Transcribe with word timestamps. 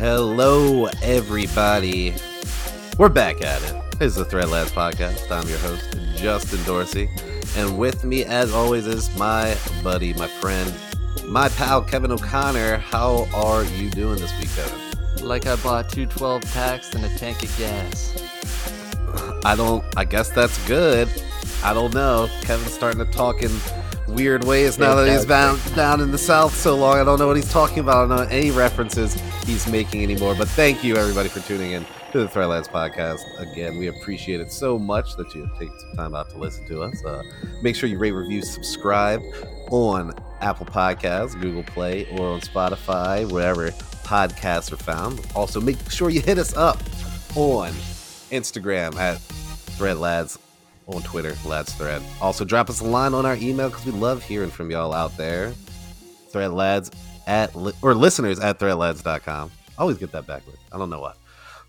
Hello, 0.00 0.86
everybody. 1.02 2.14
We're 2.96 3.10
back 3.10 3.42
at 3.42 3.62
it. 3.64 3.98
This 3.98 4.12
is 4.12 4.14
the 4.14 4.24
Thread 4.24 4.48
Lads 4.48 4.72
podcast. 4.72 5.30
I'm 5.30 5.46
your 5.46 5.58
host, 5.58 5.94
Justin 6.16 6.64
Dorsey. 6.64 7.10
And 7.54 7.76
with 7.76 8.02
me, 8.02 8.24
as 8.24 8.54
always, 8.54 8.86
is 8.86 9.14
my 9.18 9.54
buddy, 9.84 10.14
my 10.14 10.26
friend, 10.26 10.72
my 11.26 11.50
pal, 11.50 11.82
Kevin 11.82 12.12
O'Connor. 12.12 12.78
How 12.78 13.28
are 13.34 13.62
you 13.62 13.90
doing 13.90 14.18
this 14.18 14.32
week, 14.40 14.48
Kevin? 14.56 15.28
Like 15.28 15.46
I 15.46 15.56
bought 15.56 15.90
two 15.90 16.06
12 16.06 16.44
packs 16.44 16.94
and 16.94 17.04
a 17.04 17.14
tank 17.18 17.42
of 17.42 17.54
gas. 17.58 18.16
I 19.44 19.54
don't, 19.54 19.84
I 19.98 20.06
guess 20.06 20.30
that's 20.30 20.66
good. 20.66 21.10
I 21.62 21.74
don't 21.74 21.92
know. 21.92 22.30
Kevin's 22.40 22.72
starting 22.72 23.04
to 23.04 23.12
talk 23.12 23.42
in 23.42 23.50
weird 24.08 24.44
ways 24.44 24.78
now 24.78 24.94
that 24.94 25.12
he's 25.12 25.26
down, 25.26 25.60
down 25.76 26.00
in 26.00 26.10
the 26.10 26.16
South 26.16 26.56
so 26.56 26.74
long. 26.74 26.98
I 26.98 27.04
don't 27.04 27.18
know 27.18 27.26
what 27.26 27.36
he's 27.36 27.52
talking 27.52 27.80
about. 27.80 28.10
I 28.10 28.16
don't 28.16 28.30
know 28.30 28.34
any 28.34 28.50
references 28.50 29.14
he's 29.50 29.66
making 29.66 30.02
anymore. 30.02 30.34
But 30.36 30.48
thank 30.48 30.84
you, 30.84 30.96
everybody, 30.96 31.28
for 31.28 31.40
tuning 31.40 31.72
in 31.72 31.84
to 32.12 32.20
the 32.20 32.28
Thread 32.28 32.48
Lads 32.48 32.68
podcast. 32.68 33.20
Again, 33.38 33.78
we 33.78 33.88
appreciate 33.88 34.40
it 34.40 34.52
so 34.52 34.78
much 34.78 35.16
that 35.16 35.34
you 35.34 35.50
take 35.58 35.70
some 35.80 35.96
time 35.96 36.14
out 36.14 36.30
to 36.30 36.38
listen 36.38 36.66
to 36.68 36.82
us. 36.82 37.04
Uh, 37.04 37.22
make 37.60 37.74
sure 37.74 37.88
you 37.88 37.98
rate, 37.98 38.12
review, 38.12 38.42
subscribe 38.42 39.20
on 39.70 40.14
Apple 40.40 40.66
Podcasts, 40.66 41.38
Google 41.40 41.64
Play, 41.64 42.06
or 42.12 42.28
on 42.28 42.40
Spotify, 42.40 43.30
wherever 43.30 43.70
podcasts 44.04 44.70
are 44.72 44.76
found. 44.76 45.20
Also, 45.34 45.60
make 45.60 45.78
sure 45.90 46.10
you 46.10 46.20
hit 46.20 46.38
us 46.38 46.56
up 46.56 46.78
on 47.34 47.72
Instagram 48.30 48.94
at 48.96 49.18
ThreadLads 49.76 50.38
on 50.86 51.02
Twitter, 51.02 51.34
Lads 51.44 51.74
Thread. 51.74 52.02
Also, 52.20 52.44
drop 52.44 52.70
us 52.70 52.80
a 52.80 52.84
line 52.84 53.14
on 53.14 53.26
our 53.26 53.36
email 53.36 53.68
because 53.68 53.84
we 53.84 53.92
love 53.92 54.22
hearing 54.22 54.50
from 54.50 54.70
y'all 54.70 54.94
out 54.94 55.16
there. 55.16 55.52
ThreadLads 56.32 56.94
at 57.26 57.54
li- 57.54 57.72
or 57.82 57.94
listeners 57.94 58.38
at 58.40 58.58
threadlads.com. 58.58 59.50
Always 59.78 59.98
get 59.98 60.12
that 60.12 60.26
backwards. 60.26 60.58
I 60.72 60.78
don't 60.78 60.90
know 60.90 61.00
why. 61.00 61.14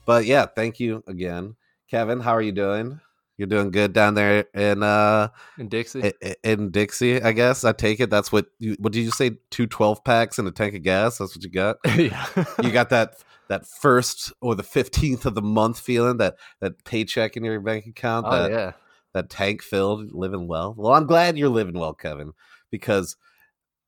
But 0.05 0.25
yeah, 0.25 0.45
thank 0.45 0.79
you 0.79 1.03
again. 1.07 1.55
Kevin, 1.89 2.19
how 2.19 2.31
are 2.31 2.41
you 2.41 2.51
doing? 2.51 2.99
You're 3.37 3.47
doing 3.47 3.71
good 3.71 3.93
down 3.93 4.13
there 4.13 4.45
in 4.53 4.83
uh 4.83 5.29
In 5.57 5.67
Dixie? 5.69 6.03
i- 6.05 6.13
i- 6.23 6.35
in 6.43 6.69
Dixie, 6.71 7.21
I 7.21 7.31
guess. 7.31 7.63
I 7.63 7.71
take 7.71 7.99
it 7.99 8.09
that's 8.09 8.31
what 8.31 8.47
you 8.59 8.75
what 8.79 8.93
did 8.93 9.01
you 9.01 9.11
say? 9.11 9.37
Two 9.49 9.65
12 9.67 10.03
packs 10.03 10.37
and 10.37 10.47
a 10.47 10.51
tank 10.51 10.75
of 10.75 10.83
gas? 10.83 11.17
That's 11.17 11.35
what 11.35 11.43
you 11.43 11.49
got? 11.49 11.77
yeah. 11.97 12.25
you 12.61 12.71
got 12.71 12.89
that 12.89 13.15
that 13.47 13.65
first 13.65 14.31
or 14.41 14.55
the 14.55 14.63
15th 14.63 15.25
of 15.25 15.35
the 15.35 15.41
month 15.41 15.79
feeling 15.79 16.17
that 16.17 16.35
that 16.61 16.83
paycheck 16.85 17.35
in 17.35 17.43
your 17.43 17.59
bank 17.59 17.85
account 17.85 18.25
oh, 18.29 18.31
that 18.31 18.51
yeah. 18.51 18.71
that 19.13 19.29
tank 19.29 19.61
filled 19.61 20.13
living 20.13 20.47
well 20.47 20.73
well 20.77 20.93
i'm 20.93 21.05
glad 21.05 21.37
you're 21.37 21.49
living 21.49 21.77
well 21.77 21.93
kevin 21.93 22.31
because 22.69 23.17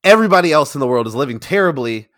everybody 0.04 0.52
else 0.52 0.76
in 0.76 0.80
the 0.80 0.88
world 0.88 1.08
is 1.08 1.16
living 1.16 1.40
terribly. 1.40 2.10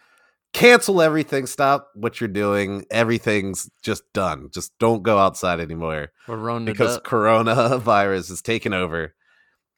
Cancel 0.54 1.02
everything. 1.02 1.46
Stop 1.48 1.90
what 1.96 2.22
you're 2.22 2.28
doing. 2.30 2.86
Everything's 2.90 3.70
just 3.84 4.04
done. 4.14 4.50
Just 4.54 4.72
don't 4.80 5.04
go 5.04 5.18
outside 5.18 5.60
anymore 5.60 6.10
because 6.28 6.98
up. 6.98 7.04
coronavirus 7.04 8.32
is 8.32 8.42
taking 8.42 8.74
over. 8.74 9.14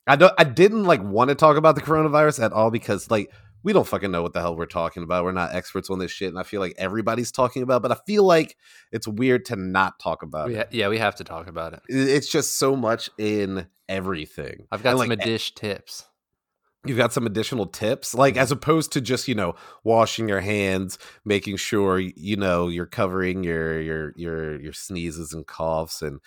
I 0.10 0.16
don't 0.16 0.34
i 0.38 0.46
didn't 0.46 0.86
like 0.86 1.04
want 1.04 1.30
to 1.30 1.36
talk 1.36 1.58
about 1.58 1.76
the 1.76 1.82
coronavirus 1.82 2.42
at 2.44 2.54
all 2.54 2.72
because 2.72 3.12
like 3.12 3.30
we 3.64 3.74
don't 3.74 3.86
fucking 3.88 4.10
know 4.12 4.22
what 4.22 4.32
the 4.32 4.40
hell 4.40 4.56
we're 4.56 4.66
talking 4.66 5.04
about. 5.04 5.26
We're 5.26 5.34
not 5.34 5.54
experts 5.54 5.90
on 5.90 6.00
this 6.00 6.12
shit 6.12 6.30
and 6.30 6.40
i 6.40 6.44
feel 6.44 6.62
like 6.62 6.76
everybody's 6.78 7.32
talking 7.32 7.62
about 7.62 7.82
but 7.82 7.92
i 7.92 7.98
feel 8.08 8.24
like 8.24 8.56
it's 8.94 9.06
weird 9.08 9.44
to 9.46 9.58
not 9.58 10.00
talk 10.00 10.24
about 10.24 10.48
We 10.48 10.56
it. 10.56 10.70
yeah, 10.72 10.88
we 10.88 10.98
have 11.00 11.16
to 11.16 11.26
talk 11.26 11.48
about 11.48 11.74
it. 11.74 11.82
It- 11.90 12.08
it's 12.08 12.30
just 12.32 12.58
so 12.58 12.76
much 12.78 13.10
in 13.18 13.68
everything. 13.90 14.68
I've 14.72 14.82
got 14.84 14.92
And, 14.92 15.00
some 15.00 15.10
like, 15.10 15.20
dish 15.24 15.54
tips. 15.56 16.06
You've 16.90 16.98
got 16.98 17.14
some 17.14 17.26
additional 17.26 17.66
tips 17.66 18.14
like 18.14 18.34
mm-hmm. 18.34 18.44
as 18.44 18.52
opposed 18.52 18.92
to 18.92 19.02
just 19.02 19.28
you 19.28 19.36
know 19.36 19.56
washing 19.84 20.28
your 20.28 20.42
hands 20.42 20.98
making 21.26 21.58
sure 21.58 22.00
you 22.00 22.36
know 22.36 22.68
you're 22.68 22.86
covering 22.86 23.44
your 23.44 23.80
your 23.82 24.14
your 24.16 24.60
your 24.62 24.74
sneezes 24.74 25.34
and 25.34 25.48
coughs 25.48 26.02
and 26.02 26.20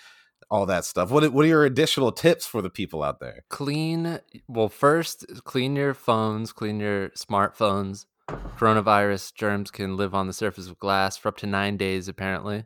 all 0.50 0.66
that 0.66 0.84
stuff 0.84 1.10
what 1.10 1.32
what 1.32 1.44
are 1.44 1.48
your 1.48 1.64
additional 1.64 2.10
tips 2.12 2.46
for 2.46 2.60
the 2.62 2.70
people 2.70 3.02
out 3.02 3.20
there 3.20 3.44
Clean, 3.48 4.20
well, 4.48 4.68
first, 4.68 5.26
clean 5.44 5.76
your 5.76 5.94
phones, 5.94 6.52
clean 6.52 6.80
your 6.80 7.10
smartphones. 7.10 8.06
Coronavirus 8.28 9.34
germs 9.34 9.70
can 9.70 9.96
live 9.96 10.14
on 10.14 10.26
the 10.26 10.32
surface 10.32 10.68
of 10.68 10.78
glass 10.78 11.16
for 11.16 11.28
up 11.28 11.36
to 11.38 11.46
nine 11.46 11.76
days, 11.76 12.08
apparently. 12.08 12.64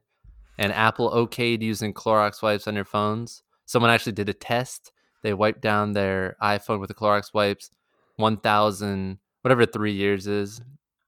And 0.59 0.72
Apple 0.72 1.11
okayed 1.11 1.62
using 1.62 1.94
Clorox 1.94 2.43
wipes 2.43 2.69
on 2.69 2.75
your 2.75 2.84
phones. 2.84 3.43
Someone 3.65 3.91
actually 3.91 4.12
did 4.12 4.28
a 4.28 4.34
test. 4.34 4.93
They 5.22 5.32
wiped 5.32 5.62
down 5.62 5.93
their 5.93 6.37
iPhone 6.43 6.81
with 6.81 6.88
the 6.88 6.94
Clorox 6.94 7.32
wipes 7.32 7.71
1,000, 8.16 9.19
whatever 9.42 9.66
three 9.66 9.92
years 9.92 10.26
is. 10.26 10.60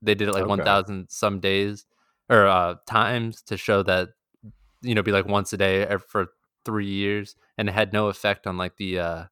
They 0.03 0.15
did 0.15 0.29
it 0.29 0.33
like 0.33 0.45
Okay. 0.45 0.63
1,000 0.63 1.07
some 1.11 1.41
days 1.41 1.87
or 2.29 2.47
uh, 2.47 2.77
times 2.87 3.43
to 3.43 3.57
show 3.57 3.83
that, 3.85 4.11
you 4.83 4.95
know, 4.95 5.03
be 5.03 5.13
like 5.13 5.27
once 5.27 5.53
a 5.53 5.57
day 5.57 5.87
for 6.09 6.29
three 6.65 6.87
years. 6.87 7.35
And 7.59 7.69
it 7.69 7.73
had 7.73 7.93
no 7.93 8.09
effect 8.09 8.47
on 8.47 8.57
like 8.57 8.77
the, 8.77 8.99
uh, 8.99 9.25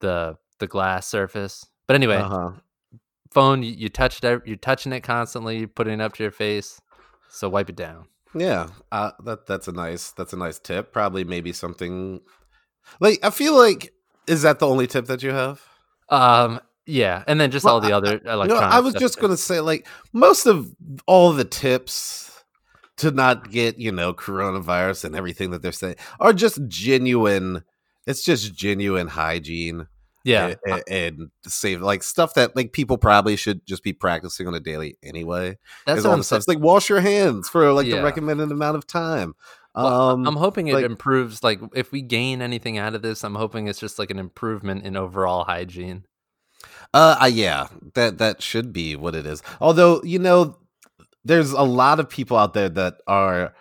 the, 0.00 0.36
the 0.58 0.66
glass 0.66 1.06
surface. 1.06 1.64
But 1.86 1.94
anyway, 1.94 2.18
uh-huh 2.18 2.52
phone 3.30 3.62
you, 3.62 3.72
you 3.72 3.88
touch 3.88 4.22
it 4.22 4.42
you're 4.46 4.56
touching 4.56 4.92
it 4.92 5.00
constantly 5.02 5.58
you're 5.58 5.68
putting 5.68 5.94
it 5.94 6.00
up 6.00 6.14
to 6.14 6.22
your 6.22 6.32
face 6.32 6.80
so 7.28 7.48
wipe 7.48 7.68
it 7.68 7.76
down 7.76 8.06
yeah 8.34 8.68
uh, 8.92 9.10
that 9.24 9.46
that's 9.46 9.68
a 9.68 9.72
nice 9.72 10.12
that's 10.12 10.32
a 10.32 10.36
nice 10.36 10.58
tip 10.58 10.92
probably 10.92 11.24
maybe 11.24 11.52
something 11.52 12.20
like 13.00 13.18
i 13.22 13.30
feel 13.30 13.56
like 13.56 13.92
is 14.26 14.42
that 14.42 14.58
the 14.58 14.66
only 14.66 14.86
tip 14.86 15.06
that 15.06 15.22
you 15.22 15.30
have 15.30 15.62
um 16.08 16.60
yeah 16.88 17.22
and 17.28 17.38
then 17.40 17.50
just 17.50 17.64
Well, 17.64 17.74
all 17.74 17.80
the 17.80 17.92
I- 17.92 17.96
other 17.96 18.12
You 18.24 18.48
know, 18.48 18.56
I 18.56 18.80
was 18.80 18.94
just 18.94 19.20
going 19.20 19.30
to 19.30 19.36
say, 19.36 19.60
like, 19.60 19.86
most 20.12 20.46
of 20.46 20.74
all 21.06 21.32
the 21.32 21.44
tips 21.44 22.24
to 22.96 23.10
not 23.12 23.50
get, 23.52 23.78
you 23.78 23.92
know, 23.92 24.12
coronavirus 24.14 25.04
and 25.04 25.14
everything 25.14 25.50
that 25.50 25.62
they're 25.62 25.70
saying 25.70 25.96
are 26.18 26.32
just 26.32 26.58
genuine. 26.66 27.62
It's 28.06 28.24
just 28.24 28.54
genuine 28.54 29.06
hygiene. 29.08 29.86
yeah 30.24 30.54
a- 30.66 30.74
a- 30.76 30.92
And, 31.06 31.30
save, 31.46 31.80
like, 31.80 32.02
stuff 32.02 32.34
that, 32.34 32.56
like, 32.56 32.72
people 32.72 32.98
probably 32.98 33.36
should 33.36 33.64
just 33.66 33.82
be 33.84 33.92
practicing 33.92 34.46
on 34.48 34.54
a 34.54 34.60
daily 34.60 34.96
anyway. 35.02 35.58
that's 35.86 36.04
all 36.04 36.16
the 36.16 36.24
stuff. 36.24 36.48
Like, 36.48 36.58
wash 36.58 36.88
your 36.88 37.00
hands 37.00 37.48
for, 37.48 37.70
like, 37.72 37.86
the 37.86 38.02
recommended 38.02 38.50
amount 38.50 38.76
of 38.76 38.86
time. 38.86 39.34
Well, 39.74 39.86
Um, 40.10 40.26
i'm 40.26 40.34
hoping 40.36 40.66
it 40.66 40.74
like- 40.74 40.84
improves 40.86 41.44
like 41.44 41.60
if 41.72 41.92
we 41.92 42.02
gain 42.02 42.42
anything 42.42 42.78
out 42.78 42.96
of 42.96 43.02
this 43.02 43.22
i'm 43.22 43.36
hoping 43.36 43.68
it's 43.68 43.78
just 43.78 43.96
like 43.96 44.10
an 44.10 44.18
improvement 44.18 44.84
in 44.84 44.96
overall 44.96 45.44
hygiene 45.44 46.04
Uh, 46.94 47.16
uh, 47.22 47.26
yeah, 47.26 47.68
that 47.94 48.18
that 48.18 48.42
should 48.42 48.72
be 48.72 48.96
what 48.96 49.14
it 49.14 49.26
is. 49.26 49.42
Although 49.60 50.02
you 50.02 50.18
know, 50.18 50.58
there's 51.24 51.52
a 51.52 51.62
lot 51.62 52.00
of 52.00 52.08
people 52.08 52.36
out 52.36 52.54
there 52.54 52.68
that 52.70 52.96
are 53.06 53.54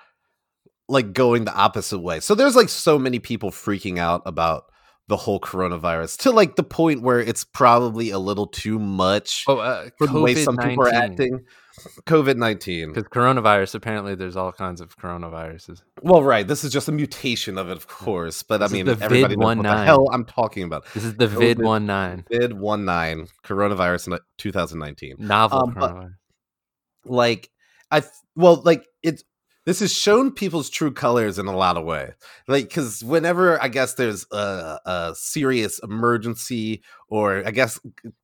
like 0.88 1.14
going 1.14 1.46
the 1.46 1.54
opposite 1.54 2.00
way. 2.00 2.20
So 2.20 2.36
there's 2.36 2.56
like 2.56 2.70
so 2.70 2.98
many 2.98 3.20
people 3.20 3.52
freaking 3.52 4.00
out 4.00 4.22
about 4.26 4.66
the 5.08 5.18
whole 5.18 5.40
coronavirus 5.40 6.18
to 6.18 6.32
like 6.32 6.56
the 6.56 6.64
point 6.64 7.02
where 7.02 7.20
it's 7.20 7.44
probably 7.44 8.10
a 8.10 8.20
little 8.20 8.48
too 8.48 8.78
much 8.78 9.46
oh 9.48 9.58
uh, 9.58 9.90
for 9.98 10.08
the 10.08 10.20
way 10.20 10.36
some 10.36 10.58
people 10.58 10.84
are 10.84 10.94
acting. 10.94 11.46
COVID 12.06 12.38
nineteen. 12.38 12.94
because 12.94 13.08
coronavirus 13.10 13.76
apparently 13.76 14.16
there's 14.16 14.36
all 14.36 14.52
kinds 14.52 14.82
of 14.82 14.98
coronaviruses 14.98 15.82
Well, 16.02 16.24
right. 16.24 16.48
This 16.48 16.64
is 16.64 16.72
just 16.72 16.88
a 16.88 16.92
mutation 16.92 17.58
of 17.58 17.70
it, 17.70 17.78
of 17.78 17.88
course. 17.88 18.44
But 18.44 18.60
This 18.60 18.72
I 18.72 18.74
mean, 18.74 18.86
the 18.86 18.98
everybody 19.02 19.36
knows 19.36 19.58
what 19.58 19.64
the 19.64 19.70
VID-19. 19.70 19.86
hell 19.86 20.08
I'm 20.12 20.26
talking 20.26 20.64
about. 20.64 20.86
this 20.94 21.04
is 21.04 21.16
the 21.16 21.28
COVID. 21.28 21.40
vid 21.40 21.60
19 21.60 22.26
Vid 22.30 22.54
one 22.54 22.86
nine 22.86 23.28
coronavirus 23.44 24.14
in 24.14 24.20
2019. 24.38 25.16
novel 25.20 25.60
Um, 25.60 25.74
but- 25.74 26.08
like 27.06 27.50
I 27.92 28.04
well 28.36 28.62
like 28.66 28.86
it's 29.02 29.24
this 29.68 29.82
has 29.82 29.94
shown 29.94 30.32
people's 30.32 30.70
true 30.70 30.94
colors 30.94 31.38
in 31.38 31.46
a 31.46 31.56
lot 31.56 31.76
of 31.76 31.84
ways. 31.84 32.14
Like 32.48 32.70
because 32.70 33.04
whenever 33.04 33.62
I 33.62 33.68
guess 33.68 33.96
there's 33.96 34.26
a, 34.32 34.80
a 34.86 35.14
serious 35.14 35.78
emergency 35.84 36.82
or 37.10 37.46
I 37.46 37.52
guess 37.52 37.78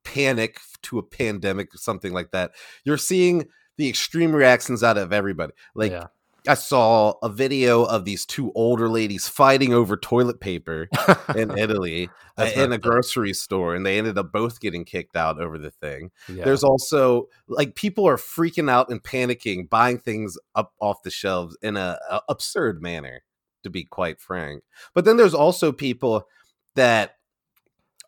panic 0.04 0.58
to 0.84 0.98
a 0.98 1.02
pandemic 1.02 1.74
or 1.74 1.76
something 1.76 2.14
like 2.14 2.30
that, 2.30 2.52
you're 2.84 2.96
seeing 2.96 3.44
the 3.76 3.90
extreme 3.90 4.34
reactions 4.34 4.82
out 4.82 4.96
of 4.96 5.12
everybody. 5.12 5.52
Like 5.74 5.92
yeah 5.92 6.06
I 6.46 6.54
saw 6.54 7.14
a 7.22 7.28
video 7.30 7.84
of 7.84 8.04
these 8.04 8.26
two 8.26 8.52
older 8.54 8.88
ladies 8.88 9.26
fighting 9.26 9.72
over 9.72 9.96
toilet 9.96 10.40
paper 10.40 10.88
in 11.34 11.50
Italy 11.58 12.10
uh, 12.36 12.44
That's 12.44 12.56
in 12.56 12.72
a 12.72 12.78
grocery 12.78 13.32
store, 13.32 13.74
and 13.74 13.86
they 13.86 13.96
ended 13.96 14.18
up 14.18 14.30
both 14.30 14.60
getting 14.60 14.84
kicked 14.84 15.16
out 15.16 15.40
over 15.40 15.56
the 15.56 15.70
thing. 15.70 16.10
yeah. 16.28 16.44
There's 16.44 16.62
also 16.62 17.28
like 17.48 17.74
people 17.74 18.06
are 18.06 18.16
freaking 18.16 18.70
out 18.70 18.90
and 18.90 19.02
panicking, 19.02 19.70
buying 19.70 19.98
things 19.98 20.36
up 20.54 20.74
off 20.80 21.02
the 21.02 21.10
shelves 21.10 21.56
in 21.62 21.76
a, 21.78 21.98
a 22.10 22.20
absurd 22.28 22.82
manner, 22.82 23.22
to 23.62 23.70
be 23.70 23.84
quite 23.84 24.20
frank. 24.20 24.62
But 24.94 25.06
then 25.06 25.16
there's 25.16 25.34
also 25.34 25.72
people 25.72 26.26
that 26.74 27.16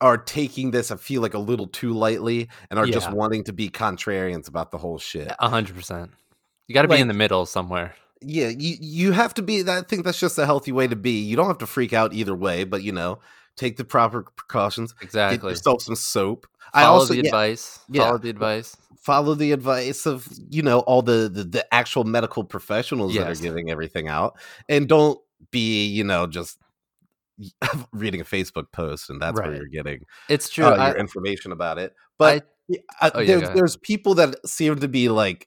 are 0.03 0.19
taking 0.19 0.73
this, 0.73 0.91
I 0.91 0.97
feel 0.97 1.23
like, 1.23 1.33
a 1.33 1.39
little 1.39 1.69
too 1.69 1.95
lightly 1.95 2.51
and 2.71 2.79
are 2.79 2.85
just 2.87 3.11
wanting 3.11 3.45
to 3.45 3.55
be 3.55 3.71
contrarians 3.71 4.47
about 4.47 4.71
the 4.71 4.77
whole 4.79 4.99
shit. 4.99 5.33
A 5.39 5.49
hundred 5.49 5.75
percent. 5.77 6.11
You 6.69 6.75
got 6.75 6.83
to 6.83 6.89
be 6.89 6.95
Like- 6.95 7.01
in 7.01 7.09
the 7.09 7.15
middle 7.15 7.47
somewhere. 7.47 7.95
Yeah, 8.23 8.49
you 8.49 8.77
you 8.81 9.13
have 9.13 9.35
to 9.35 9.43
be. 9.43 9.63
I 9.69 9.83
think 9.83 10.05
that's 10.05 10.19
just 10.19 10.39
a 10.39 10.47
healthy 10.47 10.73
way 10.73 10.87
to 10.87 10.97
be. 10.97 11.21
You 11.23 11.37
don't 11.37 11.47
have 11.49 11.59
to 11.59 11.67
freak 11.67 11.93
out 11.93 12.15
either 12.15 12.35
way, 12.35 12.65
but 12.65 12.83
you 12.83 12.93
know, 12.93 13.19
take 13.57 13.77
the 13.77 13.85
proper 13.85 14.23
precautions. 14.37 14.95
Exactly. 15.03 15.39
Get 15.39 15.51
yourself 15.51 15.83
some 15.83 15.97
soap. 15.97 16.47
Follow 16.73 16.85
I 16.87 16.89
also 16.89 17.15
the 17.15 17.21
yeah, 17.23 17.29
advice. 17.29 17.79
yeah. 17.89 18.03
Follow 18.05 18.19
the 18.19 18.31
advice. 18.31 18.77
follow 19.01 19.35
the 19.35 19.53
advice 19.53 20.07
of 20.07 20.27
you 20.51 20.63
know 20.63 20.81
all 20.81 21.03
the 21.03 21.31
the, 21.33 21.45
the 21.45 21.75
actual 21.75 22.05
medical 22.05 22.43
professionals 22.43 23.15
that 23.15 23.29
are 23.29 23.35
giving 23.35 23.71
everything 23.71 24.09
out, 24.09 24.39
and 24.69 24.89
don't 24.89 25.21
be 25.51 25.87
you 25.87 26.03
know 26.03 26.27
just 26.27 26.59
reading 27.93 28.21
a 28.21 28.25
Facebook 28.25 28.73
post 28.73 29.11
and 29.11 29.21
that's 29.21 29.39
where 29.39 29.55
you're 29.55 29.67
getting 29.67 30.01
It's 30.29 30.49
true. 30.49 30.65
uh, 30.65 30.71
I, 30.71 30.89
your 30.89 30.99
information 30.99 31.53
about 31.53 31.79
it. 31.79 31.95
But 32.19 32.49
yeah, 32.69 32.81
I, 33.01 33.11
Oh, 33.15 33.21
yeah, 33.21 33.37
ahead. 33.37 33.55
there's 33.57 33.77
people 33.77 34.15
that 34.15 34.37
seem 34.49 34.77
to 34.81 34.89
be 34.89 35.09
like 35.11 35.47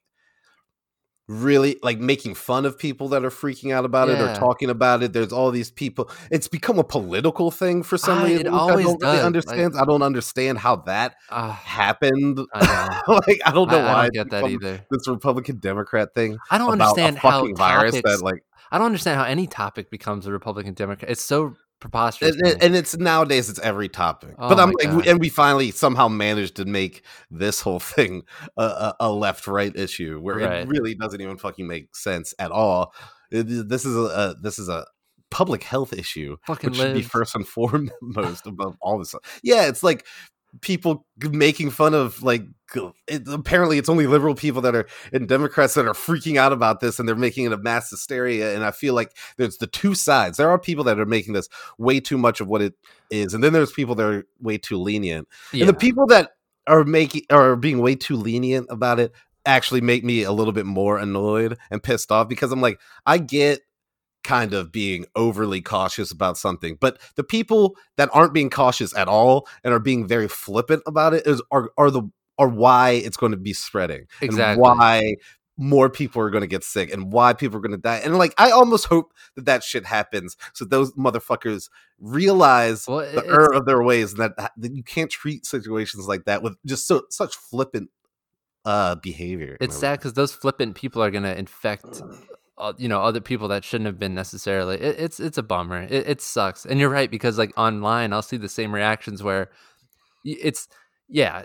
really 1.29 1.77
like 1.83 1.99
making 1.99 2.33
fun 2.33 2.65
of 2.65 2.77
people 2.77 3.07
that 3.09 3.23
are 3.23 3.29
freaking 3.29 3.71
out 3.71 3.85
about 3.85 4.09
it 4.09 4.19
or 4.19 4.33
talking 4.35 4.69
about 4.69 5.03
it. 5.03 5.13
There's 5.13 5.31
all 5.31 5.51
these 5.51 5.69
people. 5.69 6.09
It's 6.31 6.47
become 6.47 6.79
a 6.79 6.83
political 6.83 7.51
thing 7.51 7.83
for 7.83 7.97
some 7.97 8.19
I- 8.19 8.23
reason. 8.25 8.47
it 8.47 8.49
always 8.49 8.85
I 8.85 8.89
don't 8.89 8.97
really 8.97 8.97
does, 8.97 9.15
like- 9.17 9.25
understand. 9.25 9.73
I 9.79 9.85
don't 9.85 10.01
understand 10.01 10.57
how 10.57 10.77
that 10.87 11.15
ah, 11.29 11.51
happened. 11.51 12.39
I 12.53 13.01
like 13.07 13.39
I 13.45 13.51
don't 13.51 13.69
know 13.69 13.79
I, 13.79 13.93
I 13.93 14.01
don't 14.03 14.13
get 14.13 14.29
that 14.31 14.49
either. 14.49 14.85
this 14.89 15.07
Republican 15.07 15.59
Democrat 15.59 16.15
thing. 16.15 16.39
I 16.49 16.57
don't 16.57 16.71
understand 16.71 17.19
how 17.19 17.45
virus 17.53 17.95
topics. 17.95 18.17
that 18.17 18.23
like 18.23 18.43
I 18.71 18.77
don't 18.77 18.87
understand 18.87 19.19
how 19.19 19.25
any 19.25 19.45
topic 19.45 19.91
becomes 19.91 20.25
a 20.25 20.31
Republican 20.31 20.73
Democrat. 20.73 21.11
It's 21.11 21.23
so 21.23 21.55
preposterous. 21.79 22.35
and, 22.41 22.61
and- 22.63 22.75
it's 22.75 22.97
nowadays 22.97 23.49
it's 23.49 23.59
every 23.59 23.89
topic. 23.89 24.35
Oh 24.37 24.49
but 24.49 24.59
I'm 24.59 24.71
like, 24.71 24.89
God. 24.89 25.07
and 25.07 25.19
we 25.19 25.29
finally 25.29 25.71
somehow 25.71 26.07
managed 26.07 26.55
to 26.57 26.65
make 26.65 27.03
this 27.31 27.61
whole 27.61 27.79
thing 27.79 28.23
a, 28.57 28.63
a, 28.63 28.95
a 29.01 29.11
left 29.11 29.47
right 29.47 29.75
issue 29.75 30.19
where 30.19 30.37
Right. 30.37 30.59
it 30.63 30.67
really 30.67 30.95
doesn't 30.95 31.21
even 31.21 31.37
fucking 31.37 31.67
make 31.67 31.95
sense 31.95 32.33
at 32.39 32.51
all. 32.51 32.93
It- 33.31 33.67
this 33.69 33.85
is 33.85 33.95
a, 33.95 33.99
a 34.01 34.35
this 34.41 34.59
is 34.59 34.69
a 34.69 34.85
public 35.31 35.61
health 35.63 35.93
issue, 35.93 36.37
Fucking 36.47 36.71
which 36.71 36.79
should 36.79 36.93
be 36.95 37.01
first 37.03 37.35
and 37.35 37.47
foremost 37.55 38.47
above 38.47 38.75
all 38.81 38.97
this. 38.97 39.13
Yeah, 39.43 39.67
it's 39.67 39.83
like 39.83 40.05
people 40.61 41.05
making 41.31 41.69
fun 41.71 41.93
of 41.93 42.21
like 42.23 42.43
it, 43.07 43.27
apparently 43.27 43.77
it's 43.77 43.89
only 43.89 44.07
liberal 44.07 44.35
people 44.35 44.61
that 44.61 44.75
are 44.75 44.87
and 45.11 45.27
democrats 45.27 45.73
that 45.73 45.87
are 45.87 45.93
freaking 45.93 46.37
out 46.37 46.51
about 46.53 46.79
this 46.79 46.99
and 46.99 47.07
they're 47.07 47.15
making 47.15 47.45
it 47.45 47.53
a 47.53 47.57
mass 47.57 47.89
hysteria 47.89 48.55
and 48.55 48.63
i 48.63 48.71
feel 48.71 48.93
like 48.93 49.15
there's 49.37 49.57
the 49.57 49.67
two 49.67 49.95
sides 49.95 50.37
there 50.37 50.49
are 50.49 50.59
people 50.59 50.83
that 50.83 50.99
are 50.99 51.05
making 51.05 51.33
this 51.33 51.49
way 51.77 51.99
too 51.99 52.17
much 52.17 52.41
of 52.41 52.47
what 52.47 52.61
it 52.61 52.73
is 53.09 53.33
and 53.33 53.43
then 53.43 53.53
there's 53.53 53.71
people 53.71 53.95
that 53.95 54.05
are 54.05 54.25
way 54.41 54.57
too 54.57 54.77
lenient 54.77 55.27
Yeah. 55.51 55.61
and 55.61 55.69
the 55.69 55.73
people 55.79 56.05
that 56.07 56.31
are 56.67 56.83
making 56.83 57.23
are 57.29 57.55
being 57.55 57.79
way 57.79 57.95
too 57.95 58.15
lenient 58.15 58.67
about 58.69 58.99
it 58.99 59.11
actually 59.45 59.81
make 59.81 60.03
me 60.03 60.23
a 60.23 60.31
little 60.31 60.53
bit 60.53 60.65
more 60.65 60.97
annoyed 60.99 61.57
and 61.71 61.81
pissed 61.81 62.11
off 62.11 62.27
because 62.27 62.51
i'm 62.51 62.61
like 62.61 62.79
i 63.05 63.17
get 63.17 63.61
kind 64.23 64.53
of 64.53 64.71
being 64.71 65.05
overly 65.15 65.61
cautious 65.61 66.11
about 66.11 66.37
something 66.37 66.77
but 66.79 66.99
the 67.15 67.23
people 67.23 67.75
that 67.97 68.09
aren't 68.13 68.33
being 68.33 68.49
cautious 68.49 68.95
at 68.95 69.07
all 69.07 69.47
and 69.63 69.73
are 69.73 69.79
being 69.79 70.07
very 70.07 70.27
flippant 70.27 70.83
about 70.85 71.13
it 71.13 71.25
is 71.25 71.41
are 71.51 71.71
are 71.77 71.89
the 71.89 72.03
are 72.37 72.47
why 72.49 72.91
it's 72.91 73.17
going 73.17 73.31
to 73.31 73.37
be 73.37 73.53
spreading 73.53 74.05
Exactly. 74.21 74.51
and 74.53 74.61
why 74.61 75.15
more 75.57 75.89
people 75.89 76.21
are 76.21 76.29
going 76.29 76.41
to 76.41 76.47
get 76.47 76.63
sick 76.63 76.91
and 76.93 77.11
why 77.11 77.33
people 77.33 77.57
are 77.57 77.61
going 77.61 77.71
to 77.71 77.77
die 77.77 77.97
and 77.97 78.17
like 78.17 78.33
i 78.37 78.49
almost 78.49 78.85
hope 78.85 79.13
that 79.35 79.45
that 79.45 79.63
shit 79.63 79.85
happens 79.85 80.37
so 80.53 80.63
those 80.63 80.93
motherfuckers 80.93 81.69
realize 81.99 82.85
Well, 82.87 82.99
the 82.99 83.25
error 83.25 83.53
of 83.53 83.65
their 83.65 83.83
ways 83.83 84.13
and 84.13 84.21
that, 84.21 84.51
that 84.55 84.75
you 84.75 84.83
can't 84.83 85.11
treat 85.11 85.45
situations 85.45 86.07
like 86.07 86.25
that 86.25 86.41
with 86.43 86.55
just 86.65 86.87
so 86.87 87.03
such 87.09 87.35
flippant 87.35 87.89
uh 88.63 88.95
behavior 88.95 89.57
it's 89.59 89.77
sad 89.77 89.99
because 89.99 90.13
those 90.13 90.33
flippant 90.33 90.75
people 90.75 91.01
are 91.01 91.11
gonna 91.11 91.33
infect, 91.33 92.01
uh, 92.59 92.73
you 92.77 92.87
know, 92.87 93.01
other 93.01 93.21
people 93.21 93.47
that 93.47 93.63
shouldn't 93.63 93.87
have 93.87 93.97
been 93.97 94.13
necessarily. 94.13 94.75
It, 94.75 94.99
it's 94.99 95.19
it's 95.19 95.37
a 95.37 95.43
bummer. 95.43 95.83
It, 95.83 96.07
it 96.07 96.21
sucks, 96.21 96.65
and 96.65 96.79
you're 96.79 96.89
right 96.89 97.09
because 97.09 97.37
like 97.37 97.53
online, 97.57 98.13
I'll 98.13 98.21
see 98.21 98.37
the 98.37 98.49
same 98.49 98.73
reactions 98.73 99.23
where 99.23 99.49
it's 100.25 100.67
yeah. 101.07 101.43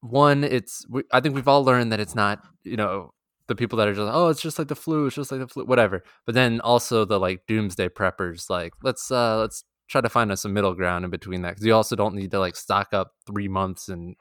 One, 0.00 0.44
it's 0.44 0.84
we, 0.88 1.02
I 1.12 1.20
think 1.20 1.34
we've 1.34 1.48
all 1.48 1.64
learned 1.64 1.92
that 1.92 2.00
it's 2.00 2.14
not 2.14 2.40
you 2.64 2.76
know 2.76 3.12
the 3.48 3.54
people 3.54 3.78
that 3.78 3.88
are 3.88 3.94
just 3.94 4.10
oh 4.12 4.28
it's 4.28 4.42
just 4.42 4.58
like 4.58 4.68
the 4.68 4.76
flu, 4.76 5.06
it's 5.06 5.16
just 5.16 5.30
like 5.30 5.40
the 5.40 5.48
flu, 5.48 5.64
whatever. 5.64 6.02
But 6.24 6.34
then 6.34 6.60
also 6.60 7.04
the 7.04 7.18
like 7.18 7.46
doomsday 7.46 7.88
preppers, 7.88 8.50
like 8.50 8.72
let's 8.82 9.10
uh 9.10 9.38
let's 9.38 9.64
try 9.88 10.00
to 10.00 10.08
find 10.08 10.32
us 10.32 10.44
a 10.44 10.48
middle 10.48 10.74
ground 10.74 11.04
in 11.04 11.10
between 11.10 11.42
that 11.42 11.50
because 11.50 11.64
you 11.64 11.74
also 11.74 11.94
don't 11.94 12.14
need 12.14 12.32
to 12.32 12.40
like 12.40 12.56
stock 12.56 12.88
up 12.92 13.12
three 13.26 13.48
months 13.48 13.88
and 13.88 14.16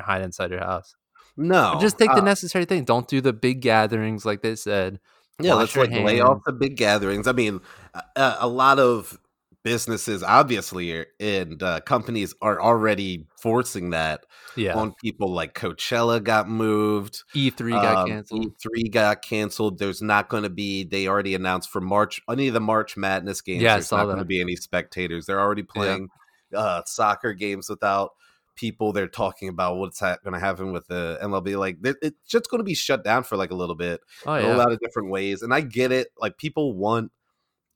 hide 0.00 0.22
inside 0.22 0.50
your 0.50 0.60
house. 0.60 0.94
no 1.36 1.78
Just 1.80 1.98
take 1.98 2.10
the 2.10 2.20
uh, 2.20 2.24
necessary 2.24 2.66
thing. 2.66 2.84
Don't 2.84 3.08
do 3.08 3.20
the 3.20 3.32
big 3.32 3.62
gatherings 3.62 4.26
like 4.26 4.42
they 4.42 4.54
said. 4.56 5.00
Yeah, 5.40 5.54
Wash 5.54 5.76
let's 5.76 5.92
like 5.92 6.04
lay 6.04 6.20
off 6.20 6.42
the 6.46 6.52
big 6.52 6.76
gatherings. 6.76 7.26
I 7.26 7.32
mean, 7.32 7.60
a, 8.16 8.36
a 8.40 8.48
lot 8.48 8.78
of 8.78 9.18
businesses, 9.66 10.22
obviously, 10.22 11.04
and 11.18 11.60
uh, 11.60 11.80
companies 11.80 12.32
are 12.40 12.62
already 12.62 13.26
forcing 13.42 13.90
that 13.90 14.24
Yeah. 14.54 14.74
on 14.78 14.94
people. 15.02 15.32
Like 15.32 15.54
Coachella 15.54 16.22
got 16.22 16.48
moved, 16.48 17.24
E3 17.34 17.70
got 17.72 17.96
um, 17.96 18.08
canceled. 18.08 18.54
E3 18.64 18.90
got 18.92 19.22
canceled. 19.22 19.78
There's 19.78 20.00
not 20.00 20.28
going 20.28 20.44
to 20.44 20.50
be. 20.50 20.84
They 20.84 21.08
already 21.08 21.34
announced 21.34 21.68
for 21.68 21.80
March 21.80 22.20
any 22.30 22.48
of 22.48 22.54
the 22.54 22.60
March 22.60 22.96
Madness 22.96 23.40
games. 23.42 23.62
Yeah, 23.62 23.74
there's 23.74 23.90
not 23.90 24.04
going 24.04 24.18
to 24.18 24.24
be 24.24 24.40
any 24.40 24.56
spectators. 24.56 25.26
They're 25.26 25.40
already 25.40 25.64
playing 25.64 26.08
uh, 26.54 26.82
soccer 26.86 27.32
games 27.32 27.68
without 27.68 28.12
people. 28.56 28.92
They're 28.92 29.06
talking 29.06 29.48
about 29.48 29.76
what's 29.76 30.00
ha- 30.00 30.16
going 30.24 30.34
to 30.34 30.40
happen 30.40 30.72
with 30.72 30.86
the 30.88 31.18
MLB. 31.22 31.56
Like 31.58 31.76
it- 31.84 31.96
it's 32.02 32.16
just 32.28 32.50
going 32.50 32.58
to 32.60 32.64
be 32.64 32.74
shut 32.74 33.04
down 33.04 33.22
for 33.22 33.36
like 33.36 33.50
a 33.50 33.54
little 33.54 33.76
bit 33.76 34.00
oh 34.26 34.34
in 34.34 34.44
a 34.46 34.56
lot 34.56 34.72
of 34.72 34.80
different 34.80 35.10
ways. 35.10 35.42
And 35.42 35.54
I 35.54 35.60
get 35.60 35.92
it. 35.92 36.08
Like 36.18 36.36
people 36.38 36.72
want 36.72 37.12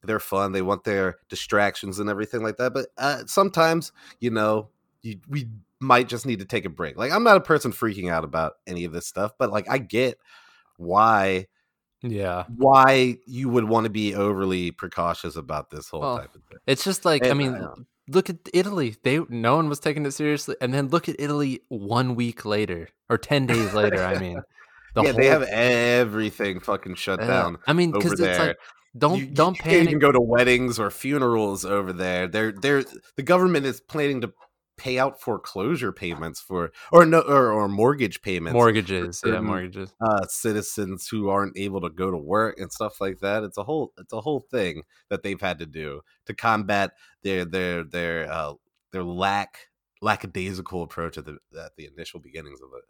their 0.03 0.19
fun, 0.19 0.53
they 0.53 0.63
want 0.63 0.85
their 0.85 1.19
distractions 1.29 1.99
and 1.99 2.09
everything 2.09 2.43
like 2.43 2.57
that. 2.57 2.73
But 2.73 2.87
uh, 2.97 3.23
sometimes, 3.27 3.93
you 4.19 4.31
know, 4.31 4.71
you, 5.03 5.21
we 5.29 5.49
might 5.79 6.09
just 6.09 6.25
need 6.27 6.39
to 6.39 6.45
take 6.47 6.65
a 6.65 6.71
break. 6.71 6.97
Like 6.97 7.13
I'm 7.13 7.23
not 7.25 7.37
a 7.37 7.41
person 7.41 7.71
freaking 7.71 8.11
out 8.11 8.25
about 8.25 8.55
any 8.67 8.85
of 8.85 8.93
this 8.93 9.07
stuff, 9.07 9.33
but 9.39 9.51
like 9.51 9.69
I 9.71 9.77
get 9.79 10.19
why 10.79 11.47
Yeah. 12.03 12.45
why 12.57 13.19
you 13.27 13.49
would 13.51 13.65
want 13.65 13.85
to 13.85 13.91
be 13.91 14.15
overly 14.15 14.71
precautious 14.71 15.37
about 15.37 15.71
this 15.71 15.89
whole 15.91 16.01
Well, 16.01 16.19
type 16.19 16.35
of 16.35 16.43
thing. 16.45 16.59
It's 16.67 16.85
just 16.85 17.05
like 17.05 17.27
I 17.27 17.35
mean, 17.35 17.55
uh, 17.55 17.75
look 18.11 18.31
at 18.31 18.37
Italy. 18.53 18.97
They 19.03 19.21
no 19.29 19.57
one 19.57 19.69
was 19.69 19.81
taking 19.81 20.05
it 20.07 20.13
seriously, 20.13 20.57
and 20.61 20.75
then 20.75 20.89
look 20.89 21.09
at 21.09 21.17
Italy 21.19 21.61
one 21.69 22.15
week 22.15 22.45
later 22.45 22.89
or 23.09 23.19
ten 23.19 23.47
days 23.47 23.73
later. 23.75 24.03
I 24.03 24.19
mean, 24.19 24.41
the 24.95 25.03
yeah, 25.03 25.13
they 25.13 25.27
have 25.27 25.43
everything 25.43 26.61
fucking 26.61 26.97
shut 26.97 27.23
uh, 27.23 27.27
down. 27.27 27.59
I 27.67 27.73
mean, 27.73 27.93
because 27.93 28.21
it's 28.21 28.39
like 28.39 28.57
don't 28.97 29.19
you, 29.19 29.27
don't 29.27 29.57
you 29.57 29.63
can't 29.63 29.89
even 29.89 29.99
go 29.99 30.11
to 30.11 30.21
weddings 30.21 30.79
or 30.79 30.91
funerals 30.91 31.65
over 31.65 31.93
there. 31.93 32.27
They're 32.27 32.53
they're 32.53 32.85
the 33.17 33.23
government 33.23 33.67
is 33.67 33.81
planning 33.81 34.21
to 34.23 34.33
pay 34.81 34.99
out 34.99 35.21
foreclosure 35.21 35.93
payments 35.93 36.41
for 36.41 36.73
or 36.93 37.07
no 37.07 37.21
or, 37.21 37.53
or 37.53 37.69
mortgage 37.69 38.23
payments 38.23 38.55
Mortgages, 38.55 39.23
yeah, 39.25 39.41
mortgages. 39.41 39.95
uh 40.05 40.27
citizens 40.27 41.09
who 41.09 41.29
aren't 41.29 41.57
able 41.59 41.81
to 41.81 41.91
go 41.91 42.11
to 42.11 42.17
work 42.17 42.59
and 42.59 42.73
stuff 42.73 43.01
like 43.01 43.19
that. 43.21 43.43
It's 43.45 43.59
a 43.59 43.65
whole 43.65 43.93
it's 43.99 44.13
a 44.13 44.21
whole 44.23 44.41
thing 44.41 44.83
that 45.11 45.23
they've 45.23 45.41
had 45.41 45.59
to 45.61 45.67
do 45.67 46.01
to 46.27 46.35
combat 46.35 46.93
their 47.23 47.45
their 47.45 47.85
their 47.85 48.33
uh 48.33 48.55
their 48.93 49.05
lack 49.05 49.69
lackadaisical 50.03 50.83
approach 50.83 51.19
at 51.19 51.27
the 51.27 51.39
at 51.59 51.73
the 51.77 51.87
initial 51.95 52.21
beginnings 52.21 52.61
of 52.63 52.71
it. 52.79 52.85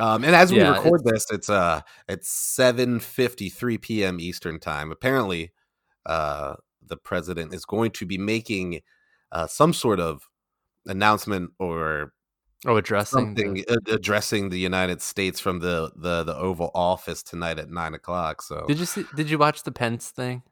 Um, 0.00 0.24
and 0.24 0.34
as 0.34 0.52
we 0.52 0.58
Yeah, 0.58 0.70
record 0.70 1.02
this, 1.04 1.26
it's 1.30 1.48
uh 1.48 1.80
it's 2.08 2.28
seven 2.28 2.98
fifty 3.00 3.48
three 3.48 3.78
p.m. 3.78 4.18
Eastern 4.20 4.58
time. 4.58 4.90
Apparently, 4.90 5.52
uh, 6.06 6.54
the 6.84 6.96
president 6.96 7.54
is 7.54 7.64
going 7.64 7.92
to 7.92 8.06
be 8.06 8.18
making 8.18 8.80
uh, 9.32 9.46
some 9.46 9.72
sort 9.72 10.00
of 10.00 10.28
announcement 10.86 11.50
or 11.58 12.12
Oh, 12.66 12.76
addressing. 12.76 13.34
the- 13.34 13.42
something 13.42 13.64
addressing 13.88 14.48
the 14.48 14.58
United 14.58 15.02
States 15.02 15.38
from 15.38 15.58
the, 15.60 15.92
the 15.96 16.24
the 16.24 16.34
Oval 16.34 16.70
Office 16.74 17.22
tonight 17.22 17.58
at 17.58 17.70
nine 17.70 17.92
o'clock. 17.94 18.40
So 18.42 18.64
Did 18.66 18.78
you 18.78 18.86
see? 18.86 19.04
Did 19.14 19.28
you 19.28 19.36
watch 19.38 19.62
the 19.64 19.72
Pence 19.72 20.10
thing? 20.10 20.42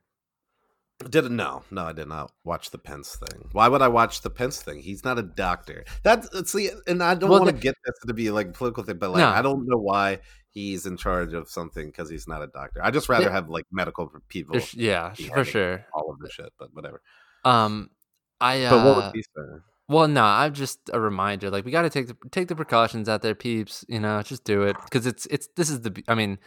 didn't 1.11 1.35
no 1.35 1.65
no 1.73 1.83
I 1.85 1.93
did 1.93 2.07
not 2.07 2.31
watch 2.45 2.71
the 2.71 2.79
Pence 2.79 3.17
thing. 3.17 3.49
Why 3.53 3.67
would 3.67 3.83
I 3.83 3.89
watch 3.89 4.21
the 4.21 4.31
Pence 4.31 4.63
thing? 4.63 4.79
He's 4.81 5.05
not 5.05 5.19
a 5.19 5.23
doctor. 5.23 5.85
That's 6.05 6.29
see, 6.53 6.71
and 6.87 7.03
I 7.03 7.17
don't 7.17 7.29
Well, 7.31 7.41
want 7.41 7.49
to 7.51 7.57
the- 7.57 7.61
get 7.61 7.75
this 7.85 7.95
to 8.07 8.15
be 8.15 8.31
like 8.31 8.49
a 8.49 8.53
political 8.53 8.85
thing, 8.85 8.99
but 8.99 9.11
like 9.11 9.19
No. 9.19 9.29
I 9.31 9.43
don't 9.43 9.67
know 9.67 9.79
why 9.79 10.21
he's 10.51 10.87
in 10.87 10.97
charge 10.97 11.33
of 11.33 11.49
something 11.49 11.87
because 11.87 12.09
he's 12.09 12.29
not 12.29 12.41
a 12.43 12.47
doctor. 12.47 12.81
I 12.85 12.91
just 12.93 13.09
rather 13.09 13.25
Yeah. 13.25 13.33
have 13.33 13.49
like 13.49 13.65
medical 13.73 14.13
people 14.29 14.61
yeah, 14.75 15.13
for 15.35 15.45
sure. 15.45 15.85
all 15.93 16.13
of 16.13 16.19
the 16.21 16.31
shit, 16.31 16.53
but 16.59 16.73
whatever. 16.73 17.01
Um, 17.45 17.91
I 18.41 18.63
uh, 18.65 18.71
But 18.71 18.85
what 18.85 18.97
would 19.07 19.15
he 19.17 19.23
say? 19.23 19.43
Well, 19.93 20.09
no, 20.09 20.25
I'm 20.25 20.55
just 20.55 20.79
a 20.93 20.99
reminder. 21.01 21.51
Like 21.51 21.65
we 21.65 21.71
got 21.71 21.83
to 21.83 21.91
take 21.91 22.07
the 22.09 22.17
take 22.31 22.49
the 22.49 22.57
precautions 22.57 23.09
out 23.09 23.23
there, 23.23 23.35
peeps. 23.35 23.85
You 23.89 24.01
know, 24.01 24.23
just 24.23 24.45
do 24.45 24.63
it 24.63 24.77
because 24.85 25.07
it's 25.07 25.27
it's 25.27 25.49
this 25.57 25.69
is 25.71 25.83
the. 25.83 26.03
I 26.09 26.15
mean, 26.15 26.39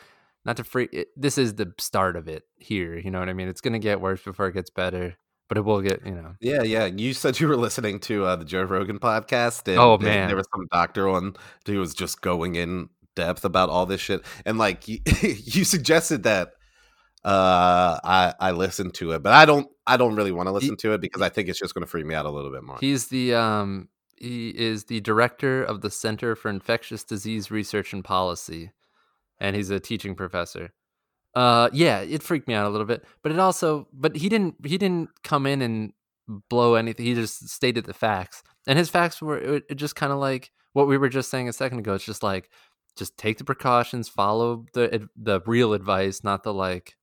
not 0.44 0.58
to 0.58 0.64
free. 0.64 0.90
It, 0.92 1.10
this 1.16 1.38
is 1.38 1.56
the 1.56 1.72
start 1.80 2.16
of 2.16 2.28
it 2.28 2.44
here. 2.58 2.98
You 2.98 3.12
know 3.12 3.20
what 3.20 3.30
I 3.30 3.34
mean? 3.34 3.48
It's 3.48 3.62
gonna 3.62 3.80
get 3.80 4.02
worse 4.02 4.22
before 4.22 4.48
it 4.48 4.54
gets 4.54 4.70
better, 4.72 5.16
but 5.48 5.58
it 5.58 5.62
will 5.62 5.82
get. 5.82 6.06
You 6.06 6.16
know. 6.16 6.34
Yeah, 6.42 6.64
yeah. 6.64 6.86
You 6.86 7.14
said 7.14 7.40
you 7.40 7.48
were 7.48 7.58
listening 7.58 8.00
to 8.02 8.26
uh, 8.26 8.36
the 8.36 8.46
Joe 8.46 8.64
Rogan 8.64 9.00
podcast. 9.00 9.68
And 9.68 9.78
Oh, 9.80 9.98
man. 9.98 10.28
there 10.28 10.36
was 10.38 10.48
some 10.54 10.66
doctor 10.72 11.08
on 11.08 11.36
who 11.68 11.80
was 11.80 11.94
just 11.94 12.22
going 12.22 12.56
in 12.56 12.90
depth 13.16 13.46
about 13.46 13.70
all 13.70 13.86
this 13.86 14.02
shit, 14.02 14.22
and 14.46 14.58
like 14.58 14.88
you, 14.88 15.00
you 15.22 15.64
suggested 15.64 16.24
that 16.24 16.54
uh, 17.24 18.00
I 18.04 18.34
I 18.40 18.52
listened 18.52 18.94
to 18.96 19.12
it, 19.12 19.24
but 19.24 19.34
I 19.34 19.46
don't 19.46 19.68
I 19.88 19.98
don't 19.98 20.16
really 20.16 20.32
want 20.32 20.48
to 20.48 20.52
listen 20.52 20.78
to 20.78 20.94
it 20.94 21.02
because 21.02 21.22
I 21.22 21.30
think 21.30 21.48
it's 21.50 21.60
just 21.60 21.74
going 21.74 21.84
to 21.84 21.90
freak 21.90 22.06
me 22.06 22.16
out 22.16 22.26
a 22.26 22.32
little 22.32 22.52
bit 22.52 22.64
more. 22.64 22.78
He's 22.80 23.08
the 23.08 23.36
um 23.36 23.90
he 24.18 24.50
is 24.50 24.86
the 24.86 25.02
director 25.02 25.64
of 25.64 25.82
the 25.82 25.92
Center 25.92 26.36
for 26.36 26.50
Infectious 26.50 27.04
Disease 27.04 27.52
Research 27.52 27.94
and 27.94 28.04
Policy, 28.04 28.72
and 29.40 29.56
he's 29.56 29.70
a 29.70 29.80
teaching 29.80 30.16
professor. 30.16 30.74
Uh, 31.36 31.70
yeah, 31.74 32.00
it 32.00 32.24
freaked 32.24 32.48
me 32.48 32.54
out 32.54 32.66
a 32.66 32.70
little 32.70 32.88
bit, 32.88 33.04
but 33.22 33.32
it 33.32 33.40
also, 33.40 33.88
but 33.94 34.16
he 34.16 34.30
didn't 34.30 34.56
he 34.66 34.78
didn't 34.78 35.10
come 35.24 35.46
in 35.46 35.62
and 35.62 35.94
blow 36.50 36.76
anything. 36.76 37.06
He 37.06 37.14
just 37.14 37.50
stated 37.50 37.86
the 37.86 37.94
facts, 37.94 38.42
and 38.68 38.80
his 38.80 38.90
facts 38.90 39.22
were 39.22 39.38
it, 39.38 39.64
it 39.70 39.76
just 39.76 39.96
kind 39.96 40.14
of 40.14 40.20
like 40.20 40.52
what 40.74 40.88
we 40.88 40.98
were 40.98 41.10
just 41.10 41.30
saying 41.30 41.50
a 41.50 41.54
second 41.54 41.80
ago. 41.80 41.94
It's 41.94 42.06
just 42.06 42.24
like 42.24 42.50
just 42.96 43.18
take 43.18 43.38
the 43.38 43.44
precautions, 43.44 44.08
follow 44.08 44.66
the 44.74 45.10
the 45.18 45.42
real 45.46 45.74
advice, 45.74 46.24
not 46.24 46.44
the 46.44 46.54
like 46.54 46.96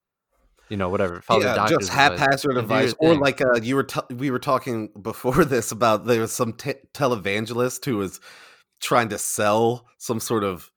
you 0.73 0.79
know, 0.79 0.89
whatever. 0.89 1.21
Follow 1.21 1.43
yeah, 1.43 1.67
just 1.69 1.91
haphazard 1.93 2.57
advice. 2.57 2.95
or 2.99 3.15
like 3.15 3.43
uh, 3.43 3.61
you 3.63 3.77
were 3.77 3.83
t- 3.83 4.15
we 4.15 4.31
were 4.31 4.39
talking 4.39 4.89
before 5.03 5.45
this 5.45 5.71
about 5.71 6.07
there 6.07 6.23
was 6.23 6.33
some 6.33 6.55
te- 6.55 6.81
televangelist 6.95 7.85
who 7.85 7.99
was 7.99 8.21
trying 8.81 9.11
to 9.11 9.19
sell 9.19 9.87
some 9.99 10.19
sort 10.19 10.45
of 10.45 10.71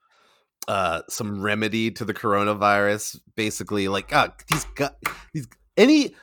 uh 0.67 1.01
some 1.07 1.41
remedy 1.41 1.91
to 1.91 2.03
the 2.03 2.13
coronavirus 2.13 3.19
basically 3.35 3.87
like 3.87 4.13
uh, 4.13 4.27
he's 4.49 4.65
got 4.75 4.95
he's 5.31 5.47
any 5.77 6.13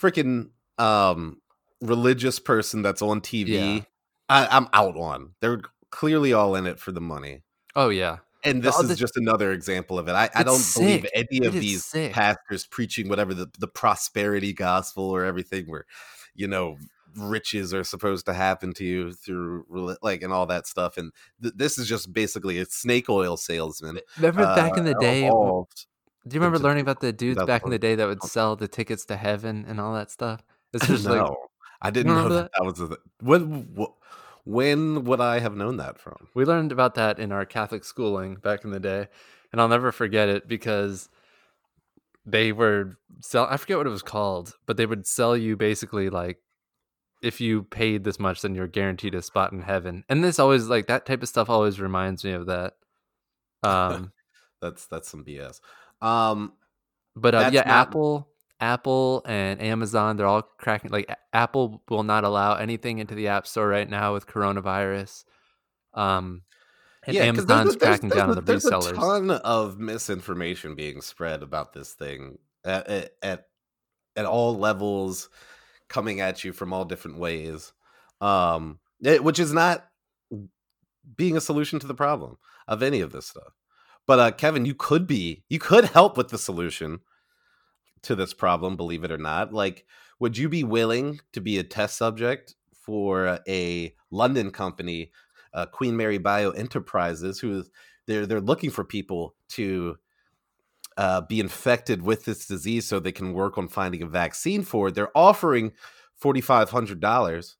freaking 0.00 0.48
um 0.78 1.40
religious 1.82 2.38
person 2.38 2.82
that's 2.82 3.02
on 3.02 3.20
tv 3.20 3.48
Yeah. 3.48 3.80
I, 4.28 4.46
i'm 4.56 4.68
out 4.72 4.96
on 4.96 5.34
they're 5.40 5.60
clearly 5.90 6.32
all 6.32 6.54
in 6.54 6.66
it 6.66 6.78
for 6.80 6.90
the 6.92 7.00
money 7.00 7.42
Oh 7.76 7.88
yeah, 7.88 8.18
and 8.44 8.62
this 8.62 8.76
Oh, 8.78 8.82
is 8.82 8.98
just 8.98 9.16
another 9.16 9.52
example 9.52 9.98
of 9.98 10.08
it. 10.08 10.12
I, 10.12 10.30
I 10.34 10.42
don't 10.42 10.62
believe 10.74 11.06
any 11.14 11.46
of 11.46 11.54
It 11.54 11.60
these 11.60 11.84
sick. 11.84 12.12
pastors 12.12 12.66
preaching 12.66 13.08
whatever 13.08 13.34
the, 13.34 13.48
the 13.58 13.68
prosperity 13.68 14.52
gospel 14.52 15.04
or 15.10 15.24
everything 15.24 15.66
where, 15.66 15.86
you 16.34 16.46
know, 16.46 16.76
riches 17.16 17.72
are 17.72 17.84
supposed 17.84 18.26
to 18.26 18.34
happen 18.34 18.72
to 18.74 18.84
you 18.84 19.12
through 19.12 19.96
like 20.02 20.22
and 20.22 20.32
all 20.32 20.46
that 20.46 20.66
stuff. 20.66 20.96
And 20.96 21.12
th- 21.42 21.54
this 21.56 21.78
is 21.78 21.88
just 21.88 22.12
basically 22.12 22.58
a 22.58 22.66
snake 22.66 23.08
oil 23.08 23.36
salesman. 23.36 24.00
remember 24.16 24.44
back 24.46 24.76
in 24.76 24.84
the 24.84 24.96
uh, 24.96 25.00
day? 25.00 25.26
evolved. 25.26 25.86
Do 26.26 26.34
you 26.34 26.40
remember 26.40 26.58
learning 26.58 26.82
about 26.82 27.00
the 27.00 27.12
dudes 27.12 27.42
back 27.44 27.64
in 27.64 27.70
the 27.70 27.78
day 27.78 27.94
that 27.94 28.06
would 28.06 28.22
sell 28.22 28.56
the 28.56 28.66
tickets 28.68 29.04
to 29.06 29.16
heaven 29.16 29.64
and 29.68 29.80
all 29.80 29.94
that 29.94 30.10
stuff? 30.10 30.42
It's 30.72 30.86
just 30.86 31.04
no, 31.08 31.14
like 31.16 31.32
I 31.82 31.90
didn't 31.90 32.14
know 32.14 32.28
that, 32.30 32.50
that 32.58 32.64
was 32.64 32.80
a, 32.80 32.96
when. 33.20 33.68
wh- 33.78 33.92
When 34.44 35.04
would 35.04 35.20
I 35.20 35.38
have 35.40 35.56
known 35.56 35.78
that 35.78 35.98
from? 35.98 36.28
we 36.34 36.44
learned 36.44 36.70
about 36.72 36.94
that 36.96 37.18
in 37.18 37.32
our 37.32 37.44
Catholic 37.46 37.82
schooling 37.84 38.36
back 38.36 38.64
in 38.64 38.70
the 38.70 38.80
day, 38.80 39.08
and 39.52 39.60
I'll 39.60 39.68
never 39.68 39.90
forget 39.92 40.28
it 40.28 40.46
because 40.46 41.08
they 42.26 42.52
were 42.52 42.98
sell. 43.20 43.46
I 43.50 43.56
forget 43.56 43.78
what 43.78 43.86
it 43.86 43.90
was 43.90 44.02
called, 44.02 44.54
but 44.66 44.76
they 44.76 44.86
would 44.86 45.06
sell 45.06 45.36
you 45.36 45.56
basically 45.56 46.10
like 46.10 46.38
if 47.22 47.40
you 47.40 47.62
paid 47.62 48.04
this 48.04 48.18
much, 48.20 48.42
then 48.42 48.54
you're 48.54 48.66
guaranteed 48.66 49.14
a 49.14 49.22
spot 49.22 49.50
in 49.52 49.62
heaven. 49.62 50.04
And 50.10 50.22
this 50.22 50.38
always 50.38 50.68
like 50.68 50.88
that 50.88 51.06
type 51.06 51.22
of 51.22 51.28
stuff 51.28 51.48
always 51.48 51.80
reminds 51.80 52.22
me 52.24 52.32
of 52.32 52.46
that. 52.46 52.74
Um, 53.62 54.12
That's 54.60 54.84
that's 54.88 55.08
some 55.08 55.24
BS. 55.24 55.60
Um, 56.02 56.52
But 57.16 57.34
uh, 57.34 57.48
yeah, 57.50 57.60
not- 57.60 57.88
Apple, 57.88 58.28
Apple, 58.60 59.22
and 59.26 59.60
Amazon, 59.60 60.16
they're 60.16 60.26
all 60.26 60.42
cracking. 60.42 60.90
Like 60.90 61.14
Apple 61.32 61.82
will 61.88 62.02
not 62.04 62.24
allow 62.24 62.54
anything 62.54 62.98
into 62.98 63.14
the 63.14 63.28
App 63.28 63.46
Store 63.46 63.68
right 63.68 63.88
now 63.88 64.14
with 64.14 64.26
coronavirus. 64.26 65.24
Um, 65.92 66.42
and 67.06 67.16
'cause 67.16 67.22
Amazon's 67.26 67.46
there's 67.48 67.76
there's- 67.76 67.76
cracking 67.76 68.08
there's 68.08 68.18
down 68.20 68.28
on 68.30 68.34
the 68.36 68.40
there's 68.42 68.64
resellers. 68.64 68.90
a 68.92 68.94
ton 68.94 69.30
of 69.30 69.78
misinformation 69.78 70.74
being 70.74 71.00
spread 71.02 71.42
about 71.42 71.72
this 71.72 71.92
thing 71.92 72.38
at, 72.64 72.86
at 72.88 73.10
at 73.22 73.46
at 74.16 74.24
all 74.24 74.56
levels, 74.56 75.28
coming 75.88 76.20
at 76.20 76.44
you 76.44 76.52
from 76.52 76.72
all 76.72 76.84
different 76.84 77.18
ways, 77.18 77.72
um, 78.20 78.78
it- 79.02 79.22
which 79.24 79.38
is 79.38 79.52
not 79.52 79.88
being 81.16 81.36
a 81.36 81.40
solution 81.40 81.78
to 81.80 81.86
the 81.86 81.94
problem 81.94 82.38
of 82.68 82.82
any 82.82 83.00
of 83.00 83.12
this 83.12 83.26
stuff. 83.26 83.52
But 84.06 84.18
uh, 84.18 84.30
Kevin, 84.32 84.64
you 84.64 84.74
could 84.74 85.06
be, 85.06 85.44
you 85.48 85.58
could 85.58 85.84
help 85.86 86.16
with 86.16 86.28
the 86.28 86.38
solution 86.38 87.00
to 88.04 88.14
this 88.14 88.34
problem, 88.34 88.76
believe 88.76 89.04
it 89.04 89.12
or 89.12 89.18
not. 89.18 89.52
Like, 89.52 89.86
would 90.20 90.38
you 90.38 90.48
be 90.48 90.64
willing 90.64 91.20
to 91.32 91.40
be 91.40 91.58
a 91.58 91.64
test 91.64 91.96
subject 91.96 92.54
for 92.72 93.40
a 93.48 93.94
London 94.10 94.50
company, 94.50 95.10
uh, 95.52 95.66
Queen 95.66 95.96
Mary 95.96 96.18
Bio 96.18 96.50
Enterprises, 96.50 97.40
who 97.40 97.64
they're 98.06 98.26
they're 98.26 98.40
looking 98.40 98.70
for 98.70 98.84
people 98.84 99.34
to 99.50 99.96
uh, 100.96 101.22
be 101.22 101.40
infected 101.40 102.02
with 102.02 102.24
this 102.24 102.46
disease 102.46 102.86
so 102.86 103.00
they 103.00 103.12
can 103.12 103.32
work 103.32 103.58
on 103.58 103.68
finding 103.68 104.02
a 104.02 104.06
vaccine 104.06 104.62
for 104.62 104.88
it. 104.88 104.94
They're 104.94 105.16
offering 105.16 105.72
forty 106.14 106.40
five 106.40 106.70
hundred 106.70 107.00
dollars. 107.00 107.56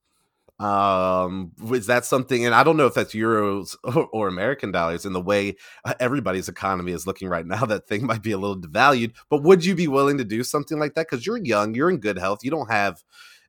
Um, 0.61 1.53
is 1.73 1.87
that 1.87 2.05
something? 2.05 2.47
And 2.47 2.55
I 2.55 2.63
don't 2.63 2.77
know 2.77 2.87
if 2.87 2.95
that's 2.95 3.15
euros 3.15 3.77
or, 3.85 4.07
or 4.13 4.29
American 4.29 4.71
dollars. 4.71 5.05
In 5.05 5.13
the 5.13 5.21
way 5.21 5.57
uh, 5.85 5.95
everybody's 6.01 6.49
economy 6.49 6.93
is 6.93 7.07
looking 7.07 7.29
right 7.29 7.47
now, 7.47 7.65
that 7.67 7.87
thing 7.89 8.07
might 8.07 8.23
be 8.23 8.33
a 8.33 8.39
little 8.39 8.61
devalued. 8.61 9.13
But 9.31 9.43
would 9.43 9.65
you 9.65 9.75
be 9.75 9.89
willing 9.89 10.19
to 10.19 10.25
do 10.25 10.45
something 10.45 10.79
like 10.79 10.95
that? 10.95 11.09
Because 11.11 11.27
you're 11.27 11.39
young, 11.39 11.75
you're 11.75 11.91
in 11.91 11.99
good 11.99 12.19
health, 12.19 12.41
you 12.45 12.51
don't 12.51 12.71
have 12.71 13.03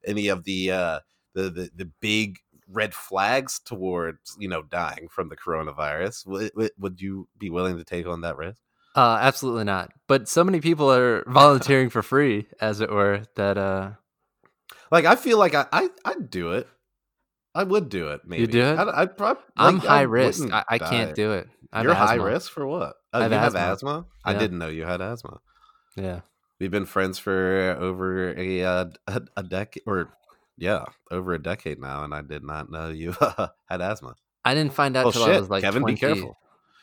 any 0.06 0.28
of 0.28 0.44
the 0.46 0.72
uh, 0.72 1.00
the, 1.34 1.44
the 1.50 1.70
the 1.76 1.92
big 2.02 2.40
red 2.68 2.96
flags 2.96 3.60
towards 3.60 4.36
you 4.40 4.48
know 4.48 4.64
dying 4.64 5.08
from 5.10 5.30
the 5.30 5.38
coronavirus. 5.38 6.26
Would, 6.28 6.52
would- 6.56 6.72
would 6.80 7.02
you 7.02 7.28
be 7.38 7.50
willing 7.52 7.78
to 7.78 7.84
take 7.84 8.08
on 8.08 8.22
that 8.22 8.38
risk? 8.38 8.62
Uh, 8.96 9.18
absolutely 9.22 9.66
not. 9.66 9.92
But 10.08 10.28
so 10.30 10.44
many 10.44 10.62
people 10.62 10.92
are 10.92 11.24
volunteering 11.28 11.90
for 11.90 12.02
free, 12.02 12.48
as 12.62 12.80
it 12.82 12.90
were, 12.90 13.24
that 13.36 13.58
uh, 13.58 13.92
Like 14.92 15.06
I 15.06 15.16
feel 15.16 15.38
like 15.38 15.54
I 15.54 15.66
I 15.72 15.90
I'd 16.06 16.30
do 16.30 16.52
it. 16.54 16.68
I 17.56 17.64
would 17.64 17.90
do 17.90 18.10
it. 18.10 18.22
Maybe 18.26 18.42
you 18.42 18.48
do 18.48 18.62
it? 18.62 18.78
I'd, 18.78 18.88
I'd 18.90 19.18
prob- 19.18 19.40
I'm 19.58 19.78
like, 19.80 19.88
high 19.88 20.00
I 20.00 20.02
risk. 20.02 20.52
I, 20.52 20.64
I 20.68 20.78
can't 20.78 21.16
do 21.16 21.32
it. 21.32 21.48
I 21.74 21.82
You're 21.84 21.94
high 21.94 22.16
risk 22.16 22.52
for 22.52 22.68
what? 22.68 22.96
Oh, 23.14 23.20
I 23.20 23.24
have 23.24 23.32
you 23.32 23.38
have 23.38 23.56
asthma. 23.56 23.72
asthma. 23.72 24.06
I 24.26 24.34
didn't 24.34 24.58
know 24.60 24.68
you 24.68 24.84
had 24.86 25.02
asthma. 25.02 25.40
Yeah. 25.96 26.22
We've 26.60 26.72
been 26.72 26.86
friends 26.86 27.18
for 27.18 27.76
over 27.80 28.34
a 28.38 28.64
uh, 28.64 28.86
a, 29.08 29.22
a 29.38 29.44
decade, 29.44 29.84
or 29.88 30.10
yeah, 30.58 30.84
over 31.12 31.34
a 31.34 31.42
decade 31.42 31.80
now, 31.80 32.04
and 32.04 32.14
I 32.14 32.22
did 32.22 32.44
not 32.44 32.70
know 32.72 32.90
you 32.90 33.14
had 33.70 33.82
asthma. 33.82 34.16
I 34.46 34.54
didn't 34.54 34.74
find 34.74 34.96
out 34.96 35.06
Well, 35.06 35.12
till 35.14 35.24
I 35.24 35.40
was 35.40 35.50
like 35.50 35.64
Kevin, 35.64 35.82
20, 35.82 35.94
be 35.96 36.00
careful. 36.00 36.38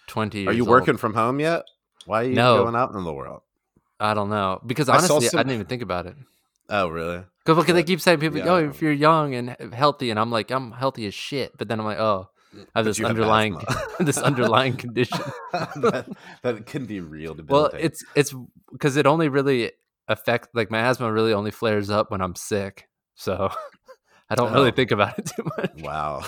20 0.09 0.47
Are 0.47 0.53
you 0.53 0.65
working 0.65 0.95
old. 0.95 1.01
from 1.01 1.15
home 1.15 1.39
yet? 1.41 1.63
Why 2.07 2.23
are 2.23 2.25
you 2.25 2.35
No. 2.35 2.65
going 2.65 2.75
out 2.75 2.93
in 2.95 3.05
the 3.05 3.13
world? 3.13 3.43
I 4.01 4.15
don't 4.15 4.29
know. 4.31 4.61
Because 4.67 4.89
honestly, 4.89 5.17
I, 5.27 5.29
some- 5.29 5.39
didn't 5.39 5.53
even 5.53 5.67
think 5.67 5.83
about 5.83 6.07
it. 6.07 6.17
Oh, 6.75 6.89
really? 6.89 7.23
Because 7.45 7.67
they 7.67 7.83
keep 7.83 8.01
saying 8.01 8.19
people, 8.21 8.39
yeah, 8.39 8.49
oh, 8.49 8.69
if 8.71 8.81
you're 8.81 8.93
young 8.93 9.35
and 9.35 9.57
healthy, 9.75 10.11
and 10.11 10.19
I'm 10.19 10.31
like, 10.31 10.51
I'm 10.51 10.73
healthy 10.73 11.07
as 11.07 11.13
shit. 11.15 11.53
But 11.59 11.69
then 11.69 11.79
I'm 11.79 11.85
like, 11.85 11.99
oh, 11.99 12.29
I 12.75 12.79
have 12.79 12.85
this 12.87 12.97
have 12.99 13.11
underlying, 13.11 13.59
this 14.01 14.17
underlying 14.17 14.77
condition. 14.77 15.19
that, 15.53 16.07
that 16.43 16.67
can 16.67 16.87
be 16.87 17.01
real. 17.01 17.35
To 17.35 17.43
be. 17.45 17.53
Well, 17.53 17.67
it's 17.79 18.03
it's 18.15 18.35
because 18.73 18.97
it 18.97 19.07
only 19.07 19.29
really 19.29 19.73
affects 20.09 20.49
like 20.55 20.71
my 20.71 20.79
asthma 20.81 21.13
really 21.13 21.35
only 21.35 21.51
flares 21.51 21.91
up 21.91 22.11
when 22.11 22.23
I'm 22.23 22.35
sick. 22.37 22.89
So 23.17 23.51
I 24.31 24.35
don't 24.35 24.53
really 24.55 24.71
Oh. 24.71 24.75
think 24.75 24.91
about 24.91 25.19
it 25.19 25.27
too 25.27 25.45
much. 25.59 25.73
Wow. 25.83 26.23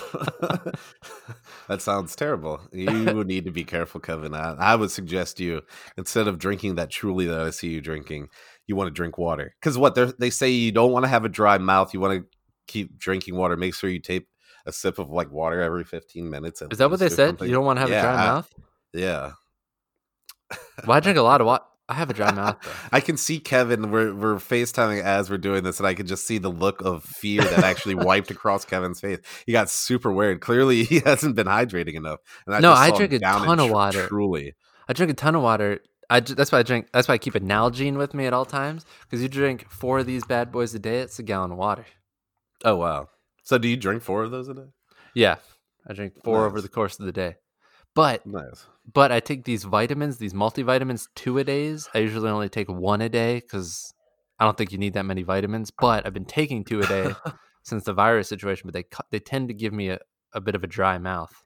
that 1.68 1.80
sounds 1.80 2.14
terrible. 2.14 2.60
You 2.72 3.24
need 3.24 3.44
to 3.46 3.50
be 3.50 3.64
careful, 3.64 4.00
Kevin. 4.00 4.34
I, 4.34 4.54
I 4.58 4.76
would 4.76 4.90
suggest 4.90 5.40
you, 5.40 5.62
instead 5.96 6.28
of 6.28 6.38
drinking 6.38 6.74
that 6.74 6.90
truly 6.90 7.26
that 7.26 7.40
I 7.40 7.50
see 7.50 7.68
you 7.68 7.80
drinking, 7.80 8.28
you 8.66 8.76
want 8.76 8.88
to 8.88 8.92
drink 8.92 9.18
water. 9.18 9.54
Because 9.60 9.76
what 9.78 9.94
they 10.18 10.30
say, 10.30 10.50
you 10.50 10.72
don't 10.72 10.92
want 10.92 11.04
to 11.04 11.08
have 11.08 11.24
a 11.24 11.28
dry 11.28 11.58
mouth. 11.58 11.92
You 11.94 12.00
want 12.00 12.20
to 12.22 12.26
keep 12.66 12.98
drinking 12.98 13.36
water. 13.36 13.56
Make 13.56 13.74
sure 13.74 13.90
you 13.90 14.00
take 14.00 14.26
a 14.66 14.72
sip 14.72 14.98
of 14.98 15.10
like 15.10 15.30
water 15.30 15.60
every 15.60 15.84
15 15.84 16.28
minutes. 16.30 16.62
Is 16.70 16.78
that 16.78 16.90
what 16.90 16.98
they 17.00 17.08
said? 17.10 17.28
something. 17.30 17.48
You 17.48 17.54
don't 17.54 17.64
want 17.64 17.76
to 17.76 17.80
have 17.82 17.90
Yeah, 17.90 17.98
a 17.98 18.02
dry 18.02 18.12
I- 18.14 18.26
mouth? 18.26 18.50
Yeah. 18.92 19.32
Well, 20.86 20.96
I 20.96 21.00
drink 21.00 21.18
a 21.18 21.22
lot 21.22 21.40
of 21.40 21.46
water. 21.46 21.64
I 21.88 21.94
have 21.94 22.08
a 22.08 22.14
dry 22.14 22.32
mouth. 22.34 22.56
Though. 22.62 22.70
I 22.92 23.00
can 23.00 23.16
see 23.16 23.38
Kevin. 23.40 23.90
We're 23.90 24.14
we're 24.14 24.36
FaceTiming 24.36 25.02
as 25.02 25.28
we're 25.30 25.36
doing 25.38 25.64
this, 25.64 25.78
and 25.80 25.86
I 25.86 25.92
can 25.94 26.06
just 26.06 26.26
see 26.26 26.38
the 26.38 26.48
look 26.50 26.80
of 26.80 27.04
fear 27.04 27.42
that 27.42 27.62
actually 27.64 27.94
wiped 27.96 28.30
across 28.30 28.64
Kevin's 28.64 29.00
face. 29.00 29.18
He 29.46 29.52
got 29.52 29.68
super 29.68 30.10
weird. 30.12 30.40
Clearly, 30.40 30.84
he 30.84 31.00
hasn't 31.00 31.34
been 31.34 31.46
hydrating 31.46 31.94
enough. 31.94 32.20
And 32.46 32.62
No, 32.62 32.70
just 32.72 32.80
I 32.82 32.96
drink 32.96 33.12
a 33.12 33.18
ton 33.18 33.60
of 33.60 33.70
water. 33.70 34.06
Truly, 34.06 34.54
I 34.88 34.92
drink 34.94 35.10
a 35.12 35.14
ton 35.14 35.34
of 35.34 35.42
water. 35.42 35.80
I 36.10 36.20
that's 36.20 36.52
why 36.52 36.58
I 36.58 36.62
drink. 36.62 36.88
That's 36.92 37.08
why 37.08 37.14
I 37.14 37.18
keep 37.18 37.34
a 37.34 37.40
Nalgene 37.40 37.96
with 37.96 38.14
me 38.14 38.26
at 38.26 38.32
all 38.32 38.44
times. 38.44 38.84
Because 39.02 39.22
you 39.22 39.28
drink 39.28 39.70
four 39.70 39.98
of 40.00 40.06
these 40.06 40.24
bad 40.24 40.52
boys 40.52 40.74
a 40.74 40.78
day, 40.78 41.00
it's 41.00 41.18
a 41.18 41.22
gallon 41.22 41.52
of 41.52 41.58
water. 41.58 41.86
oh 42.64 42.76
wow. 42.76 43.08
So, 43.42 43.58
do 43.58 43.68
you 43.68 43.76
drink 43.76 44.02
four 44.02 44.22
of 44.24 44.30
those 44.30 44.48
a 44.48 44.54
day? 44.54 44.68
Yeah, 45.14 45.36
I 45.86 45.92
drink 45.92 46.14
four 46.24 46.46
over 46.46 46.60
the 46.60 46.68
course 46.68 46.98
of 46.98 47.06
the 47.06 47.12
day. 47.12 47.36
But 47.94 48.26
Nice. 48.26 48.66
but 48.92 49.12
I 49.12 49.20
take 49.20 49.44
these 49.44 49.64
vitamins, 49.64 50.16
these 50.18 50.32
multivitamins, 50.34 51.08
two 51.14 51.38
a 51.38 51.44
days. 51.44 51.88
I 51.94 51.98
usually 51.98 52.28
only 52.30 52.48
take 52.48 52.68
one 52.68 53.00
a 53.02 53.08
day 53.08 53.36
because 53.40 53.92
I 54.38 54.44
don't 54.44 54.56
think 54.58 54.72
you 54.72 54.78
need 54.78 54.94
that 54.94 55.04
many 55.04 55.22
vitamins. 55.22 55.70
But 55.70 56.04
I've 56.06 56.14
been 56.14 56.24
taking 56.24 56.64
two 56.64 56.80
a 56.80 56.86
day 56.86 57.12
since 57.62 57.84
the 57.84 57.92
virus 57.92 58.28
situation. 58.28 58.68
But 58.68 58.74
they 58.74 58.84
they 59.10 59.20
tend 59.20 59.48
to 59.48 59.54
give 59.54 59.72
me 59.72 59.90
a, 59.90 59.98
a 60.32 60.40
bit 60.40 60.54
of 60.56 60.64
a 60.64 60.66
dry 60.66 60.98
mouth. 60.98 61.44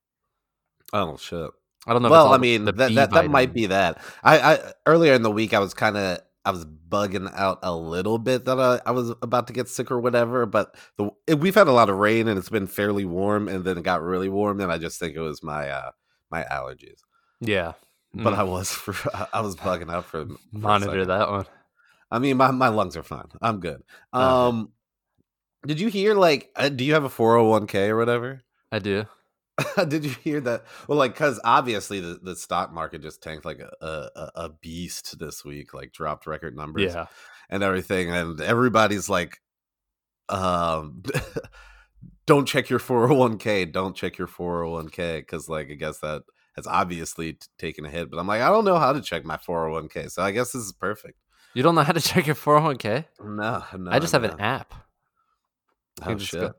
Oh 0.92 1.16
shit. 1.16 1.50
I 1.88 1.92
don't 1.92 2.02
know. 2.02 2.08
if 2.08 2.12
it's 2.12 2.24
Well, 2.24 2.32
I 2.32 2.38
mean 2.38 2.64
the 2.66 2.72
that 2.72 2.94
that, 2.94 3.10
that 3.12 3.30
might 3.30 3.52
be 3.52 3.66
that. 3.66 4.00
I, 4.22 4.38
I 4.38 4.72
earlier 4.86 5.14
in 5.14 5.22
the 5.22 5.30
week 5.30 5.54
I 5.54 5.58
was 5.58 5.74
kind 5.74 5.96
of 5.96 6.18
I 6.44 6.50
was 6.50 6.64
bugging 6.64 7.30
out 7.34 7.58
a 7.62 7.74
little 7.74 8.18
bit 8.18 8.44
that 8.44 8.58
I, 8.58 8.80
I 8.86 8.92
was 8.92 9.10
about 9.22 9.48
to 9.48 9.52
get 9.52 9.68
sick 9.68 9.90
or 9.90 10.00
whatever. 10.00 10.46
But 10.46 10.74
the, 10.96 11.10
it, 11.26 11.40
we've 11.40 11.54
had 11.54 11.68
a 11.68 11.72
lot 11.72 11.90
of 11.90 11.96
rain 11.96 12.28
and 12.28 12.38
it's 12.38 12.48
been 12.48 12.66
fairly 12.66 13.04
warm, 13.04 13.48
and 13.48 13.64
then 13.64 13.76
it 13.78 13.84
got 13.84 14.02
really 14.02 14.28
warm, 14.28 14.60
and 14.60 14.70
I 14.70 14.78
just 14.78 14.98
think 14.98 15.16
it 15.16 15.20
was 15.20 15.42
my 15.42 15.68
uh, 15.68 15.90
my 16.30 16.44
allergies. 16.44 17.00
Yeah. 17.40 17.72
But 18.14 18.34
Mm. 18.34 18.38
I 18.38 18.42
was 18.44 18.70
for, 18.72 18.94
I 19.32 19.42
was 19.42 19.56
bugging 19.56 19.92
out 19.92 20.06
for, 20.06 20.26
for 20.26 20.36
monitor 20.52 21.04
that 21.04 21.30
one. 21.30 21.46
I 22.10 22.18
mean, 22.18 22.38
my, 22.38 22.50
my 22.50 22.68
lungs 22.68 22.96
are 22.96 23.02
fine. 23.02 23.26
I'm 23.42 23.60
good. 23.60 23.82
Um, 24.14 24.70
did 25.66 25.78
you 25.78 25.88
hear 25.88 26.14
like? 26.14 26.50
Uh, 26.56 26.70
do 26.70 26.84
you 26.84 26.94
have 26.94 27.04
a 27.04 27.10
401k 27.10 27.88
or 27.88 27.98
whatever? 27.98 28.40
I 28.72 28.78
do. 28.78 29.04
did 29.88 30.04
you 30.04 30.10
hear 30.10 30.40
that? 30.42 30.64
Well, 30.86 30.98
like, 30.98 31.14
because 31.14 31.40
obviously 31.44 32.00
the, 32.00 32.18
the 32.22 32.36
stock 32.36 32.72
market 32.72 33.02
just 33.02 33.22
tanked 33.22 33.44
like 33.44 33.58
a, 33.60 33.70
a 33.84 34.30
a 34.34 34.48
beast 34.50 35.18
this 35.18 35.44
week, 35.44 35.74
like 35.74 35.92
dropped 35.92 36.26
record 36.26 36.56
numbers 36.56 36.94
Yeah. 36.94 37.06
and 37.50 37.62
everything, 37.62 38.10
and 38.10 38.40
everybody's 38.40 39.08
like, 39.08 39.38
um. 40.28 41.02
Don't 42.26 42.44
check 42.46 42.68
your 42.68 42.78
401k. 42.78 43.72
Don't 43.72 43.96
check 43.96 44.18
your 44.18 44.28
401k 44.28 45.20
because, 45.20 45.48
like, 45.48 45.70
I 45.70 45.74
guess 45.74 46.00
that 46.00 46.24
has 46.56 46.66
obviously 46.66 47.32
t- 47.32 47.46
taken 47.58 47.86
a 47.86 47.88
hit. 47.88 48.10
But 48.10 48.18
I'm 48.18 48.26
like, 48.26 48.42
I 48.42 48.50
don't 48.50 48.66
know 48.66 48.78
how 48.78 48.92
to 48.92 49.00
check 49.00 49.24
my 49.24 49.38
401k. 49.38 50.10
So 50.10 50.22
I 50.22 50.30
guess 50.32 50.52
this 50.52 50.62
is 50.62 50.72
perfect. 50.74 51.16
You 51.54 51.62
don't 51.62 51.74
know 51.74 51.82
how 51.82 51.92
to 51.94 52.00
check 52.02 52.26
your 52.26 52.34
401k? 52.36 53.06
No, 53.24 53.64
no. 53.78 53.90
I 53.90 53.98
just 53.98 54.12
have 54.12 54.24
an 54.24 54.38
app. 54.40 54.74
Oh 56.02 56.18
shit. 56.18 56.38
go- 56.40 56.52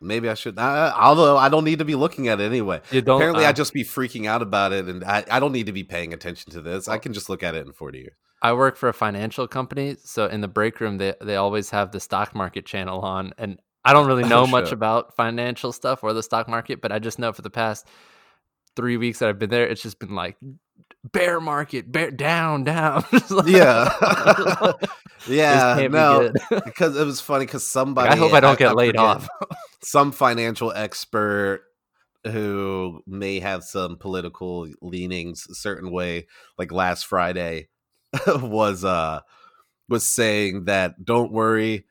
Maybe 0.00 0.28
I 0.28 0.34
should. 0.34 0.58
Uh, 0.58 0.94
although 0.98 1.36
I 1.36 1.48
don't 1.48 1.64
need 1.64 1.78
to 1.80 1.84
be 1.84 1.94
looking 1.94 2.28
at 2.28 2.40
it 2.40 2.44
anyway. 2.44 2.80
You 2.90 3.02
don't. 3.02 3.16
Apparently, 3.20 3.44
uh, 3.44 3.50
I'd 3.50 3.56
just 3.56 3.72
be 3.74 3.84
freaking 3.84 4.26
out 4.26 4.40
about 4.42 4.72
it, 4.72 4.86
and 4.86 5.04
I, 5.04 5.24
I 5.30 5.40
don't 5.40 5.52
need 5.52 5.66
to 5.66 5.72
be 5.72 5.84
paying 5.84 6.14
attention 6.14 6.52
to 6.52 6.62
this. 6.62 6.88
I 6.88 6.98
can 6.98 7.12
just 7.12 7.28
look 7.28 7.42
at 7.42 7.54
it 7.54 7.66
in 7.66 7.72
forty 7.72 7.98
years. 7.98 8.16
I 8.42 8.54
work 8.54 8.76
for 8.76 8.88
a 8.88 8.94
financial 8.94 9.46
company, 9.46 9.96
so 10.02 10.24
in 10.26 10.40
the 10.40 10.48
break 10.48 10.80
room 10.80 10.96
they 10.98 11.14
they 11.20 11.36
always 11.36 11.70
have 11.70 11.92
the 11.92 12.00
stock 12.00 12.34
market 12.34 12.64
channel 12.64 13.00
on, 13.00 13.34
and 13.36 13.60
I 13.84 13.92
don't 13.92 14.06
really 14.06 14.24
Oh, 14.26 14.28
know 14.28 14.46
much 14.46 14.72
about 14.72 15.14
financial 15.16 15.72
stuff 15.72 16.02
or 16.02 16.12
the 16.14 16.22
stock 16.22 16.48
market, 16.48 16.80
but 16.80 16.92
I 16.92 16.98
just 16.98 17.18
know 17.18 17.32
for 17.32 17.42
the 17.42 17.50
past 17.50 17.86
three 18.76 18.96
weeks 18.96 19.18
that 19.18 19.28
I've 19.28 19.38
been 19.38 19.50
there, 19.50 19.66
it's 19.66 19.82
just 19.82 19.98
been 19.98 20.14
like 20.14 20.36
bear 21.04 21.40
market, 21.40 21.90
bear 21.92 22.10
down, 22.10 22.64
down. 22.64 23.04
Yeah, 23.46 23.90
yeah. 25.28 25.76
Be 25.76 25.88
No, 25.88 26.32
because 26.64 26.96
it 26.96 27.04
was 27.04 27.20
funny 27.20 27.46
because 27.46 27.66
somebody. 27.66 28.10
I 28.10 28.16
hope 28.16 28.32
I 28.32 28.40
don't 28.40 28.58
get 28.58 28.70
I 28.70 28.72
laid 28.72 28.96
off. 28.96 29.28
Some 29.82 30.12
financial 30.12 30.72
expert 30.72 31.62
who 32.24 33.00
may 33.06 33.40
have 33.40 33.64
some 33.64 33.96
political 33.96 34.68
leanings 34.82 35.46
a 35.50 35.54
certain 35.54 35.90
way, 35.90 36.26
like 36.58 36.70
last 36.70 37.06
Friday, 37.06 37.68
was 38.26 38.84
uh 38.84 39.20
was 39.88 40.04
saying 40.04 40.66
that 40.66 41.02
don't 41.02 41.32
worry, 41.32 41.86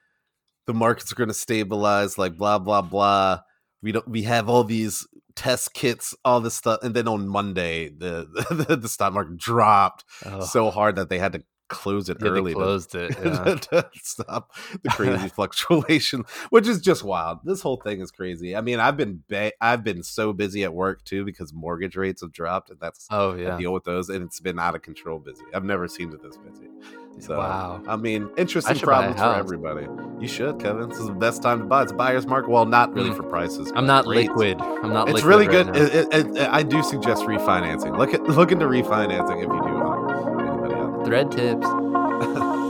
the 0.68 0.74
markets 0.76 1.12
are 1.12 1.16
going 1.16 1.30
to 1.30 1.34
stabilize. 1.34 2.18
Like 2.18 2.38
blah 2.38 2.60
blah 2.60 2.84
blah. 2.84 3.40
We 3.82 3.92
don't. 3.92 4.08
We 4.08 4.24
have 4.24 4.50
all 4.50 4.64
these 4.64 5.08
test 5.36 5.74
kits, 5.74 6.14
all 6.24 6.42
this 6.42 6.56
stuff, 6.56 6.80
and 6.84 6.94
then 6.94 7.08
on 7.08 7.28
Monday, 7.28 7.90
the 7.90 8.28
the, 8.52 8.76
the 8.76 8.90
stock 8.90 9.14
market 9.14 9.38
dropped 9.38 10.04
Oh, 10.26 10.42
so 10.42 10.70
hard 10.70 10.98
that 10.98 11.10
they 11.10 11.18
had 11.18 11.34
to 11.34 11.44
close 11.70 12.10
it 12.10 12.18
yeah, 12.20 12.30
they 12.30 12.38
early. 12.40 12.54
to- 12.54 12.60
closed 12.60 12.96
it. 12.96 13.16
Yeah. 13.24 13.56
to 13.56 13.90
stop 14.04 14.52
the 14.84 14.90
crazy 14.90 15.28
fluctuation, 15.36 16.26
which 16.50 16.68
is 16.68 16.82
just 16.82 17.04
wild. 17.04 17.40
This 17.44 17.62
whole 17.62 17.78
thing 17.78 18.02
is 18.02 18.12
crazy. 18.12 18.56
I 18.56 18.62
mean, 18.62 18.80
I've 18.80 18.98
been 18.98 19.24
ba- 19.30 19.54
I've 19.62 19.84
been 19.84 20.04
so 20.04 20.34
busy 20.34 20.64
at 20.64 20.74
work 20.74 21.04
too 21.06 21.24
because 21.26 21.54
mortgage 21.54 21.96
rates 21.96 22.22
have 22.22 22.32
dropped, 22.34 22.70
and 22.70 22.80
that's 22.80 23.08
Oh 23.12 23.32
I 23.34 23.38
yeah. 23.38 23.58
deal 23.58 23.72
with 23.74 23.84
those, 23.86 24.10
and 24.10 24.24
it's 24.26 24.40
been 24.40 24.60
out 24.60 24.76
of 24.76 24.82
control 24.82 25.20
busy. 25.20 25.44
I've 25.54 25.64
never 25.64 25.88
seen 25.88 26.12
it 26.12 26.22
this 26.22 26.38
busy. 26.38 26.68
So, 27.20 27.38
wow. 27.38 27.84
I 27.86 27.98
mean, 27.98 28.30
interesting 28.38 28.78
a 28.78 28.80
problems 28.80 29.20
for 29.20 29.34
everybody. 29.36 29.88
You 30.22 30.28
should, 30.28 30.58
Kevin. 30.60 30.88
This 30.88 31.00
is 31.00 31.08
the 31.08 31.12
best 31.14 31.42
time 31.44 31.60
to 31.60 31.66
buy. 31.66 31.84
It's 31.84 31.92
a 31.92 31.96
buyer's 31.96 32.26
market. 32.26 32.50
Well, 32.50 32.66
not 32.66 32.94
really 32.94 33.10
Mm. 33.10 33.18
for 33.18 33.24
prices. 33.24 33.74
I'm 33.76 33.86
not 33.86 34.06
rates. 34.08 34.30
liquid. 34.30 34.62
I'm 34.62 34.94
not. 34.94 35.10
It's 35.10 35.24
really 35.24 35.48
right 35.50 35.66
good. 35.74 35.76
It- 35.76 36.14
it- 36.14 36.38
it- 36.38 36.50
I 36.50 36.64
do 36.64 36.82
suggest 36.82 37.24
refinancing. 37.24 37.98
Look 37.98 38.14
at 38.14 38.24
look 38.24 38.54
into 38.54 38.68
refinancing 38.68 39.38
if 39.44 39.50
you 39.50 39.62
do 39.62 39.79
hire 39.79 39.79
anybody 39.79 39.79
out. 39.79 39.79
Thread 41.06 41.32
tips. 41.32 41.66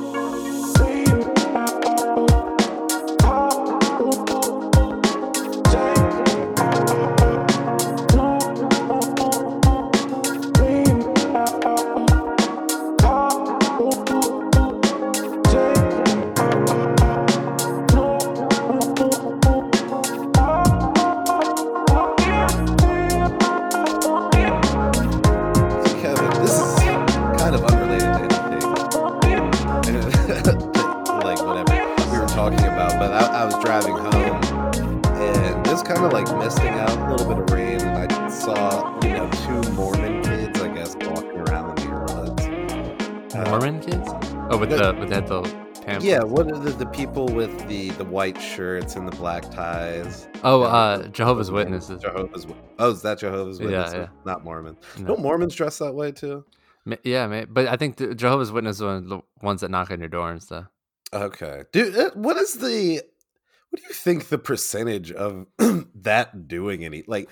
the 47.99 48.05
white 48.05 48.41
shirts 48.41 48.95
and 48.95 49.05
the 49.07 49.15
black 49.17 49.51
ties? 49.51 50.27
Oh, 50.43 50.62
Yeah, 50.62 50.67
uh, 50.67 51.07
Jehovah's 51.09 51.51
Witnesses. 51.51 52.01
Jehovah's. 52.01 52.47
Oh, 52.79 52.91
is 52.91 53.01
that 53.03 53.19
Jehovah's 53.19 53.59
Witnesses? 53.59 53.93
yeah. 53.93 54.07
Not 54.25 54.43
Mormons. 54.43 54.77
No. 54.97 55.07
Don't 55.09 55.21
Mormons 55.21 55.53
dress 55.53 55.77
that 55.79 55.93
way 55.93 56.12
too? 56.12 56.43
Yeah, 57.03 57.27
man. 57.27 57.47
But 57.51 57.67
I 57.67 57.75
think 57.75 57.97
the 57.97 58.15
Jehovah's 58.15 58.51
Witnesses 58.51 58.81
are 58.81 58.99
the 59.01 59.19
ones 59.43 59.62
that 59.62 59.69
knock 59.69 59.91
on 59.91 59.99
your 59.99 60.09
door 60.09 60.31
and 60.31 60.41
stuff. 60.41 60.65
Okay, 61.13 61.63
dude. 61.71 61.95
uh, 61.95 62.12
What 62.15 62.38
is 62.38 62.53
the? 62.55 63.01
What 63.69 63.81
do 63.81 63.88
you 63.88 63.93
think 63.93 64.29
the 64.29 64.38
percentage 64.39 65.12
of 65.12 65.45
that 65.95 66.47
doing 66.47 66.83
any 66.85 67.03
like 67.05 67.29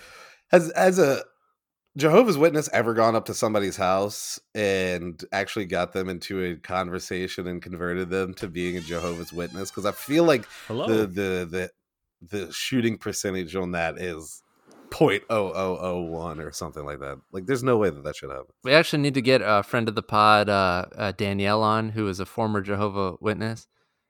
As 0.51 0.69
as 0.71 0.99
a 0.99 1.23
Jehovah's 1.97 2.37
Witness 2.37 2.69
ever 2.71 2.93
gone 2.93 3.15
up 3.15 3.25
to 3.25 3.33
somebody's 3.33 3.75
house 3.75 4.39
and 4.53 5.21
actually 5.31 5.65
got 5.65 5.93
them 5.93 6.09
into 6.09 6.43
a 6.43 6.55
conversation 6.55 7.47
and 7.47 7.59
converted 7.59 8.11
them 8.11 8.35
to 8.35 8.47
being 8.47 8.77
a 8.77 8.81
Jehovah's 8.81 9.33
Witness? 9.33 9.71
Because 9.71 9.87
I 9.87 9.91
feel 9.91 10.23
like 10.23 10.45
Hello. 10.67 10.87
the 10.87 11.07
the 11.07 11.47
the 11.49 11.71
the 12.21 12.53
shooting 12.53 12.99
percentage 12.99 13.55
on 13.55 13.71
that 13.71 13.97
is 13.97 14.43
point 14.91 15.23
oh 15.31 15.51
oh 15.53 15.77
oh 15.81 16.01
one 16.01 16.39
or 16.39 16.51
something 16.51 16.85
like 16.85 16.99
that. 16.99 17.17
Like, 17.31 17.47
there's 17.47 17.63
no 17.63 17.77
way 17.77 17.89
that 17.89 18.03
that 18.03 18.15
should 18.15 18.29
happen. 18.29 18.45
We 18.63 18.73
actually 18.73 19.01
need 19.01 19.15
to 19.15 19.21
get 19.21 19.41
a 19.43 19.63
friend 19.63 19.89
of 19.89 19.95
the 19.95 20.03
pod, 20.03 20.49
uh, 20.49 20.85
uh, 20.95 21.11
Danielle, 21.13 21.63
on, 21.63 21.89
who 21.89 22.07
is 22.07 22.19
a 22.19 22.25
former 22.27 22.61
Jehovah 22.61 23.15
Witness, 23.19 23.67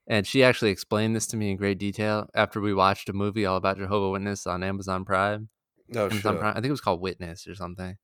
and 0.07 0.27
she 0.27 0.43
actually 0.43 0.71
explained 0.71 1.15
this 1.15 1.27
to 1.27 1.37
me 1.37 1.51
in 1.51 1.57
great 1.57 1.77
detail 1.77 2.27
after 2.35 2.59
we 2.59 2.73
watched 2.73 3.07
a 3.07 3.13
movie 3.13 3.45
all 3.45 3.55
about 3.55 3.77
Jehovah 3.77 4.09
Witness 4.09 4.45
on 4.45 4.61
Amazon 4.61 5.05
Prime. 5.05 5.47
Oh. 5.95 6.09
Prime. 6.09 6.39
I 6.43 6.53
think 6.53 6.65
it 6.65 6.71
was 6.71 6.81
called 6.81 7.01
Witness 7.01 7.47
or 7.47 7.55
something. 7.55 7.97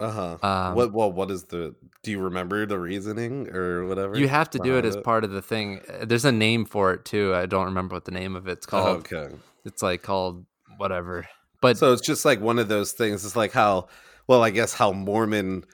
Uh 0.00 0.10
huh. 0.10 0.38
Um, 0.42 0.74
what? 0.76 0.92
Well, 0.92 1.10
what 1.12 1.30
is 1.30 1.44
the? 1.44 1.74
Do 2.02 2.10
you 2.12 2.20
remember 2.20 2.64
the 2.66 2.78
reasoning 2.78 3.48
or 3.54 3.84
whatever? 3.86 4.16
You 4.16 4.28
have 4.28 4.48
to 4.50 4.58
do 4.58 4.76
it 4.76 4.82
behind 4.82 4.96
as 4.98 5.02
part 5.02 5.24
of 5.24 5.30
the 5.30 5.42
thing. 5.42 5.80
Uh, 5.88 6.04
There's 6.04 6.24
a 6.24 6.30
name 6.32 6.64
for 6.66 6.92
it 6.92 7.04
too. 7.04 7.34
I 7.34 7.46
don't 7.46 7.64
remember 7.66 7.96
what 7.96 8.04
the 8.04 8.12
name 8.12 8.36
of 8.36 8.46
it's 8.46 8.66
Oh, 8.68 8.70
called. 8.70 8.96
okay. 9.12 9.34
It's 9.64 9.82
like 9.82 10.02
called 10.02 10.46
whatever. 10.76 11.26
But 11.60 11.76
So 11.78 11.92
it's 11.92 12.06
just 12.06 12.24
like 12.24 12.40
one 12.40 12.60
of 12.60 12.68
those 12.68 12.92
things. 12.92 13.24
It's 13.24 13.34
like 13.34 13.50
how, 13.52 13.88
well, 14.28 14.44
I 14.44 14.50
guess 14.50 14.72
how 14.72 14.92
Mormon 14.92 15.64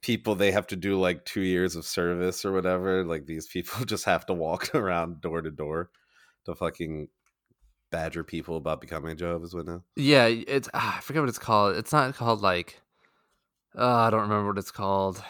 people 0.00 0.34
they 0.34 0.50
have 0.52 0.66
to 0.68 0.76
do 0.76 0.98
like 0.98 1.24
two 1.26 1.42
years 1.42 1.76
of 1.76 1.84
service 1.84 2.44
or 2.46 2.52
whatever. 2.52 3.04
Like 3.04 3.26
these 3.26 3.46
people 3.46 3.84
just 3.84 4.06
have 4.06 4.24
to 4.26 4.32
walk 4.32 4.70
around 4.74 5.20
door 5.20 5.42
to 5.42 5.50
door 5.50 5.90
to 6.46 6.54
fucking 6.54 7.08
badger 7.90 8.24
people 8.24 8.56
about 8.56 8.80
becoming 8.80 9.12
a 9.12 9.14
Jehovah's 9.14 9.54
Witness. 9.54 9.82
yeah, 9.96 10.26
it's 10.26 10.68
ah, 10.74 10.98
I 10.98 11.00
forget 11.00 11.22
what 11.22 11.28
it's 11.28 11.38
called. 11.38 11.76
It's 11.76 11.92
not 11.92 12.14
called 12.14 12.40
like 12.42 12.80
uh, 13.76 13.86
I 13.86 14.10
don't 14.10 14.22
remember 14.22 14.48
what 14.48 14.58
it's 14.58 14.70
called. 14.70 15.22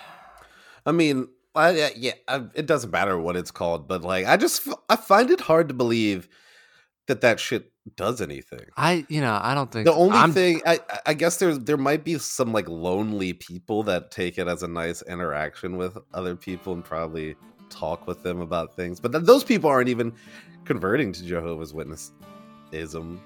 I 0.86 0.92
mean, 0.92 1.28
I, 1.54 1.70
yeah, 1.70 1.88
yeah, 1.96 2.12
I, 2.28 2.44
it 2.54 2.66
doesn't 2.66 2.90
matter 2.90 3.18
what 3.18 3.36
it's 3.36 3.50
called, 3.50 3.88
but 3.88 4.02
like, 4.02 4.26
I 4.26 4.36
just 4.36 4.66
f- 4.66 4.74
I 4.88 4.96
find 4.96 5.30
it 5.30 5.40
hard 5.40 5.68
to 5.68 5.74
believe 5.74 6.28
that 7.08 7.20
that 7.22 7.40
shit 7.40 7.72
does 7.96 8.20
anything. 8.20 8.66
I 8.76 9.06
you 9.08 9.20
know 9.20 9.38
I 9.42 9.54
don't 9.54 9.70
think 9.72 9.86
The 9.86 9.94
only 9.94 10.16
I'm- 10.16 10.32
thing 10.32 10.60
I, 10.66 10.80
I 11.06 11.14
guess 11.14 11.38
there's 11.38 11.58
there 11.60 11.76
might 11.78 12.04
be 12.04 12.18
some 12.18 12.52
like 12.52 12.68
lonely 12.68 13.32
people 13.32 13.82
that 13.84 14.10
take 14.10 14.38
it 14.38 14.46
as 14.46 14.62
a 14.62 14.68
nice 14.68 15.00
interaction 15.02 15.76
with 15.76 15.96
other 16.12 16.36
people 16.36 16.74
and 16.74 16.84
probably 16.84 17.34
talk 17.70 18.06
with 18.06 18.22
them 18.22 18.40
about 18.40 18.74
things, 18.76 18.98
but 19.00 19.12
th- 19.12 19.24
those 19.24 19.44
people 19.44 19.68
aren't 19.70 19.88
even 19.88 20.12
converting 20.64 21.12
to 21.12 21.24
Jehovah's 21.24 21.72
Witness 21.74 22.12
ism. 22.72 23.20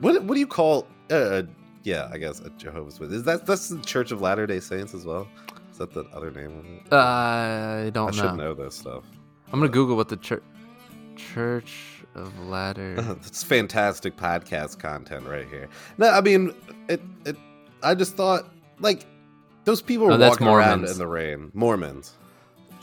What 0.00 0.22
what 0.24 0.34
do 0.34 0.40
you 0.40 0.46
call? 0.46 0.86
Uh, 1.10 1.42
yeah, 1.82 2.08
I 2.12 2.18
guess 2.18 2.40
a 2.40 2.50
Jehovah's 2.50 2.98
Witness. 2.98 3.18
Is 3.18 3.24
that 3.24 3.46
that's 3.46 3.68
the 3.68 3.78
Church 3.82 4.10
of 4.10 4.20
Latter 4.20 4.46
Day 4.46 4.60
Saints 4.60 4.94
as 4.94 5.04
well? 5.04 5.28
Is 5.70 5.78
that 5.78 5.92
the 5.92 6.04
other 6.14 6.30
name 6.30 6.58
of 6.58 6.64
it? 6.66 6.92
Uh, 6.92 6.96
I 6.96 7.90
don't 7.92 8.14
I 8.14 8.16
know. 8.22 8.28
should 8.30 8.36
know 8.38 8.54
this 8.54 8.76
stuff. 8.76 9.04
I'm 9.52 9.60
gonna 9.60 9.70
Google 9.70 9.96
what 9.96 10.08
the 10.08 10.16
church 10.16 10.42
Church 11.16 12.02
of 12.14 12.36
Latter. 12.46 12.94
it's 13.26 13.42
fantastic 13.42 14.16
podcast 14.16 14.78
content 14.78 15.26
right 15.26 15.48
here. 15.48 15.68
No, 15.98 16.08
I 16.10 16.20
mean 16.20 16.54
it. 16.88 17.00
It. 17.24 17.36
I 17.82 17.94
just 17.94 18.14
thought 18.16 18.48
like 18.80 19.06
those 19.64 19.80
people 19.82 20.06
were 20.06 20.12
Oh, 20.12 20.18
walking 20.18 20.46
around 20.46 20.84
in 20.86 20.98
the 20.98 21.06
rain. 21.06 21.50
Mormons, 21.54 22.14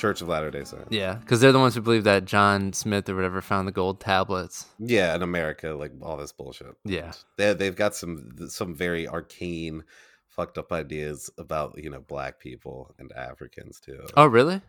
Church 0.02 0.22
of 0.22 0.28
Latter 0.28 0.50
Day 0.50 0.64
Saints. 0.64 0.88
yeah, 0.90 1.14
because 1.14 1.40
they're 1.42 1.52
the 1.52 1.60
ones 1.60 1.76
who 1.76 1.82
believe 1.82 2.06
that 2.06 2.26
John 2.26 2.74
Smith 2.74 3.08
or 3.08 3.16
whatever 3.16 3.40
found 3.42 3.68
the 3.68 3.72
gold 3.72 4.00
tablets. 4.00 4.66
Yeah, 4.80 5.14
in 5.16 5.22
America, 5.22 5.70
like 5.70 5.92
all 6.02 6.18
this 6.18 6.32
bullshit. 6.32 6.76
Yeah. 6.84 7.12
They 7.38 7.54
they've 7.54 7.76
got 7.76 7.94
some 7.96 8.32
some 8.50 8.74
very 8.74 9.08
arcane, 9.08 9.84
fucked 10.28 10.58
up 10.58 10.72
ideas 10.72 11.30
about 11.38 11.76
you 11.78 11.92
know 11.92 12.00
black 12.02 12.40
people 12.40 12.96
and 12.98 13.12
Africans 13.14 13.80
too. 13.80 14.00
Oh, 14.18 14.26
really? 14.26 14.62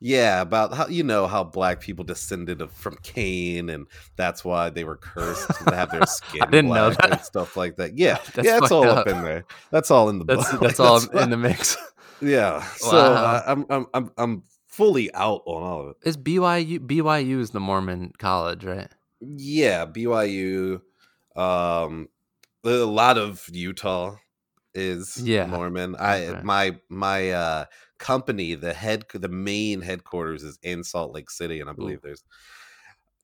Yeah, 0.00 0.40
about 0.40 0.74
how 0.74 0.88
you 0.88 1.04
know 1.04 1.28
how 1.28 1.44
black 1.44 1.80
people 1.80 2.04
descended 2.04 2.60
of, 2.60 2.72
from 2.72 2.96
Cain, 3.04 3.70
and 3.70 3.86
that's 4.16 4.44
why 4.44 4.70
they 4.70 4.82
were 4.82 4.96
cursed 4.96 5.46
to 5.68 5.74
have 5.74 5.90
their 5.92 6.04
skin 6.06 6.42
I 6.42 6.46
didn't 6.46 6.70
know 6.70 6.88
black 6.90 7.04
and 7.04 7.12
that. 7.12 7.24
stuff 7.24 7.56
like 7.56 7.76
that. 7.76 7.96
Yeah, 7.96 8.18
That's 8.34 8.46
yeah, 8.46 8.58
it's 8.58 8.72
all 8.72 8.84
up. 8.88 8.98
up 8.98 9.06
in 9.06 9.22
there. 9.22 9.44
That's 9.70 9.90
all 9.92 10.08
in 10.08 10.18
the 10.18 10.24
That's 10.24 10.50
book. 10.50 10.60
that's 10.62 10.80
all 10.80 10.98
That's 10.98 11.22
in 11.22 11.30
the 11.30 11.36
mix. 11.36 11.76
yeah. 12.20 12.60
So 12.76 12.90
Wow. 12.96 13.14
uh, 13.14 13.42
I'm 13.46 13.66
I'm 13.70 13.86
I'm 13.94 14.10
I'm 14.18 14.42
fully 14.80 15.12
out 15.14 15.42
on 15.44 15.62
all 15.62 15.80
of 15.82 15.88
it. 15.90 15.96
Is 16.08 16.16
BYU 16.16 16.78
BYU 16.80 17.38
is 17.40 17.50
the 17.50 17.60
Mormon 17.60 18.12
college, 18.18 18.64
right? 18.64 18.88
Yeah, 19.20 19.84
BYU, 19.84 20.80
um, 21.36 22.08
a 22.64 22.70
lot 22.70 23.18
of 23.18 23.46
Utah 23.52 24.16
is 24.74 25.20
Yeah. 25.22 25.46
Mormon. 25.46 25.96
I 25.96 26.26
Okay. 26.28 26.40
my 26.42 26.78
my 26.88 27.30
uh 27.30 27.64
company, 27.98 28.54
the 28.54 28.72
head 28.72 29.04
the 29.12 29.28
main 29.28 29.82
headquarters 29.82 30.42
is 30.42 30.58
in 30.62 30.82
Salt 30.84 31.12
Lake 31.14 31.30
City, 31.30 31.60
and 31.60 31.68
I 31.68 31.74
believe 31.74 32.00
there's. 32.02 32.24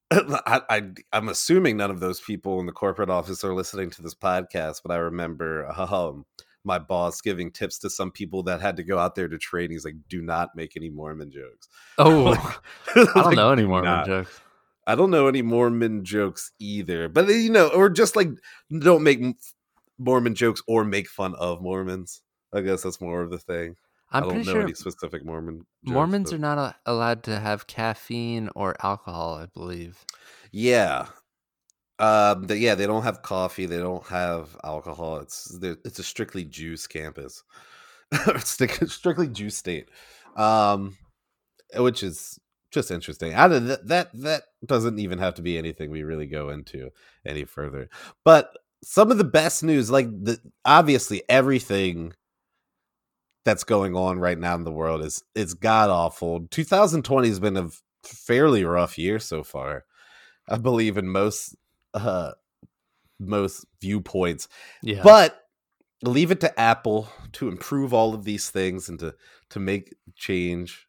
I, 0.10 0.60
I 0.70 0.82
I'm 1.12 1.28
assuming 1.28 1.76
none 1.76 1.90
of 1.90 2.00
those 2.00 2.20
people 2.20 2.60
in 2.60 2.66
the 2.66 2.72
corporate 2.72 3.10
office 3.10 3.42
are 3.42 3.54
listening 3.54 3.90
to 3.90 4.02
this 4.02 4.14
podcast, 4.14 4.82
but 4.84 4.92
I 4.92 4.96
remember 4.96 5.66
um 5.68 6.26
my 6.66 6.78
boss 6.78 7.20
giving 7.22 7.50
tips 7.50 7.78
to 7.78 7.88
some 7.88 8.10
people 8.10 8.42
that 8.42 8.60
had 8.60 8.76
to 8.76 8.82
go 8.82 8.98
out 8.98 9.14
there 9.14 9.28
to 9.28 9.38
trade. 9.38 9.70
He's 9.70 9.84
like, 9.84 9.94
"Do 10.08 10.20
not 10.20 10.54
make 10.54 10.76
any 10.76 10.90
Mormon 10.90 11.30
jokes." 11.30 11.68
Oh, 11.98 12.32
I 12.94 13.04
don't 13.04 13.16
Like, 13.16 13.36
know 13.36 13.52
any 13.52 13.64
Mormon 13.64 13.84
not. 13.90 14.06
jokes. 14.06 14.40
I 14.86 14.94
don't 14.94 15.10
know 15.10 15.26
any 15.28 15.42
Mormon 15.42 16.04
jokes 16.04 16.52
either, 16.58 17.08
but 17.08 17.26
you 17.28 17.50
know, 17.50 17.68
or 17.68 17.88
just 17.88 18.14
like 18.16 18.28
don't 18.80 19.02
make 19.02 19.20
Mormon 19.98 20.34
jokes 20.34 20.62
or 20.68 20.84
make 20.84 21.08
fun 21.08 21.34
of 21.36 21.62
Mormons. 21.62 22.22
I 22.52 22.60
guess 22.60 22.82
that's 22.82 23.00
more 23.00 23.22
of 23.22 23.30
the 23.30 23.38
thing. 23.38 23.76
I'm 24.12 24.22
I 24.22 24.26
don't 24.28 24.36
know 24.46 24.52
sure 24.52 24.62
any 24.62 24.74
specific 24.74 25.24
Mormon. 25.24 25.66
Jokes, 25.84 25.92
Mormons 25.94 26.30
but- 26.30 26.36
are 26.36 26.40
not 26.40 26.76
allowed 26.86 27.22
to 27.24 27.38
have 27.40 27.66
caffeine 27.66 28.50
or 28.54 28.76
alcohol. 28.84 29.34
I 29.34 29.46
believe. 29.46 30.04
Yeah, 30.52 31.06
um, 31.98 32.46
yeah, 32.50 32.74
they 32.74 32.86
don't 32.86 33.02
have 33.02 33.22
coffee. 33.22 33.66
They 33.66 33.78
don't 33.78 34.06
have 34.06 34.56
alcohol. 34.62 35.18
It's 35.18 35.56
it's 35.62 35.98
a 35.98 36.02
strictly 36.02 36.44
juice 36.44 36.86
campus, 36.86 37.42
Stric- 38.14 38.90
strictly 38.90 39.28
juice 39.28 39.56
state, 39.56 39.88
um, 40.36 40.96
which 41.74 42.02
is 42.02 42.38
just 42.70 42.90
interesting. 42.90 43.32
Out 43.32 43.52
of 43.52 43.66
that, 43.66 43.86
that 43.88 44.10
that 44.22 44.42
doesn't 44.64 44.98
even 44.98 45.18
have 45.18 45.34
to 45.36 45.42
be 45.42 45.56
anything 45.56 45.90
we 45.90 46.02
really 46.02 46.26
go 46.26 46.50
into 46.50 46.90
any 47.24 47.44
further. 47.44 47.88
But 48.24 48.50
some 48.82 49.10
of 49.10 49.18
the 49.18 49.24
best 49.24 49.64
news, 49.64 49.90
like 49.90 50.08
the 50.08 50.38
obviously 50.64 51.22
everything 51.28 52.12
that's 53.44 53.64
going 53.64 53.94
on 53.94 54.18
right 54.18 54.38
now 54.38 54.54
in 54.54 54.64
the 54.64 54.72
world 54.72 55.02
is 55.02 55.22
is 55.34 55.54
god 55.54 55.88
awful. 55.88 56.46
2020 56.50 57.28
has 57.28 57.40
been 57.40 57.56
a 57.56 57.70
fairly 58.02 58.64
rough 58.64 58.98
year 58.98 59.18
so 59.18 59.42
far. 59.42 59.84
I 60.48 60.58
believe 60.58 60.98
in 60.98 61.08
most 61.08 61.56
uh 61.96 62.32
most 63.18 63.64
viewpoints. 63.80 64.48
Yeah. 64.82 65.02
But 65.02 65.42
leave 66.02 66.30
it 66.30 66.40
to 66.40 66.60
Apple 66.60 67.08
to 67.32 67.48
improve 67.48 67.94
all 67.94 68.12
of 68.14 68.24
these 68.24 68.50
things 68.50 68.88
and 68.88 68.98
to 69.00 69.14
to 69.50 69.58
make 69.58 69.94
change 70.14 70.86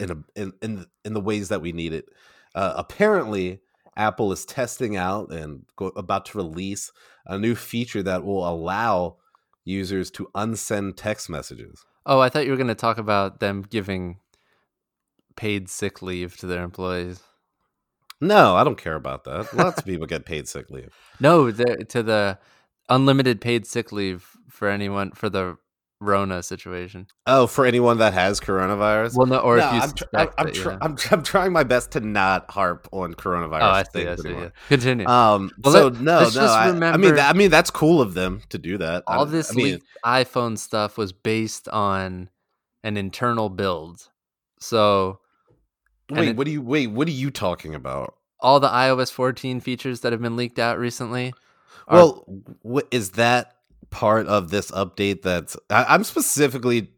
in 0.00 0.10
a 0.10 0.16
in 0.34 0.52
in, 0.62 0.76
the- 0.76 0.88
in 1.04 1.12
the 1.12 1.20
ways 1.20 1.48
that 1.50 1.60
we 1.60 1.72
need 1.72 1.92
it. 1.92 2.06
Uh, 2.54 2.72
apparently, 2.76 3.60
Apple 3.96 4.32
is 4.32 4.44
testing 4.44 4.96
out 4.96 5.30
and 5.32 5.64
go, 5.76 5.86
about 5.88 6.24
to 6.26 6.38
release 6.38 6.90
a 7.26 7.36
new 7.38 7.54
feature 7.54 8.02
that 8.02 8.24
will 8.24 8.48
allow 8.48 9.16
users 9.64 10.10
to 10.12 10.28
unsend 10.34 10.94
text 10.96 11.28
messages. 11.28 11.84
oh, 12.06 12.20
I 12.20 12.28
thought 12.28 12.44
you 12.44 12.50
were 12.52 12.56
going 12.56 12.68
to 12.68 12.74
talk 12.74 12.98
about 12.98 13.40
them 13.40 13.62
giving 13.62 14.18
paid 15.36 15.68
sick 15.68 16.00
leave 16.02 16.36
to 16.38 16.46
their 16.46 16.62
employees. 16.62 17.22
No, 18.20 18.56
I 18.56 18.64
don't 18.64 18.78
care 18.78 18.94
about 18.94 19.24
that. 19.24 19.52
Lots 19.54 19.78
of 19.78 19.84
people 19.84 20.06
get 20.06 20.24
paid 20.24 20.48
sick 20.48 20.70
leave. 20.70 20.94
No, 21.20 21.50
the, 21.50 21.84
to 21.84 22.02
the 22.02 22.38
unlimited 22.88 23.40
paid 23.40 23.66
sick 23.66 23.92
leave 23.92 24.28
for 24.48 24.68
anyone 24.68 25.12
for 25.12 25.28
the 25.28 25.56
Rona 26.00 26.42
situation. 26.42 27.06
Oh, 27.26 27.46
for 27.46 27.64
anyone 27.64 27.98
that 27.98 28.12
has 28.14 28.40
coronavirus. 28.40 29.16
Well, 29.16 29.26
no, 29.26 29.38
or 29.38 29.56
no, 29.56 29.66
if 29.68 29.72
you 29.74 29.80
I'm, 29.80 29.92
tr- 29.92 30.04
I'm, 30.14 30.28
I'm, 30.38 30.48
it, 30.48 30.54
tr- 30.54 30.70
yeah. 30.70 30.78
I'm, 30.82 30.96
I'm 31.10 31.22
trying 31.22 31.52
my 31.52 31.64
best 31.64 31.92
to 31.92 32.00
not 32.00 32.50
harp 32.50 32.88
on 32.92 33.14
coronavirus 33.14 33.62
Oh, 33.62 33.66
I 33.70 33.84
see. 33.84 34.06
I 34.08 34.16
see. 34.16 34.30
Yeah. 34.30 34.48
Continue. 34.68 35.06
Um. 35.06 35.50
Well, 35.62 35.72
so 35.72 35.84
let- 35.88 36.00
no, 36.00 36.28
no. 36.34 36.46
I, 36.46 36.68
I 36.92 36.96
mean, 36.96 37.14
that, 37.14 37.34
I 37.34 37.36
mean, 37.36 37.50
that's 37.50 37.70
cool 37.70 38.00
of 38.02 38.14
them 38.14 38.42
to 38.50 38.58
do 38.58 38.78
that. 38.78 39.04
I- 39.06 39.16
All 39.16 39.26
this 39.26 39.50
I 39.50 39.54
mean, 39.54 39.80
iPhone 40.04 40.58
stuff 40.58 40.98
was 40.98 41.12
based 41.12 41.68
on 41.68 42.28
an 42.82 42.96
internal 42.96 43.48
build. 43.48 44.10
So 44.60 45.20
wait, 46.10 46.28
it- 46.30 46.36
what 46.36 46.44
do 46.46 46.50
you 46.52 46.62
wait? 46.62 46.88
What 46.88 47.08
are 47.08 47.12
you 47.12 47.30
talking 47.30 47.74
about? 47.74 48.14
all 48.40 48.60
the 48.60 48.68
iOS 48.68 49.10
14 49.10 49.60
features 49.60 50.00
that 50.00 50.12
have 50.12 50.20
been 50.20 50.36
leaked 50.36 50.58
out 50.58 50.78
recently. 50.78 51.32
are- 51.88 51.96
Well, 51.96 52.24
what 52.60 52.86
is 52.90 53.12
that 53.12 53.54
part 53.88 54.26
of 54.26 54.50
this 54.50 54.70
update? 54.72 55.22
That's 55.22 55.56
I, 55.70 55.84
I'm 55.84 56.04
specifically 56.04 56.90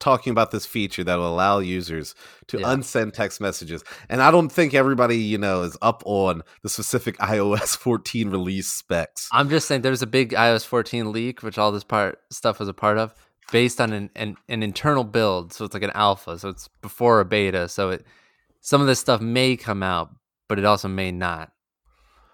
talking 0.00 0.32
about 0.32 0.50
this 0.50 0.66
feature 0.66 1.04
that 1.04 1.16
will 1.16 1.28
allow 1.32 1.60
users 1.60 2.16
to 2.48 2.58
Yeah. 2.58 2.66
unsend 2.66 3.12
text 3.12 3.40
messages, 3.40 3.84
and 4.08 4.20
I 4.20 4.32
don't 4.32 4.48
think 4.50 4.74
everybody 4.74 5.18
you 5.18 5.38
know 5.38 5.62
is 5.62 5.76
up 5.82 6.02
on 6.04 6.42
the 6.64 6.68
specific 6.68 7.16
iOS 7.20 7.76
14 7.76 8.30
release 8.30 8.68
specs. 8.68 9.28
I'm 9.32 9.48
just 9.50 9.68
saying 9.68 9.82
there's 9.82 10.02
a 10.02 10.06
big 10.06 10.32
iOS 10.32 10.64
14 10.64 11.12
leak, 11.12 11.44
which 11.44 11.58
all 11.58 11.70
this 11.70 11.84
part 11.84 12.18
stuff 12.32 12.58
was 12.58 12.68
a 12.68 12.74
part 12.74 12.98
of, 12.98 13.14
based 13.52 13.80
on 13.80 13.92
an, 13.92 14.10
an, 14.16 14.36
an 14.48 14.64
internal 14.64 15.04
build. 15.04 15.52
So 15.52 15.64
it's 15.64 15.74
like 15.74 15.84
an 15.84 15.92
alpha. 15.94 16.38
So 16.40 16.48
it's 16.48 16.68
before 16.82 17.20
a 17.20 17.24
beta. 17.24 17.68
So 17.68 17.90
it 17.90 18.04
some 18.60 18.80
of 18.80 18.86
this 18.86 19.00
stuff 19.00 19.20
may 19.20 19.56
come 19.56 19.82
out, 19.82 20.10
but 20.48 20.58
it 20.58 20.64
also 20.64 20.88
may 20.88 21.10
not. 21.12 21.52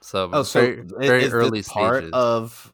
So, 0.02 0.30
Oh, 0.32 0.42
so 0.42 0.60
very, 0.60 0.82
very 0.82 1.22
is 1.24 1.32
early 1.32 1.60
this 1.60 1.68
part 1.68 1.96
stages. 2.02 2.12
of? 2.14 2.72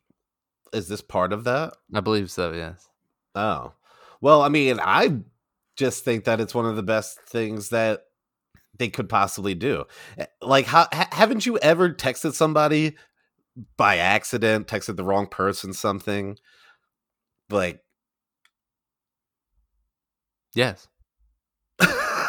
Is 0.72 0.88
this 0.88 1.00
part 1.00 1.32
of 1.32 1.44
that? 1.44 1.74
I 1.94 2.00
believe 2.00 2.30
so. 2.30 2.52
Yes. 2.52 2.88
Oh, 3.34 3.72
well, 4.20 4.42
I 4.42 4.48
mean, 4.48 4.78
I 4.80 5.20
just 5.76 6.04
think 6.04 6.24
that 6.24 6.40
it's 6.40 6.54
one 6.54 6.66
of 6.66 6.76
the 6.76 6.82
best 6.82 7.18
things 7.28 7.70
that 7.70 8.02
they 8.78 8.88
could 8.88 9.08
possibly 9.08 9.54
do. 9.54 9.84
Eh, 10.18 10.26
Like, 10.42 10.66
how, 10.66 10.86
ha- 10.92 11.08
haven't 11.12 11.46
you 11.46 11.58
ever 11.58 11.90
texted 11.90 12.32
somebody 12.34 12.96
by 13.76 13.96
accident, 13.98 14.66
texted 14.68 14.96
the 14.96 15.04
wrong 15.04 15.26
person 15.26 15.72
something? 15.72 16.38
Like, 17.50 17.80
Yes. 20.54 20.88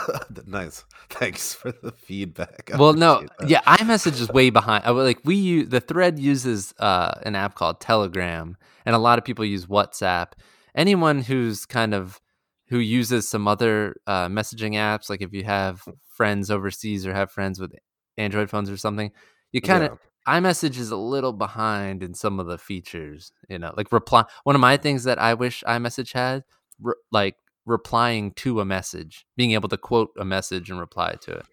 nice. 0.46 0.86
Thanks 1.10 1.54
for 1.54 1.72
the 1.72 1.92
feedback. 1.92 2.72
I 2.74 2.78
well 2.78 2.94
no 2.94 3.26
that. 3.40 3.50
yeah 3.50 3.78
imessage 3.80 4.20
is 4.20 4.30
way 4.30 4.50
behind 4.50 4.84
I, 4.86 4.92
like 4.92 5.20
we 5.24 5.36
use 5.36 5.70
the 5.70 5.82
thread 5.82 6.20
uses 6.20 6.74
uh, 6.80 7.14
an 7.24 7.36
app 7.36 7.56
called 7.56 7.80
telegram 7.80 8.58
and 8.86 8.96
a 8.96 9.00
lot 9.00 9.18
of 9.18 9.26
people 9.26 9.46
use 9.46 9.66
whatsapp 9.66 10.28
anyone 10.76 11.22
who's 11.22 11.66
kind 11.66 11.94
of 11.94 12.22
who 12.68 12.80
uses 12.80 13.28
some 13.28 13.48
other 13.48 13.96
uh, 14.08 14.28
messaging 14.28 14.74
apps 14.74 15.10
like 15.10 15.22
if 15.22 15.34
you 15.34 15.44
have 15.44 15.84
friends 16.08 16.50
overseas 16.50 17.06
or 17.06 17.14
have 17.14 17.32
friends 17.32 17.60
with 17.60 17.74
android 18.18 18.50
phones 18.50 18.70
or 18.70 18.78
something 18.78 19.12
you 19.52 19.62
kind 19.62 19.84
of 19.84 20.00
iMessage 20.28 20.78
is 20.78 20.92
a 20.92 20.98
little 20.98 21.34
behind 21.34 22.04
in 22.04 22.14
some 22.14 22.40
of 22.40 22.46
the 22.46 22.58
features, 22.58 23.32
you 23.50 23.58
know, 23.58 23.74
like 23.76 23.92
reply. 23.92 24.26
One 24.44 24.56
of 24.56 24.62
my 24.62 24.78
things 24.78 25.04
that 25.06 25.20
I 25.20 25.34
wish 25.34 25.64
iMessage 25.68 26.14
had, 26.14 26.44
re- 26.80 26.94
like 27.12 27.36
replying 27.65 28.32
to 28.34 28.60
a 28.62 28.65
message, 28.65 29.26
being 29.38 29.52
able 29.52 29.69
to 29.69 29.78
quote 29.78 30.10
a 30.17 30.26
message 30.26 30.69
and 30.69 30.80
reply 30.80 31.15
to 31.21 31.32
it. 31.32 31.45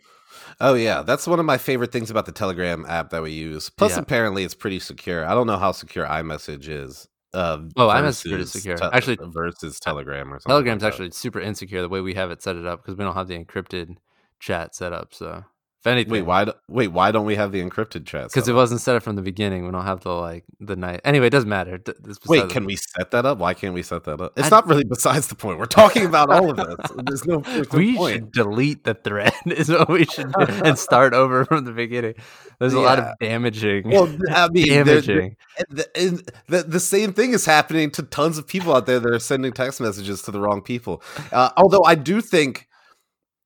Oh 0.61 0.75
yeah, 0.75 1.03
that's 1.03 1.27
one 1.27 1.41
of 1.41 1.47
my 1.47 1.59
favorite 1.59 1.91
things 1.93 2.11
about 2.11 2.27
the 2.27 2.33
Telegram 2.33 2.85
app 2.89 3.11
that 3.11 3.23
we 3.23 3.33
use. 3.33 3.71
Plus, 3.71 3.93
Yeah. 3.93 4.01
apparently, 4.01 4.45
it's 4.45 4.55
pretty 4.55 4.79
secure. 4.79 5.27
I 5.27 5.35
don't 5.35 5.47
know 5.47 5.57
how 5.59 5.73
secure 5.73 6.07
iMessage 6.07 6.69
is. 6.69 7.09
Uh, 7.35 7.59
Oh, 7.77 7.89
iMessage 7.89 8.27
is 8.27 8.31
pretty 8.33 8.45
secure. 8.47 8.77
te- 8.77 8.89
Actually, 8.93 9.19
versus 9.23 9.79
Telegram 9.81 10.33
or 10.33 10.37
something. 10.39 10.51
Telegram's 10.51 10.83
like 10.83 10.93
actually 10.93 11.11
super 11.11 11.41
insecure 11.41 11.83
the 11.83 11.89
way 11.89 12.01
we 12.01 12.15
have 12.15 12.31
it 12.31 12.43
set 12.43 12.57
it 12.57 12.67
up 12.67 12.83
because 12.83 12.97
we 12.97 13.05
don't 13.05 13.15
have 13.15 13.29
the 13.29 13.39
encrypted 13.39 13.97
chat 14.41 14.75
set 14.75 14.93
up. 14.93 15.13
So 15.13 15.45
If 15.81 15.87
anything, 15.87 16.11
Wait, 16.13 16.23
why? 16.23 16.45
do- 16.45 16.53
Wait, 16.69 16.89
why 16.89 17.13
don't 17.13 17.25
we 17.25 17.37
have 17.37 17.53
the 17.53 17.63
encrypted 17.63 18.05
chat? 18.05 18.25
Because 18.25 18.49
it 18.49 18.53
wasn't 18.53 18.81
set 18.81 18.97
up 18.97 19.03
from 19.05 19.15
the 19.15 19.23
beginning. 19.23 19.65
We 19.65 19.71
don't 19.71 19.85
have 19.85 20.01
the 20.01 20.11
like 20.13 20.43
the 20.59 20.75
night. 20.75 21.01
Anyway, 21.05 21.29
it 21.29 21.31
doesn't 21.31 21.49
matter. 21.49 21.81
Wait, 22.27 22.49
can 22.49 22.65
we 22.65 22.75
set 22.75 23.13
that 23.13 23.25
up? 23.25 23.39
Why 23.39 23.55
can't 23.55 23.75
we 23.75 23.85
set 23.85 24.03
that 24.05 24.21
up? 24.21 24.33
It's 24.37 24.49
I- 24.49 24.57
not 24.57 24.67
really 24.67 24.83
besides 24.83 25.29
the 25.29 25.37
point. 25.37 25.61
We're 25.61 25.67
talking 25.67 26.05
about 26.05 26.31
all 26.31 26.51
of 26.51 26.57
this. 26.57 26.77
There's 27.05 27.25
no, 27.27 27.39
there's 27.43 27.71
we 27.71 27.97
should 27.97 28.33
delete 28.33 28.83
the 28.83 28.95
thread 28.95 29.33
is 29.47 29.69
what 29.71 29.89
we 29.89 30.05
should 30.05 30.33
do 30.33 30.47
and 30.65 30.77
start 30.77 31.15
over 31.15 31.45
from 31.45 31.65
the 31.65 31.71
beginning. 31.73 32.15
There's 32.59 32.75
a 32.75 32.81
lot 32.81 32.99
of 32.99 33.17
damaging, 33.21 33.89
Well, 33.89 34.13
I 34.33 34.49
mean, 34.49 34.67
damaging. 34.67 35.37
The, 35.69 36.65
the 36.67 36.81
same 36.81 37.13
thing 37.13 37.35
is 37.35 37.45
happening 37.47 37.93
to 37.93 38.03
tons 38.03 38.37
of 38.37 38.49
people 38.49 38.75
out 38.75 38.87
there 38.87 38.99
that 38.99 39.13
are 39.15 39.19
sending 39.21 39.53
text 39.53 39.81
messages 39.81 40.23
to 40.23 40.33
the 40.33 40.41
wrong 40.41 40.61
people. 40.61 41.05
Uh, 41.31 41.51
although 41.57 41.85
I 41.85 41.95
do 41.95 42.21
think 42.21 42.67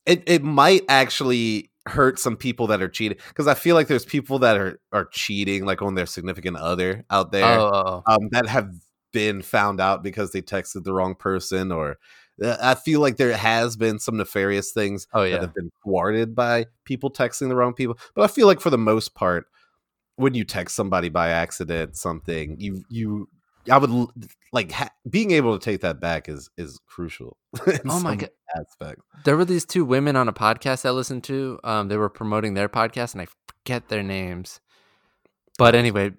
it, 0.07 0.23
it 0.27 0.43
might 0.43 0.85
actually 0.89 1.69
hurt 1.87 2.19
some 2.19 2.37
people 2.37 2.69
that 2.69 2.81
are 2.81 2.89
cheating 2.89 3.19
because 3.29 3.49
I 3.49 3.55
feel 3.55 3.75
like 3.75 3.89
there's 3.89 4.05
people 4.05 4.39
that 4.41 4.57
are, 4.57 4.81
are 4.93 5.07
cheating 5.07 5.65
like 5.65 5.83
on 5.83 5.95
their 5.95 6.07
significant 6.07 6.57
other 6.57 7.05
out 7.11 7.33
there 7.33 7.59
Oh, 7.59 8.03
um, 8.07 8.29
that 8.31 8.47
have 8.47 8.73
been 9.13 9.43
found 9.43 9.81
out 9.81 10.03
because 10.03 10.31
they 10.33 10.43
texted 10.43 10.85
the 10.85 10.93
wrong 10.93 11.15
person 11.15 11.73
or 11.73 11.99
uh, 12.43 12.57
I 12.61 12.77
feel 12.77 13.01
like 13.01 13.17
there 13.17 13.37
has 13.37 13.77
been 13.77 13.99
some 13.99 14.17
nefarious 14.17 14.71
things 14.73 15.07
Oh, 15.13 15.23
yeah. 15.23 15.33
that 15.33 15.43
have 15.43 15.55
been 15.55 15.71
thwarted 15.83 16.35
by 16.35 16.67
people 16.85 17.11
texting 17.11 17.49
the 17.49 17.57
wrong 17.57 17.75
people. 17.75 17.99
But 18.15 18.23
I 18.23 18.27
feel 18.29 18.47
like 18.47 18.61
for 18.61 18.71
the 18.71 18.79
most 18.79 19.15
part, 19.15 19.47
when 20.17 20.35
you 20.35 20.45
text 20.45 20.75
somebody 20.77 21.09
by 21.09 21.29
accident, 21.29 21.97
something 21.97 22.57
you 22.59 22.85
you 22.89 23.29
I 23.71 23.79
would 23.79 23.91
like 24.53 24.73
ha- 24.73 24.91
being 25.09 25.31
able 25.31 25.59
to 25.59 25.65
take 25.65 25.81
that 25.83 26.01
back 26.01 26.29
is 26.29 26.51
is 26.57 26.81
crucial. 26.87 27.37
Oh 27.89 28.01
my 28.01 28.17
God. 28.17 28.31
aspect. 28.57 29.01
There 29.25 29.37
were 29.37 29.45
these 29.45 29.65
two 29.65 29.85
women 29.85 30.17
on 30.17 30.29
a 30.29 30.33
podcast 30.33 30.85
I 30.85 30.91
listened 30.91 31.25
to. 31.25 31.59
Um, 31.65 31.89
they 31.89 31.97
were 31.97 32.09
promoting 32.09 32.55
their 32.55 32.69
podcast, 32.69 33.13
and 33.15 33.23
I 33.23 33.27
forget 33.49 33.89
their 33.89 34.03
names. 34.03 34.61
But 35.59 35.75
anyway, 35.75 36.13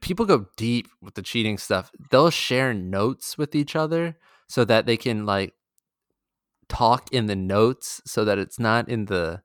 people 0.00 0.24
go 0.26 0.46
deep 0.56 0.88
with 1.02 1.14
the 1.14 1.22
cheating 1.22 1.58
stuff. 1.58 1.90
They'll 2.10 2.30
share 2.30 2.72
notes 2.72 3.36
with 3.36 3.54
each 3.54 3.76
other 3.76 4.16
so 4.48 4.64
that 4.64 4.86
they 4.86 4.96
can 4.96 5.26
like 5.26 5.54
talk 6.68 7.12
in 7.12 7.26
the 7.26 7.36
notes, 7.36 8.00
so 8.06 8.24
that 8.24 8.38
it's 8.38 8.58
not 8.58 8.88
in 8.88 9.06
the. 9.06 9.42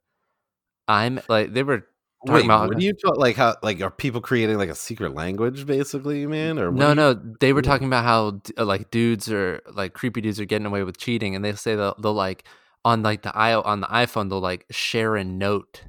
I'm 0.87 1.19
like 1.27 1.53
they 1.53 1.63
were 1.63 1.87
Wait, 2.33 2.45
about 2.45 2.67
what 2.69 2.77
do 2.77 2.85
you 2.85 2.93
talk 2.93 3.17
like? 3.17 3.35
How 3.35 3.55
like 3.61 3.81
are 3.81 3.91
people 3.91 4.21
creating 4.21 4.57
like 4.57 4.69
a 4.69 4.75
secret 4.75 5.13
language, 5.13 5.65
basically, 5.65 6.25
man? 6.25 6.57
Or 6.59 6.71
no, 6.71 6.93
no. 6.93 7.13
They 7.39 7.53
were 7.53 7.61
talking 7.61 7.87
about 7.87 8.03
how 8.03 8.41
uh, 8.57 8.65
like 8.65 8.91
dudes 8.91 9.31
are 9.31 9.61
like 9.73 9.93
creepy 9.93 10.21
dudes 10.21 10.39
are 10.39 10.45
getting 10.45 10.65
away 10.65 10.83
with 10.83 10.97
cheating, 10.97 11.35
and 11.35 11.43
they 11.45 11.53
say 11.53 11.75
they'll, 11.75 11.95
they'll 12.01 12.13
like 12.13 12.45
on 12.83 13.01
like 13.01 13.23
the 13.23 13.35
i 13.35 13.53
on 13.53 13.81
the 13.81 13.87
iPhone 13.87 14.29
they'll 14.29 14.39
like 14.39 14.63
share 14.69 15.15
a 15.15 15.23
note 15.23 15.81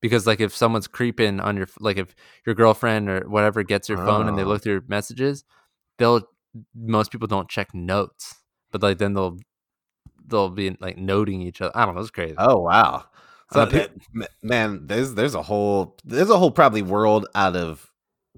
because 0.00 0.26
like 0.26 0.40
if 0.40 0.56
someone's 0.56 0.86
creeping 0.86 1.40
on 1.40 1.56
your 1.58 1.68
like 1.78 1.98
if 1.98 2.14
your 2.46 2.54
girlfriend 2.54 3.08
or 3.10 3.20
whatever 3.28 3.62
gets 3.62 3.88
your 3.88 3.98
phone 3.98 4.26
and 4.28 4.36
they 4.38 4.42
Oh. 4.42 4.46
look 4.46 4.62
through 4.62 4.72
your 4.74 4.84
messages, 4.88 5.44
they'll 5.98 6.22
most 6.74 7.10
people 7.12 7.26
don't 7.28 7.48
check 7.50 7.74
notes, 7.74 8.34
but 8.72 8.82
like 8.82 8.98
then 8.98 9.12
they'll 9.14 9.38
they'll 10.26 10.48
be 10.50 10.76
like 10.80 10.96
noting 10.96 11.42
each 11.42 11.60
other. 11.60 11.72
I 11.74 11.84
don't 11.86 11.94
know. 11.94 12.00
It's 12.00 12.10
crazy. 12.10 12.34
Oh 12.38 12.58
wow. 12.60 13.04
So 13.52 13.60
Uh, 13.60 13.64
that- 13.66 13.92
man, 14.42 14.86
there's 14.86 15.14
there's 15.14 15.34
a 15.34 15.42
whole 15.42 15.96
there's 16.04 16.30
a 16.30 16.38
whole 16.38 16.50
probably 16.50 16.82
world 16.82 17.26
out 17.34 17.54
of 17.56 17.90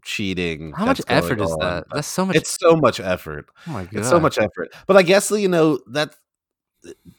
cheating. 0.03 0.73
How 0.73 0.87
much 0.87 1.01
effort 1.09 1.40
is 1.40 1.51
on. 1.51 1.59
that? 1.61 1.85
That's 1.92 2.09
so 2.09 2.27
much. 2.27 2.37
It's 2.37 2.57
so 2.61 2.77
much 2.77 3.01
effort. 3.01 3.49
oh 3.66 3.73
my 3.73 3.85
god. 3.85 3.94
It's 3.94 4.09
so 4.09 4.21
much 4.21 4.38
effort. 4.38 4.68
But 4.87 4.97
I 4.97 5.03
guess 5.03 5.31
you 5.31 5.49
know 5.49 5.81
that 5.88 6.14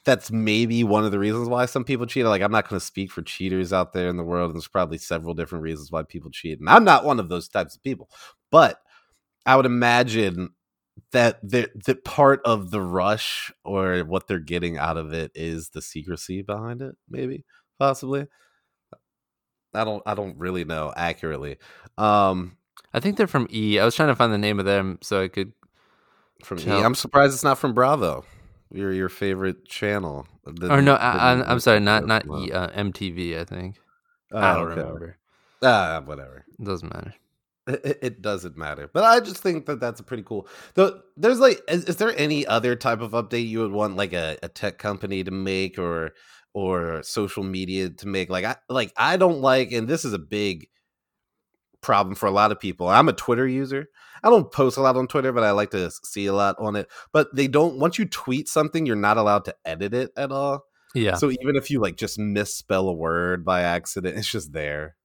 that's 0.06 0.32
maybe 0.32 0.84
one 0.84 1.04
of 1.04 1.12
the 1.12 1.20
reasons 1.20 1.50
why 1.50 1.66
some 1.66 1.84
people 1.84 2.06
cheat. 2.06 2.26
Like 2.26 2.42
I'm 2.42 2.52
not 2.52 2.70
going 2.70 2.80
to 2.80 2.86
speak 2.86 3.12
for 3.12 3.22
cheaters 3.22 3.74
out 3.74 3.94
there 3.94 4.08
in 4.10 4.18
the 4.18 4.24
world. 4.24 4.52
And 4.52 4.56
there's 4.56 4.68
probably 4.68 4.98
several 4.98 5.34
different 5.34 5.64
reasons 5.64 5.92
why 5.92 6.04
people 6.04 6.32
cheat, 6.32 6.60
and 6.60 6.70
I'm 6.70 6.84
not 6.86 7.06
one 7.06 7.20
of 7.20 7.30
those 7.30 7.48
types 7.50 7.76
of 7.76 7.84
people. 7.84 8.10
But 8.52 8.80
I 9.46 9.56
would 9.56 9.66
imagine 9.66 10.50
that 11.12 11.40
the 11.48 11.70
that 11.86 12.04
part 12.04 12.42
of 12.46 12.72
the 12.72 12.82
rush 12.82 13.52
or 13.64 14.00
what 14.00 14.28
they're 14.28 14.40
getting 14.40 14.78
out 14.78 14.98
of 14.98 15.12
it 15.14 15.32
is 15.36 15.70
the 15.70 15.82
secrecy 15.82 16.42
behind 16.42 16.82
it. 16.82 16.96
Maybe, 17.10 17.44
possibly. 17.80 18.28
I 19.74 19.84
don't. 19.84 20.02
I 20.06 20.14
don't 20.16 20.38
really 20.38 20.66
know 20.66 20.92
accurately. 20.96 21.58
Um, 21.98 22.58
I 22.94 23.00
think 23.00 23.18
they're 23.18 23.28
from 23.28 23.48
E. 23.52 23.80
I 23.80 23.86
was 23.86 23.96
trying 23.96 24.10
to 24.10 24.16
find 24.16 24.34
the 24.34 24.38
name 24.38 24.60
of 24.60 24.66
them 24.66 24.98
so 25.02 25.22
I 25.22 25.28
could 25.28 25.54
from 26.44 26.60
E. 26.60 26.64
Tell- 26.64 26.84
I'm 26.84 26.96
surprised 26.96 27.34
it's 27.34 27.44
not 27.44 27.58
from 27.60 27.74
Bravo. 27.74 28.26
Your 28.72 28.92
your 28.92 29.10
favorite 29.10 29.66
channel. 29.66 30.28
The- 30.46 30.72
or 30.72 30.82
no, 30.82 30.94
the- 30.94 31.04
I, 31.04 31.52
I'm 31.52 31.60
sorry, 31.60 31.80
not 31.80 32.06
not 32.08 32.26
e, 32.26 32.52
uh, 32.52 32.68
MTV. 32.70 33.40
I 33.40 33.44
think 33.46 33.78
oh, 34.32 34.38
I 34.40 34.54
don't 34.56 34.72
okay. 34.72 34.82
remember. 34.82 35.18
Ah, 35.62 36.02
whatever. 36.04 36.46
It 36.60 36.64
doesn't 36.66 36.94
matter. 36.94 37.14
It, 37.68 37.82
it- 37.86 38.00
it 38.02 38.22
doesn't 38.24 38.58
matter. 38.58 38.90
But 38.92 39.04
I 39.04 39.20
just 39.20 39.38
think 39.44 39.68
that 39.68 39.80
that's 39.80 40.00
a 40.00 40.04
pretty 40.04 40.24
cool. 40.24 40.48
Though 40.74 41.02
there's 41.16 41.40
like, 41.40 41.62
is, 41.68 41.86
is 41.86 41.98
there 41.98 42.18
any 42.18 42.48
other 42.48 42.76
type 42.76 43.02
of 43.02 43.12
update 43.12 43.48
you 43.48 43.60
would 43.60 43.72
want 43.72 43.96
like 43.98 44.14
a, 44.14 44.38
a 44.42 44.48
tech 44.50 44.80
company 44.80 45.24
to 45.24 45.32
make 45.32 45.78
or 45.78 46.14
or 46.54 47.04
social 47.04 47.44
media 47.44 47.90
to 47.90 48.08
make? 48.08 48.30
Like 48.30 48.46
I 48.46 48.56
like 48.70 48.94
I 48.98 49.18
don't 49.18 49.42
like, 49.42 49.72
and 49.72 49.88
this 49.88 50.06
is 50.06 50.14
a 50.14 50.20
big 50.20 50.68
problem 51.82 52.16
for 52.16 52.26
a 52.26 52.32
lot 52.32 52.52
of 52.52 52.60
people. 52.60 52.88
I'm 52.88 53.10
a 53.10 53.14
Twitter 53.14 53.48
user. 53.48 53.88
I 54.24 54.30
don't 54.30 54.52
post 54.52 54.78
a 54.78 54.82
lot 54.82 54.98
on 54.98 55.08
Twitter, 55.08 55.32
but 55.32 55.44
I 55.44 55.52
like 55.52 55.72
to 55.72 55.90
see 56.04 56.26
a 56.26 56.34
lot 56.34 56.56
on 56.60 56.76
it. 56.76 56.90
But 57.14 57.34
they 57.34 57.48
don't. 57.48 57.80
Once 57.80 57.98
you 57.98 58.06
tweet 58.06 58.50
something, 58.50 58.86
you're 58.86 58.96
not 58.96 59.18
allowed 59.18 59.46
to 59.46 59.56
edit 59.66 59.94
it 59.94 60.12
at 60.18 60.32
all. 60.32 60.64
Yeah, 60.96 61.16
So 61.16 61.30
even 61.30 61.56
if 61.56 61.70
you 61.70 61.80
like 61.80 61.98
just 61.98 62.18
misspell 62.18 62.90
a 62.90 62.94
word 62.94 63.46
by 63.46 63.62
accident, 63.62 64.18
it's 64.18 64.30
just 64.30 64.54
there. 64.54 64.96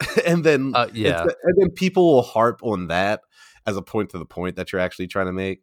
and 0.26 0.42
then 0.42 0.72
Uh, 0.74 0.88
yeah. 0.92 1.22
and 1.22 1.54
then 1.56 1.70
people 1.70 2.12
will 2.12 2.22
harp 2.22 2.60
on 2.64 2.88
that 2.88 3.20
as 3.64 3.76
a 3.76 3.82
point 3.82 4.10
to 4.10 4.18
the 4.18 4.26
point 4.26 4.56
that 4.56 4.72
you're 4.72 4.80
actually 4.80 5.06
trying 5.06 5.26
to 5.26 5.32
make 5.32 5.62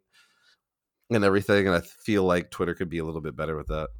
and 1.10 1.22
everything. 1.22 1.66
And 1.66 1.76
I 1.76 1.80
feel 1.80 2.24
like 2.24 2.50
Twitter 2.50 2.74
could 2.74 2.88
be 2.88 2.98
a 2.98 3.04
little 3.04 3.20
bit 3.20 3.36
better 3.36 3.54
with 3.56 3.66
that. 3.68 3.90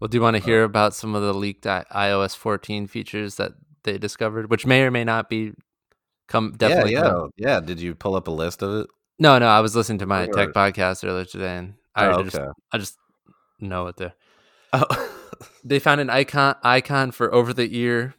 Well, 0.00 0.08
do 0.08 0.16
you 0.16 0.22
want 0.22 0.36
to 0.36 0.42
hear 0.42 0.64
about 0.64 0.94
some 0.94 1.14
of 1.14 1.22
the 1.22 1.34
leaked 1.34 1.66
I- 1.66 1.84
iOS 1.94 2.34
14 2.36 2.86
features 2.86 3.36
that 3.36 3.52
they 3.84 3.98
discovered, 3.98 4.50
which 4.50 4.66
may 4.66 4.82
or 4.82 4.90
may 4.90 5.04
not 5.04 5.28
be 5.28 5.52
come 6.28 6.52
definitely? 6.52 6.92
yeah, 6.92 7.04
yeah, 7.04 7.10
come- 7.10 7.30
yeah. 7.36 7.60
Did 7.60 7.80
you 7.80 7.94
pull 7.94 8.14
up 8.16 8.28
a 8.28 8.30
list 8.32 8.62
of 8.62 8.80
it? 8.82 8.86
No, 9.18 9.38
no, 9.38 9.46
I 9.46 9.60
was 9.60 9.76
listening 9.76 9.98
to 9.98 10.06
my 10.06 10.24
Or- 10.26 10.32
tech 10.32 10.48
podcast 10.50 11.06
earlier 11.06 11.24
today, 11.26 11.56
and 11.58 11.74
I 11.94 12.06
Oh, 12.06 12.22
just 12.22 12.36
okay. 12.36 12.48
I 12.72 12.78
just 12.78 12.96
know 13.60 13.86
it 13.88 13.96
there. 13.96 14.14
Oh. 14.72 14.84
They 15.64 15.78
found 15.78 16.00
an 16.00 16.10
icon 16.10 16.54
icon 16.62 17.10
for 17.12 17.32
over 17.34 17.52
the 17.52 17.74
ear 17.76 18.14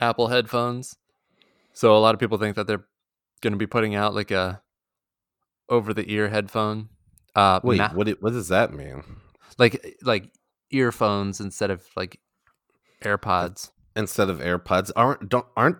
Apple 0.00 0.28
headphones. 0.28 0.96
So 1.72 1.96
a 1.96 1.98
lot 1.98 2.14
of 2.14 2.20
people 2.20 2.38
think 2.38 2.56
that 2.56 2.66
they're 2.66 2.84
going 3.40 3.52
to 3.52 3.56
be 3.58 3.66
putting 3.66 3.94
out 3.94 4.14
like 4.14 4.30
a 4.30 4.62
over 5.68 5.92
the 5.94 6.10
ear 6.12 6.28
headphone. 6.28 6.88
Uh, 7.34 7.60
Wait, 7.62 7.80
what? 7.92 8.08
It, 8.08 8.22
what 8.22 8.32
does 8.32 8.48
that 8.48 8.72
mean? 8.72 9.02
like 9.58 9.96
like 10.02 10.30
earphones 10.70 11.40
instead 11.40 11.70
of 11.70 11.84
like 11.96 12.20
AirPods. 13.02 13.70
Instead 13.94 14.28
of 14.30 14.40
AirPods, 14.40 14.90
aren't 14.94 15.28
don't 15.28 15.46
aren't 15.56 15.78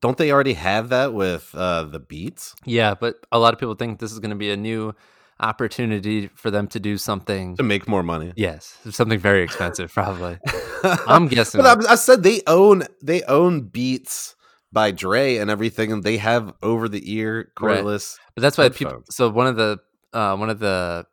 don't 0.00 0.16
they 0.16 0.32
already 0.32 0.54
have 0.54 0.88
that 0.88 1.12
with 1.14 1.54
uh 1.54 1.84
the 1.84 2.00
Beats? 2.00 2.54
Yeah, 2.64 2.94
but 2.94 3.16
a 3.30 3.38
lot 3.38 3.52
of 3.54 3.60
people 3.60 3.74
think 3.74 3.98
this 4.00 4.12
is 4.12 4.18
going 4.18 4.30
to 4.30 4.36
be 4.36 4.50
a 4.50 4.56
new 4.56 4.94
opportunity 5.38 6.28
for 6.34 6.50
them 6.50 6.66
to 6.68 6.78
do 6.80 6.98
something. 6.98 7.56
to 7.56 7.62
make 7.62 7.88
more 7.88 8.02
money. 8.02 8.32
Yes, 8.36 8.76
something 8.90 9.18
very 9.18 9.42
expensive, 9.42 9.92
probably. 9.92 10.38
I'm 11.06 11.28
guessing. 11.28 11.62
But 11.62 11.86
I, 11.86 11.92
I 11.92 11.94
said 11.94 12.22
they 12.22 12.42
own 12.46 12.84
they 13.02 13.22
own 13.22 13.62
Beats 13.62 14.34
by 14.72 14.90
Dre 14.90 15.36
and 15.36 15.50
everything, 15.50 15.92
and 15.92 16.02
they 16.02 16.16
have 16.18 16.52
over 16.62 16.88
the 16.88 17.12
ear 17.12 17.52
Right. 17.60 17.82
cordless. 17.84 18.16
But 18.34 18.42
that's 18.42 18.58
why 18.58 18.68
people. 18.70 19.02
So 19.10 19.28
one 19.30 19.46
of 19.46 19.56
the 19.56 19.78
uh, 20.12 20.36
one 20.36 20.50
of 20.50 20.58
the 20.58 21.06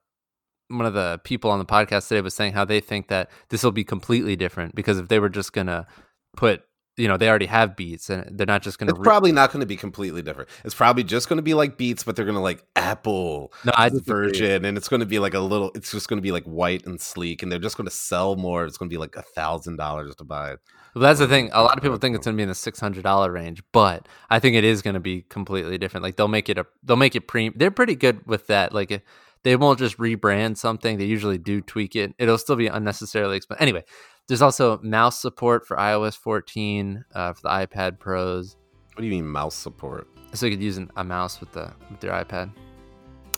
one 0.69 0.85
of 0.85 0.93
the 0.93 1.19
people 1.23 1.49
on 1.51 1.59
the 1.59 1.65
podcast 1.65 2.07
today 2.07 2.21
was 2.21 2.33
saying 2.33 2.53
how 2.53 2.65
they 2.65 2.79
think 2.79 3.07
that 3.07 3.29
this 3.49 3.63
will 3.63 3.71
be 3.71 3.83
completely 3.83 4.35
different 4.35 4.75
because 4.75 4.97
if 4.97 5.07
they 5.07 5.19
were 5.19 5.29
just 5.29 5.53
gonna 5.53 5.87
put, 6.35 6.63
you 6.97 7.07
know, 7.07 7.15
they 7.15 7.29
already 7.29 7.45
have 7.45 7.75
beats 7.75 8.09
and 8.09 8.37
they're 8.37 8.47
not 8.47 8.63
just 8.63 8.79
gonna. 8.79 8.91
It's 8.91 8.99
probably 9.03 9.31
not 9.31 9.51
going 9.51 9.59
to 9.59 9.67
be 9.67 9.77
completely 9.77 10.23
different. 10.23 10.49
It's 10.65 10.73
probably 10.73 11.03
just 11.03 11.29
going 11.29 11.37
to 11.37 11.43
be 11.43 11.53
like 11.53 11.77
Beats, 11.77 12.03
but 12.03 12.15
they're 12.15 12.25
going 12.25 12.35
to 12.35 12.41
like 12.41 12.65
Apple 12.75 13.53
no, 13.63 13.71
version, 14.03 14.65
and 14.65 14.77
it's 14.77 14.87
going 14.87 15.01
to 15.01 15.05
be 15.05 15.19
like 15.19 15.35
a 15.35 15.39
little. 15.39 15.71
It's 15.75 15.91
just 15.91 16.07
going 16.09 16.17
to 16.17 16.23
be 16.23 16.31
like 16.31 16.43
white 16.45 16.87
and 16.87 16.99
sleek, 16.99 17.43
and 17.43 17.51
they're 17.51 17.59
just 17.59 17.77
going 17.77 17.87
to 17.87 17.95
sell 17.95 18.35
more. 18.35 18.65
It's 18.65 18.77
going 18.77 18.89
to 18.89 18.93
be 18.93 18.97
like 18.97 19.15
a 19.15 19.21
thousand 19.21 19.77
dollars 19.77 20.15
to 20.15 20.23
buy 20.23 20.53
it. 20.53 20.59
Well, 20.95 21.03
that's 21.03 21.19
the 21.19 21.27
thing. 21.27 21.51
A 21.53 21.61
lot 21.61 21.77
of 21.77 21.83
people 21.83 21.97
think 21.97 22.15
it's 22.15 22.25
gonna 22.25 22.37
be 22.37 22.41
in 22.41 22.49
the 22.49 22.55
six 22.55 22.79
hundred 22.79 23.03
dollar 23.03 23.31
range, 23.31 23.61
but 23.71 24.07
I 24.31 24.39
think 24.39 24.55
it 24.55 24.63
is 24.63 24.81
gonna 24.81 24.99
be 24.99 25.21
completely 25.21 25.77
different. 25.77 26.03
Like 26.03 26.15
they'll 26.15 26.27
make 26.27 26.49
it 26.49 26.57
a, 26.57 26.65
they'll 26.81 26.95
make 26.95 27.15
it 27.15 27.27
pre. 27.27 27.49
They're 27.49 27.69
pretty 27.69 27.93
good 27.93 28.25
with 28.25 28.47
that. 28.47 28.73
Like 28.73 29.03
they 29.43 29.55
won't 29.55 29.79
just 29.79 29.97
rebrand 29.97 30.57
something. 30.57 30.97
They 30.97 31.05
usually 31.05 31.37
do 31.37 31.61
tweak 31.61 31.95
it. 31.95 32.13
It'll 32.17 32.37
still 32.37 32.55
be 32.55 32.67
unnecessarily 32.67 33.37
expensive. 33.37 33.61
Anyway, 33.61 33.83
there's 34.27 34.41
also 34.41 34.79
mouse 34.83 35.19
support 35.21 35.65
for 35.65 35.77
iOS 35.77 36.17
14 36.17 37.05
uh, 37.15 37.33
for 37.33 37.41
the 37.41 37.49
iPad 37.49 37.99
Pros, 37.99 38.57
What 38.93 39.01
do 39.01 39.05
you 39.05 39.11
mean 39.11 39.27
mouse 39.27 39.55
support? 39.55 40.07
so 40.33 40.45
you 40.45 40.51
could 40.51 40.63
use 40.63 40.77
an, 40.77 40.91
a 40.97 41.03
mouse 41.03 41.39
with 41.39 41.51
the 41.53 41.71
with 41.89 42.03
your 42.03 42.13
iPad. 42.13 42.51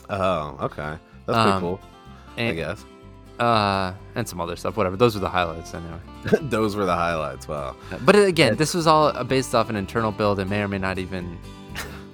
Oh, 0.08 0.56
okay, 0.62 0.96
that's 1.26 1.36
pretty 1.38 1.50
Um, 1.50 1.60
cool. 1.60 1.80
I 2.36 2.52
guess. 2.52 2.84
Uh, 3.38 3.94
and 4.16 4.28
some 4.28 4.40
other 4.40 4.56
stuff. 4.56 4.76
Whatever. 4.76 4.96
Those 4.96 5.16
are 5.16 5.20
the 5.20 5.28
highlights 5.28 5.72
anyway. 5.72 5.98
Those 6.50 6.76
were 6.76 6.84
the 6.84 6.94
highlights. 6.94 7.48
Wow. 7.48 7.74
But 8.02 8.16
again, 8.16 8.56
this 8.56 8.74
was 8.74 8.86
all 8.86 9.06
uh, 9.08 9.24
based 9.24 9.54
off 9.54 9.70
an 9.70 9.76
internal 9.76 10.12
build 10.12 10.38
and 10.40 10.50
may 10.50 10.62
or 10.62 10.68
may 10.68 10.78
not 10.78 10.98
even. 10.98 11.38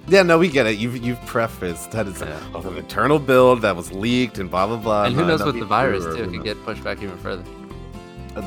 Yeah, 0.09 0.23
no, 0.23 0.37
we 0.39 0.47
get 0.47 0.65
it. 0.67 0.77
You've 0.77 0.97
you've 1.03 1.23
prefaced 1.25 1.91
that 1.91 2.07
it's 2.07 2.21
Yeah. 2.21 2.39
of 2.53 2.65
an 2.65 2.77
internal 2.77 3.19
build 3.19 3.61
that 3.63 3.75
was 3.75 3.91
leaked 3.91 4.37
and 4.37 4.49
blah 4.49 4.65
blah 4.67 4.77
blah. 4.77 5.03
and 5.05 5.15
who 5.15 5.25
knows 5.25 5.43
what 5.43 5.55
the 5.55 5.65
virus 5.65 6.05
too? 6.05 6.23
It 6.23 6.31
could 6.31 6.43
get 6.43 6.63
pushed 6.65 6.83
back 6.83 7.01
even 7.01 7.17
further. 7.17 7.43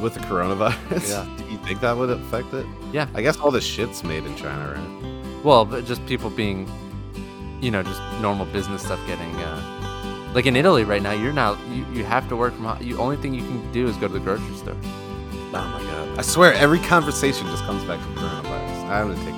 with 0.03 0.14
the 0.14 0.20
coronavirus. 0.20 1.09
Yeah. 1.11 1.27
Do 1.37 1.44
you 1.53 1.59
think 1.59 1.81
that 1.81 1.96
would 1.96 2.11
affect 2.11 2.55
it? 2.55 2.64
Yeah. 2.92 3.09
I 3.14 3.23
guess 3.23 3.37
all 3.38 3.51
the 3.51 3.61
shit's 3.61 4.05
made 4.05 4.25
in 4.25 4.35
China, 4.37 4.75
right? 4.75 5.44
Well, 5.44 5.64
but 5.64 5.85
just 5.85 6.05
people 6.07 6.31
being, 6.31 6.68
you 7.61 7.70
know, 7.73 7.83
just 7.83 8.01
normal 8.20 8.46
business 8.46 8.83
stuff 8.83 9.01
getting. 9.07 9.35
Uh, 9.37 10.31
like 10.33 10.46
in 10.46 10.55
Italy 10.55 10.85
right 10.85 11.03
now, 11.03 11.11
you're 11.12 11.33
now 11.33 11.59
you, 11.73 11.85
you 11.92 12.05
have 12.05 12.29
to 12.29 12.37
work 12.37 12.55
from 12.55 12.64
home. 12.66 12.81
You 12.83 12.99
only 12.99 13.16
thing 13.16 13.35
you 13.35 13.42
can 13.42 13.73
do 13.73 13.87
is 13.88 13.96
go 13.96 14.07
to 14.07 14.12
the 14.14 14.20
grocery 14.20 14.55
store. 14.57 14.77
Oh 14.83 15.51
my 15.53 15.83
god! 15.83 16.18
I 16.18 16.23
swear, 16.23 16.53
every 16.55 16.79
conversation 16.79 17.46
just 17.49 17.64
comes 17.64 17.83
back 17.85 17.99
to 17.99 18.07
coronavirus. 18.20 18.85
I'm 18.88 19.12
gonna 19.12 19.25
take 19.25 19.35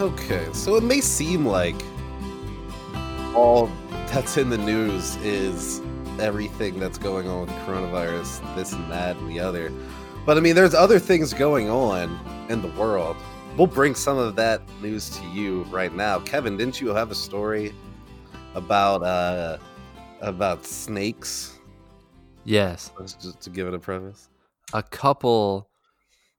Okay, 0.00 0.48
so 0.54 0.76
it 0.76 0.82
may 0.82 1.00
seem 1.02 1.44
like 1.44 1.76
all 3.34 3.70
that's 4.06 4.38
in 4.38 4.48
the 4.48 4.56
news 4.56 5.16
is 5.16 5.82
everything 6.18 6.78
that's 6.80 6.96
going 6.96 7.28
on 7.28 7.42
with 7.42 7.50
the 7.50 7.56
coronavirus, 7.66 8.56
this 8.56 8.72
and 8.72 8.90
that 8.90 9.16
and 9.16 9.28
the 9.28 9.38
other. 9.38 9.70
But 10.24 10.38
I 10.38 10.40
mean, 10.40 10.54
there's 10.54 10.72
other 10.74 10.98
things 10.98 11.34
going 11.34 11.68
on 11.68 12.18
in 12.48 12.62
the 12.62 12.68
world. 12.68 13.16
We'll 13.58 13.66
bring 13.66 13.94
some 13.94 14.16
of 14.16 14.36
that 14.36 14.62
news 14.80 15.10
to 15.18 15.26
you 15.28 15.64
right 15.64 15.94
now. 15.94 16.18
Kevin, 16.20 16.56
didn't 16.56 16.80
you 16.80 16.88
have 16.94 17.10
a 17.10 17.14
story 17.14 17.74
about 18.54 19.02
uh 19.02 19.58
about 20.22 20.64
snakes? 20.64 21.58
Yes, 22.44 22.90
Just 23.20 23.40
to 23.42 23.50
give 23.50 23.68
it 23.68 23.74
a 23.74 23.78
preface. 23.78 24.30
a 24.72 24.82
couple 24.82 25.68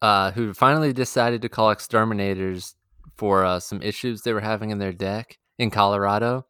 uh, 0.02 0.32
who 0.32 0.52
finally 0.52 0.94
decided 0.94 1.44
to 1.44 1.50
call 1.50 1.70
exterminators 1.70 2.76
for 3.22 3.46
uh, 3.46 3.60
some 3.60 3.84
issues 3.84 4.24
they 4.24 4.34
were 4.34 4.42
having 4.42 4.72
in 4.72 4.80
their 4.80 4.92
deck 4.92 5.38
in 5.60 5.70
Colorado 5.70 6.48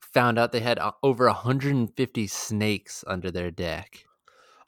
found 0.00 0.38
out 0.38 0.50
they 0.50 0.60
had 0.60 0.78
uh, 0.78 0.92
over 1.02 1.26
150 1.26 2.26
snakes 2.26 3.04
under 3.06 3.30
their 3.30 3.50
deck. 3.50 4.06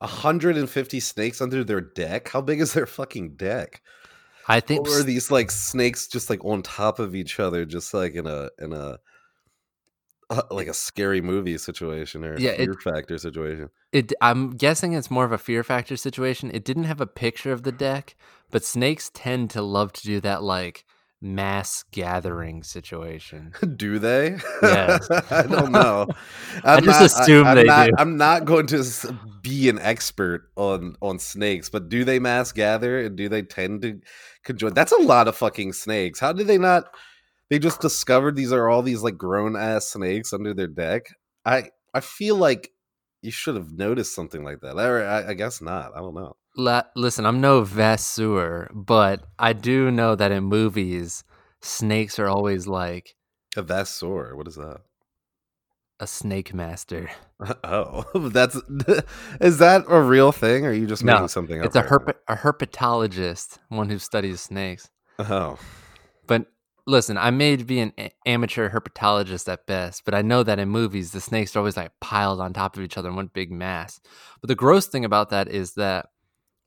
150 0.00 1.00
snakes 1.00 1.40
under 1.40 1.64
their 1.64 1.80
deck? 1.80 2.28
How 2.28 2.42
big 2.42 2.60
is 2.60 2.74
their 2.74 2.84
fucking 2.84 3.36
deck? 3.36 3.80
I 4.46 4.60
think 4.60 4.86
Or 4.86 5.00
are 5.00 5.02
these 5.02 5.30
like 5.30 5.50
snakes 5.50 6.06
just 6.06 6.28
like 6.28 6.44
on 6.44 6.60
top 6.60 6.98
of 6.98 7.14
each 7.14 7.40
other, 7.40 7.64
just 7.64 7.94
like 7.94 8.14
in 8.14 8.26
a 8.26 8.50
in 8.58 8.74
a 8.74 8.98
uh, 10.28 10.42
like 10.50 10.68
a 10.68 10.74
scary 10.74 11.22
movie 11.22 11.56
situation 11.56 12.24
or 12.26 12.34
a 12.34 12.40
Yeah, 12.42 12.50
it- 12.50 12.58
fear 12.58 12.74
factor 12.84 13.16
situation? 13.16 13.70
It, 13.92 14.12
I'm 14.20 14.50
guessing 14.50 14.92
it's 14.92 15.10
more 15.10 15.24
of 15.24 15.32
a 15.32 15.38
fear 15.38 15.64
factor 15.64 15.96
situation. 15.96 16.50
It 16.52 16.66
didn't 16.66 16.84
have 16.84 17.00
a 17.00 17.06
picture 17.06 17.52
of 17.52 17.62
the 17.62 17.72
deck, 17.72 18.16
but 18.50 18.64
snakes 18.64 19.10
tend 19.14 19.48
to 19.50 19.62
love 19.62 19.94
to 19.94 20.02
do 20.02 20.20
that 20.20 20.42
like 20.42 20.84
mass 21.26 21.84
gathering 21.90 22.62
situation. 22.62 23.52
do 23.76 23.98
they? 23.98 24.38
Yes. 24.62 25.10
I 25.30 25.42
don't 25.42 25.72
know. 25.72 26.06
I 26.64 26.80
just 26.80 27.20
assume 27.20 27.46
I'm 27.46 27.56
they 27.56 27.64
not, 27.64 27.86
do. 27.86 27.92
I'm 27.98 28.16
not 28.16 28.44
going 28.44 28.66
to 28.68 29.18
be 29.42 29.68
an 29.68 29.78
expert 29.80 30.50
on 30.56 30.96
on 31.02 31.18
snakes, 31.18 31.68
but 31.68 31.88
do 31.88 32.04
they 32.04 32.18
mass 32.18 32.52
gather 32.52 33.00
and 33.00 33.16
do 33.16 33.28
they 33.28 33.42
tend 33.42 33.82
to 33.82 34.00
conjoin? 34.44 34.74
That's 34.74 34.92
a 34.92 35.02
lot 35.02 35.28
of 35.28 35.36
fucking 35.36 35.72
snakes. 35.72 36.20
How 36.20 36.32
did 36.32 36.46
they 36.46 36.58
not? 36.58 36.84
They 37.50 37.58
just 37.58 37.80
discovered 37.80 38.36
these 38.36 38.52
are 38.52 38.68
all 38.68 38.82
these 38.82 39.02
like 39.02 39.18
grown 39.18 39.56
ass 39.56 39.88
snakes 39.88 40.32
under 40.32 40.54
their 40.54 40.66
deck. 40.66 41.06
I 41.44 41.70
I 41.92 42.00
feel 42.00 42.36
like 42.36 42.70
you 43.22 43.30
should 43.30 43.56
have 43.56 43.72
noticed 43.72 44.14
something 44.14 44.44
like 44.44 44.60
that. 44.60 44.78
I, 44.78 45.30
I 45.30 45.34
guess 45.34 45.60
not. 45.60 45.92
I 45.96 45.98
don't 45.98 46.14
know. 46.14 46.36
La- 46.56 46.84
listen, 46.94 47.26
I'm 47.26 47.40
no 47.40 47.62
vasseur, 47.62 48.70
but 48.72 49.22
I 49.38 49.52
do 49.52 49.90
know 49.90 50.14
that 50.16 50.32
in 50.32 50.44
movies, 50.44 51.22
snakes 51.60 52.18
are 52.18 52.28
always 52.28 52.66
like 52.66 53.14
A 53.56 53.62
vassor. 53.62 54.34
What 54.36 54.48
is 54.48 54.56
that? 54.56 54.78
a 55.98 56.06
snake 56.06 56.52
master. 56.52 57.10
Oh, 57.64 58.04
that's 58.32 58.54
is 59.40 59.58
that 59.58 59.84
a 59.88 60.00
real 60.00 60.32
thing? 60.32 60.64
Or 60.64 60.70
are 60.70 60.72
you 60.72 60.86
just 60.86 61.04
No, 61.04 61.14
making 61.14 61.28
something 61.28 61.60
up? 61.60 61.66
It's 61.66 61.76
a 61.76 61.82
right 61.82 61.90
herp- 61.90 62.14
a 62.28 62.36
herpetologist, 62.36 63.58
one 63.68 63.90
who 63.90 63.98
studies 63.98 64.40
snakes. 64.40 64.88
Oh, 65.18 65.58
But 66.26 66.46
listen, 66.86 67.18
I 67.18 67.30
may 67.30 67.56
be 67.56 67.80
an 67.80 67.92
a- 67.98 68.10
amateur 68.24 68.70
herpetologist 68.70 69.50
at 69.52 69.66
best, 69.66 70.04
but 70.06 70.14
I 70.14 70.22
know 70.22 70.42
that 70.42 70.58
in 70.58 70.70
movies 70.70 71.12
the 71.12 71.20
snakes 71.20 71.54
are 71.54 71.58
always 71.58 71.76
like 71.76 71.92
piled 72.00 72.40
on 72.40 72.52
top 72.54 72.76
of 72.78 72.82
each 72.82 72.96
other 72.96 73.10
in 73.10 73.16
one 73.16 73.30
big 73.34 73.50
mass. 73.52 74.00
But 74.40 74.48
the 74.48 74.54
gross 74.54 74.86
thing 74.86 75.04
about 75.04 75.28
that 75.30 75.48
is 75.48 75.74
that 75.74 76.06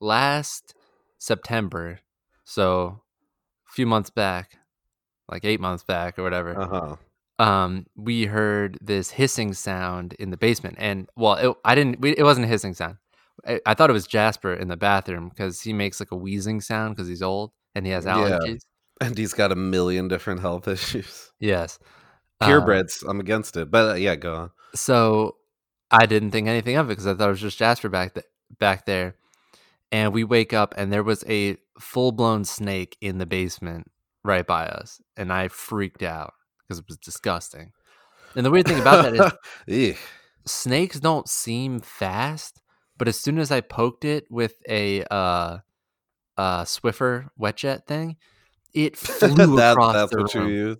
last 0.00 0.74
September, 1.18 2.00
so 2.44 3.02
a 3.68 3.72
few 3.72 3.86
months 3.86 4.10
back, 4.10 4.58
like 5.28 5.44
eight 5.44 5.60
months 5.60 5.84
back 5.84 6.18
or 6.18 6.22
whatever, 6.22 6.56
uh 6.58 6.96
huh. 7.38 7.44
um, 7.44 7.86
we 7.96 8.24
heard 8.26 8.78
this 8.80 9.10
hissing 9.10 9.52
sound 9.54 10.14
in 10.14 10.30
the 10.30 10.36
basement, 10.36 10.76
and 10.78 11.08
well, 11.16 11.34
it, 11.34 11.56
I 11.64 11.74
didn't. 11.74 12.00
We, 12.00 12.10
it 12.16 12.22
wasn't 12.24 12.46
a 12.46 12.48
hissing 12.48 12.74
sound. 12.74 12.96
I, 13.46 13.60
I 13.64 13.74
thought 13.74 13.88
it 13.90 13.94
was 13.94 14.06
Jasper 14.06 14.52
in 14.54 14.68
the 14.68 14.76
bathroom 14.76 15.28
because 15.30 15.60
he 15.62 15.72
makes 15.72 16.00
like 16.00 16.10
a 16.12 16.16
wheezing 16.16 16.60
sound 16.60 16.94
because 16.94 17.08
he's 17.08 17.22
old 17.22 17.52
and 17.74 17.86
he 17.86 17.92
has 17.92 18.04
Yeah. 18.04 18.12
allergies. 18.38 18.60
And 19.00 19.16
he's 19.16 19.32
got 19.32 19.50
a 19.50 19.56
million 19.56 20.08
different 20.08 20.40
health 20.40 20.68
issues. 20.76 21.30
Yes, 21.40 21.78
Uh, 22.40 22.46
Purebreds, 22.46 23.02
I'm 23.08 23.18
against 23.20 23.56
it. 23.56 23.70
But 23.70 23.90
uh, 23.92 23.94
yeah, 23.94 24.16
go 24.16 24.34
on. 24.34 24.50
so 24.74 25.36
I 25.90 26.04
didn't 26.04 26.32
think 26.32 26.48
anything 26.48 26.76
of 26.76 26.86
it 26.88 26.90
because 26.90 27.06
I 27.06 27.14
thought 27.14 27.28
it 27.28 27.32
was 27.32 27.40
just 27.40 27.58
Jasper 27.58 27.88
back 27.88 28.12
th- 28.14 28.26
back 28.58 28.84
there. 28.84 29.14
And 29.92 30.12
we 30.12 30.22
wake 30.24 30.52
up 30.52 30.74
and 30.76 30.92
there 30.92 31.02
was 31.02 31.24
a 31.28 31.56
full 31.80 32.12
blown 32.12 32.44
snake 32.44 32.96
in 33.00 33.18
the 33.18 33.26
basement 33.26 33.90
right 34.24 34.46
by 34.46 34.66
us, 34.66 35.00
and 35.16 35.32
I 35.32 35.48
freaked 35.48 36.02
out 36.02 36.34
because 36.60 36.78
it 36.78 36.84
was 36.88 36.98
disgusting. 36.98 37.72
And 38.36 38.46
the 38.46 38.50
weird 38.50 38.66
thing 38.68 38.80
about 38.80 39.12
that 39.12 39.38
is 39.66 39.96
snakes 40.46 41.00
don't 41.00 41.28
seem 41.28 41.80
fast, 41.80 42.60
but 42.98 43.08
as 43.08 43.18
soon 43.18 43.38
as 43.38 43.50
I 43.50 43.60
poked 43.62 44.04
it 44.04 44.26
with 44.30 44.54
a 44.68 45.02
uh, 45.10 45.58
uh, 46.36 46.64
Swiffer 46.64 47.28
wet 47.36 47.56
jet 47.56 47.86
thing, 47.88 48.16
it 48.72 48.96
flew 48.96 49.56
That- 49.56 49.72
across 49.72 49.94
that's 49.94 50.10
the 50.12 50.18
what 50.22 50.34
room. 50.34 50.48
you 50.48 50.54
use. 50.54 50.76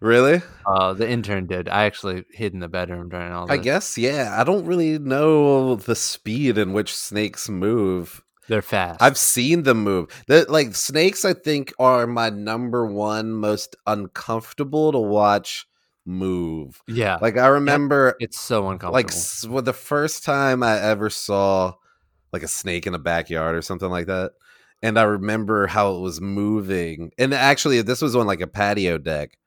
Really? 0.00 0.42
Uh, 0.66 0.92
the 0.92 1.08
intern 1.10 1.46
did. 1.46 1.68
I 1.68 1.84
actually 1.84 2.24
hid 2.30 2.52
in 2.54 2.60
the 2.60 2.68
bedroom 2.68 3.08
during 3.08 3.32
all 3.32 3.46
that. 3.46 3.52
I 3.52 3.56
guess, 3.56 3.98
yeah. 3.98 4.36
I 4.38 4.44
don't 4.44 4.66
really 4.66 4.98
know 5.00 5.74
the 5.74 5.96
speed 5.96 6.58
in 6.58 6.72
which 6.72 6.94
snakes 6.94 7.48
move. 7.48 8.22
They're 8.52 8.60
fast. 8.60 9.00
I've 9.00 9.16
seen 9.16 9.62
them 9.62 9.82
move. 9.82 10.10
The, 10.26 10.44
like 10.46 10.74
snakes, 10.74 11.24
I 11.24 11.32
think, 11.32 11.72
are 11.78 12.06
my 12.06 12.28
number 12.28 12.84
one 12.84 13.32
most 13.32 13.76
uncomfortable 13.86 14.92
to 14.92 14.98
watch 14.98 15.66
move. 16.04 16.82
yeah, 16.86 17.16
Like 17.22 17.38
I 17.38 17.46
remember 17.46 18.14
it's 18.20 18.38
so 18.38 18.68
uncomfortable. 18.68 18.92
like 18.92 19.10
well, 19.50 19.62
the 19.62 19.72
first 19.72 20.22
time 20.22 20.62
I 20.62 20.78
ever 20.78 21.08
saw 21.08 21.76
like 22.30 22.42
a 22.42 22.48
snake 22.48 22.86
in 22.86 22.92
a 22.92 22.98
backyard 22.98 23.54
or 23.56 23.62
something 23.62 23.88
like 23.88 24.08
that, 24.08 24.32
and 24.82 24.98
I 24.98 25.04
remember 25.04 25.66
how 25.66 25.94
it 25.94 26.00
was 26.00 26.20
moving. 26.20 27.10
And 27.16 27.32
actually, 27.32 27.80
this 27.80 28.02
was 28.02 28.14
on 28.14 28.26
like 28.26 28.42
a 28.42 28.46
patio 28.46 28.98
deck, 28.98 29.38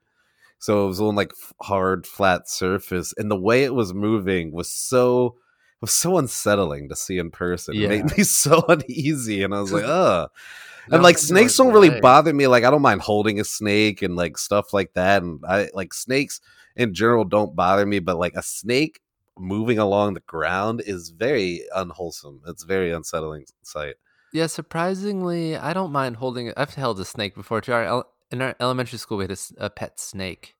so 0.58 0.84
it 0.84 0.88
was 0.88 1.00
on 1.00 1.14
like 1.14 1.32
hard 1.62 2.08
flat 2.08 2.50
surface, 2.50 3.14
and 3.18 3.30
the 3.30 3.40
way 3.40 3.66
it 3.66 3.76
was 3.76 3.94
moving 3.94 4.52
was 4.52 4.72
so 4.72 5.36
was 5.82 5.92
so 5.92 6.18
unsettling 6.18 6.90
to 6.90 6.96
see 6.96 7.18
in 7.18 7.32
person. 7.32 7.76
It 7.76 7.90
made 7.90 8.18
me 8.18 8.24
so 8.24 8.64
uneasy, 8.68 9.44
and 9.44 9.54
I 9.54 9.62
was 9.62 9.72
like, 9.72 9.86
ugh. 9.86 10.30
And 10.92 11.02
like 11.02 11.18
snakes 11.18 11.58
don't 11.58 11.74
really 11.74 12.00
bother 12.00 12.34
me. 12.34 12.48
Like 12.48 12.64
I 12.64 12.72
don't 12.72 12.82
mind 12.82 13.02
holding 13.02 13.40
a 13.40 13.44
snake 13.44 14.02
and 14.02 14.16
like 14.16 14.38
stuff 14.38 14.74
like 14.74 14.94
that. 14.94 15.24
And 15.24 15.44
I 15.48 15.70
like 15.74 15.94
snakes 15.94 16.42
in 16.76 16.94
general 16.94 17.26
don't 17.26 17.56
bother 17.56 17.86
me, 17.86 18.00
but 18.00 18.18
like 18.18 18.36
a 18.36 18.44
snake 18.44 19.00
moving 19.38 19.80
along 19.80 20.14
the 20.14 20.20
ground 20.22 20.82
is 20.86 21.10
very 21.10 21.64
unwholesome. 21.76 22.42
It's 22.48 22.64
very 22.64 22.92
unsettling 22.92 23.46
sight. 23.64 23.96
Yeah, 24.32 24.48
surprisingly, 24.48 25.56
I 25.56 25.74
don't 25.74 25.92
mind 25.92 26.18
holding 26.18 26.48
it. 26.48 26.54
I've 26.58 26.76
held 26.76 27.00
a 27.00 27.06
snake 27.06 27.36
before 27.36 27.62
too. 27.62 27.74
Our 27.74 28.06
in 28.32 28.42
our 28.42 28.56
elementary 28.60 29.00
school, 29.00 29.18
we 29.18 29.24
had 29.24 29.40
a 29.58 29.70
pet 29.70 30.00
snake. 30.00 30.56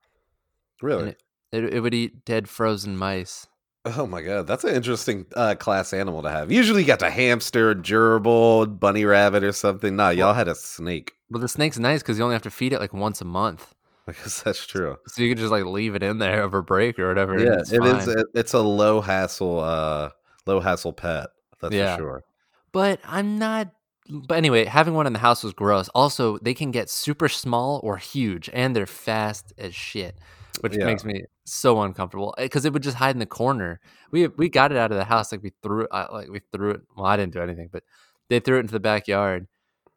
Really? 0.82 1.16
It, 1.52 1.74
it 1.74 1.80
would 1.82 1.94
eat 1.94 2.26
dead 2.26 2.48
frozen 2.48 2.98
mice. 2.98 3.48
Oh 3.86 4.08
my 4.08 4.22
god, 4.22 4.48
that's 4.48 4.64
an 4.64 4.74
interesting 4.74 5.26
uh, 5.36 5.56
class 5.56 5.94
animal 5.94 6.24
to 6.24 6.30
have. 6.30 6.52
Usually, 6.52 6.82
you 6.82 6.88
got 6.88 7.00
the 7.00 7.10
hamster, 7.12 7.76
gerbil, 7.76 8.80
bunny 8.80 9.06
rabbit, 9.06 9.44
or 9.44 9.52
something. 9.52 9.96
Nah, 9.96 10.10
y'all 10.10 10.34
had 10.34 10.48
a 10.48 10.56
snake. 10.56 11.14
But 11.30 11.42
the 11.42 11.48
snake's 11.48 11.78
nice 11.78 12.02
because 12.02 12.18
you 12.18 12.24
only 12.24 12.34
have 12.36 12.42
to 12.44 12.52
feed 12.52 12.74
it 12.74 12.80
like 12.80 12.94
once 12.94 13.22
a 13.22 13.26
month. 13.26 13.76
I 14.08 14.12
guess 14.12 14.42
that's 14.44 14.66
true. 14.66 14.98
So 15.08 15.24
you 15.24 15.30
can 15.30 15.38
just 15.38 15.52
like 15.52 15.66
leave 15.66 15.96
it 15.96 16.04
in 16.04 16.20
there 16.20 16.44
over 16.44 16.62
break 16.62 17.00
or 17.00 17.08
whatever. 17.08 17.40
Yeah, 17.40 17.60
it's 17.60 17.72
it 17.72 17.84
is. 17.84 18.08
It's 18.34 18.54
a 18.54 18.60
low 18.62 19.02
hassle, 19.02 19.60
uh, 19.60 20.10
low 20.46 20.60
hassle 20.60 20.94
pet. 20.94 21.28
That's 21.62 21.74
Yeah. 21.74 21.96
for 21.96 22.02
sure. 22.02 22.24
But 22.72 23.00
I'm 23.06 23.40
not. 23.40 23.70
But 24.08 24.38
anyway, 24.38 24.66
having 24.66 24.94
one 24.94 25.08
in 25.08 25.14
the 25.14 25.20
house 25.20 25.44
was 25.44 25.54
gross. 25.54 25.90
Also, 25.96 26.38
they 26.40 26.54
can 26.54 26.70
get 26.70 26.90
super 26.92 27.28
small 27.28 27.80
or 27.84 27.98
huge, 27.98 28.50
and 28.54 28.76
they're 28.76 28.86
fast 28.86 29.54
as 29.58 29.74
shit, 29.74 30.16
which 30.62 30.76
Yeah. 30.76 30.86
makes 30.86 31.04
me 31.06 31.26
so 31.46 31.82
uncomfortable. 31.82 32.34
Because 32.38 32.66
it 32.66 32.74
would 32.74 32.84
just 32.84 32.98
hide 32.98 33.16
in 33.16 33.20
the 33.20 33.26
corner. 33.26 33.80
We 34.12 34.28
we 34.28 34.50
got 34.50 34.72
it 34.72 34.78
out 34.78 34.92
of 34.92 34.98
the 34.98 35.06
house, 35.06 35.32
like 35.32 35.44
we 35.44 35.52
threw 35.62 35.84
it, 35.84 35.90
uh, 35.92 36.08
like 36.12 36.30
we 36.30 36.42
threw 36.52 36.72
it. 36.72 36.82
Well, 36.96 37.06
I 37.06 37.18
didn't 37.18 37.34
do 37.34 37.42
anything, 37.42 37.70
but 37.72 37.84
they 38.30 38.40
threw 38.40 38.58
it 38.58 38.62
into 38.62 38.74
the 38.74 38.80
backyard. 38.80 39.48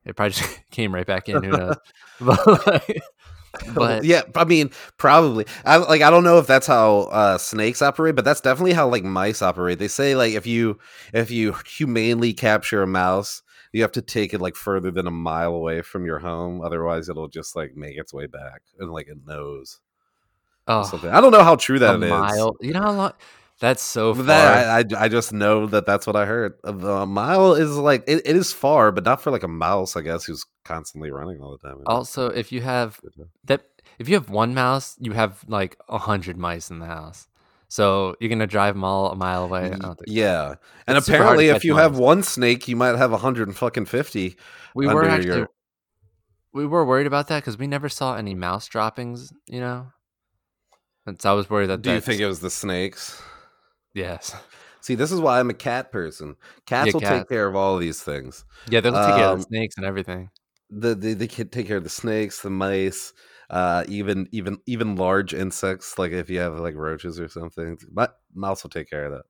It 0.05 0.17
probably 0.17 0.33
just 0.33 0.61
came 0.71 0.95
right 0.95 1.07
back 1.07 1.29
in. 1.29 1.43
Who 1.43 1.53
knows? 1.53 1.77
but, 2.21 2.67
like, 2.67 3.03
but 3.75 4.05
yeah, 4.05 4.23
I 4.35 4.45
mean, 4.45 4.71
probably. 4.99 5.47
I 5.65 5.77
like. 5.77 6.03
I 6.03 6.11
don't 6.11 6.25
know 6.25 6.39
if 6.39 6.47
that's 6.47 6.67
how 6.67 7.09
uh, 7.11 7.39
snakes 7.39 7.83
operate, 7.83 8.17
but 8.17 8.25
that's 8.25 8.41
definitely 8.41 8.73
how 8.73 8.89
like 8.89 9.05
mice 9.05 9.43
operate. 9.43 9.79
They 9.79 9.89
say 9.89 10.15
like 10.15 10.35
if 10.35 10.47
you 10.47 10.79
if 11.13 11.31
you 11.31 11.55
humanely 11.67 12.35
capture 12.35 12.83
a 12.83 12.87
mouse, 12.87 13.43
you 13.73 13.83
have 13.83 13.93
to 13.93 14.03
take 14.03 14.35
it 14.35 14.41
like 14.41 14.55
further 14.57 14.91
than 14.91 15.07
a 15.07 15.13
mile 15.13 15.55
away 15.55 15.83
from 15.83 16.05
your 16.07 16.19
home, 16.19 16.61
otherwise 16.63 17.09
it'll 17.09 17.29
just 17.29 17.57
like 17.57 17.75
make 17.77 17.97
its 17.97 18.13
way 18.13 18.27
back 18.27 18.63
and 18.79 18.91
like 18.91 19.09
it 19.09 19.19
knows 19.27 19.81
oh, 20.69 20.85
something. 20.85 21.11
I 21.11 21.21
don't 21.21 21.33
know 21.33 21.43
how 21.43 21.57
true 21.57 21.79
that 21.81 21.95
a 21.97 21.99
is. 21.99 22.11
mile. 22.11 22.57
You 22.61 22.73
know 22.73 22.83
how 22.83 22.93
long? 22.93 23.13
That's 23.61 23.83
so 23.83 24.15
far. 24.15 24.25
That 24.25 24.95
I, 24.97 25.05
I 25.05 25.09
just 25.09 25.33
know 25.33 25.67
that 25.67 25.85
that's 25.85 26.07
what 26.07 26.15
I 26.15 26.27
heard. 26.27 26.55
Uh, 26.65 26.73
a 26.73 27.07
mile 27.07 27.55
is 27.55 27.77
like 27.77 28.05
it, 28.07 28.23
it 28.25 28.37
is 28.37 28.53
far, 28.53 28.93
but 28.93 29.05
not 29.05 29.21
for 29.21 29.33
like 29.33 29.43
a 29.43 29.49
mouse, 29.49 29.97
I 29.97 30.03
guess, 30.03 30.25
who's 30.25 30.45
constantly 30.65 31.11
running 31.11 31.41
all 31.43 31.51
the 31.61 31.69
time. 31.69 31.79
also, 31.87 32.29
if 32.29 32.53
you 32.53 32.61
have 32.61 33.01
that 33.47 33.65
if 33.99 34.09
you 34.09 34.15
have 34.15 34.31
one 34.31 34.55
mouse, 34.55 34.97
you 35.01 35.11
have 35.11 35.45
like 35.49 35.77
a 35.89 35.99
hundred 35.99 36.37
mice 36.37 36.71
in 36.71 36.79
the 36.79 36.87
house. 36.87 37.27
So 37.67 38.15
you're 38.21 38.31
gonna 38.31 38.47
drive 38.47 38.75
them 38.75 38.85
all 38.85 39.11
a 39.11 39.17
mile 39.17 39.45
away. 39.45 39.65
I 39.65 39.69
Y- 39.71 39.77
don't 39.81 39.97
think 39.99 40.07
yeah, 40.07 40.55
and 40.87 40.97
It's 40.97 41.07
hard 41.09 41.19
to 41.19 41.23
apparently, 41.23 41.49
if 41.49 41.65
you 41.65 41.75
have 41.77 41.99
one 41.99 42.23
snake, 42.23 42.69
you 42.69 42.77
might 42.77 42.97
have 42.97 43.13
a 43.13 43.19
hundred 43.19 43.49
and 43.49 43.57
fucking 43.57 43.87
fifty. 43.87 44.37
we 44.75 44.87
were 44.87 45.05
actually 45.05 45.37
your- 45.39 45.49
we 46.53 46.65
were 46.65 46.85
worried 46.85 47.07
about 47.09 47.27
that 47.29 47.41
because 47.43 47.59
we 47.59 47.67
never 47.67 47.89
saw 47.89 48.15
any 48.15 48.35
mouse 48.37 48.69
droppings. 48.69 49.33
You 49.49 49.61
know, 49.61 49.87
so 51.19 51.31
I 51.31 51.35
was 51.35 51.49
worried 51.49 51.69
that. 51.71 51.83
Do 51.83 51.91
you 51.93 52.01
think 52.01 52.21
it 52.21 52.27
was 52.27 52.41
the 52.41 52.51
snakes? 52.51 53.21
Yes. 53.95 54.35
See, 54.81 54.95
this 54.95 55.11
is 55.13 55.21
why 55.21 55.41
I'm 55.41 55.51
a 55.51 55.55
cat 55.55 55.91
person. 55.93 56.37
Cats 56.67 56.87
Yeah, 56.89 56.93
will 56.95 57.01
cats. 57.01 57.21
take 57.21 57.29
care 57.29 57.47
of 57.49 57.57
all 57.57 57.75
of 57.75 57.81
these 57.81 58.03
things. 58.03 58.45
Yeah, 58.71 58.81
they'll 58.81 58.93
take 58.93 59.15
care 59.17 59.25
of 59.33 59.33
Um, 59.33 59.39
the 59.39 59.45
snakes 59.45 59.77
and 59.77 59.87
everything. 59.87 60.31
The, 60.71 60.95
they 60.95 61.15
they 61.15 61.27
can 61.29 61.49
take 61.49 61.67
care 61.67 61.79
of 61.79 61.85
the 61.85 61.89
snakes, 61.91 62.43
the 62.43 62.51
mice, 62.51 63.13
uh, 63.49 63.85
even 63.89 64.29
even 64.33 64.59
even 64.67 64.97
large 64.97 65.33
insects. 65.33 65.99
Like 65.99 66.13
if 66.13 66.29
you 66.29 66.41
have 66.41 66.59
like 66.59 66.75
roaches 66.75 67.19
or 67.19 67.29
something, 67.29 67.79
but 67.91 68.19
mouse 68.35 68.63
will 68.63 68.71
take 68.71 68.91
care 68.91 69.07
of 69.07 69.13
that. 69.13 69.23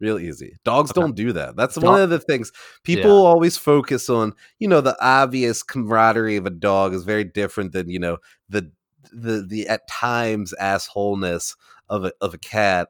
Real 0.00 0.18
easy. 0.18 0.56
Dogs 0.64 0.90
Okay. 0.90 1.00
don't 1.00 1.14
do 1.16 1.32
that. 1.32 1.56
That's 1.56 1.76
Dog- 1.76 1.84
one 1.84 2.02
of 2.02 2.10
the 2.10 2.18
things 2.18 2.52
people 2.84 3.10
always 3.10 3.56
focus 3.56 4.10
on. 4.10 4.34
You 4.58 4.68
know, 4.68 4.82
the 4.82 4.96
obvious 5.04 5.62
camaraderie 5.62 6.36
of 6.36 6.44
a 6.46 6.50
dog 6.50 6.92
is 6.92 7.04
very 7.04 7.24
different 7.24 7.72
than 7.72 7.88
you 7.88 7.98
know 7.98 8.18
the 8.50 8.70
the 9.12 9.44
the 9.46 9.68
at 9.68 9.86
times 9.88 10.54
assholeness 10.60 11.56
of 11.88 12.04
a 12.04 12.12
of 12.20 12.34
a 12.34 12.38
cat. 12.38 12.88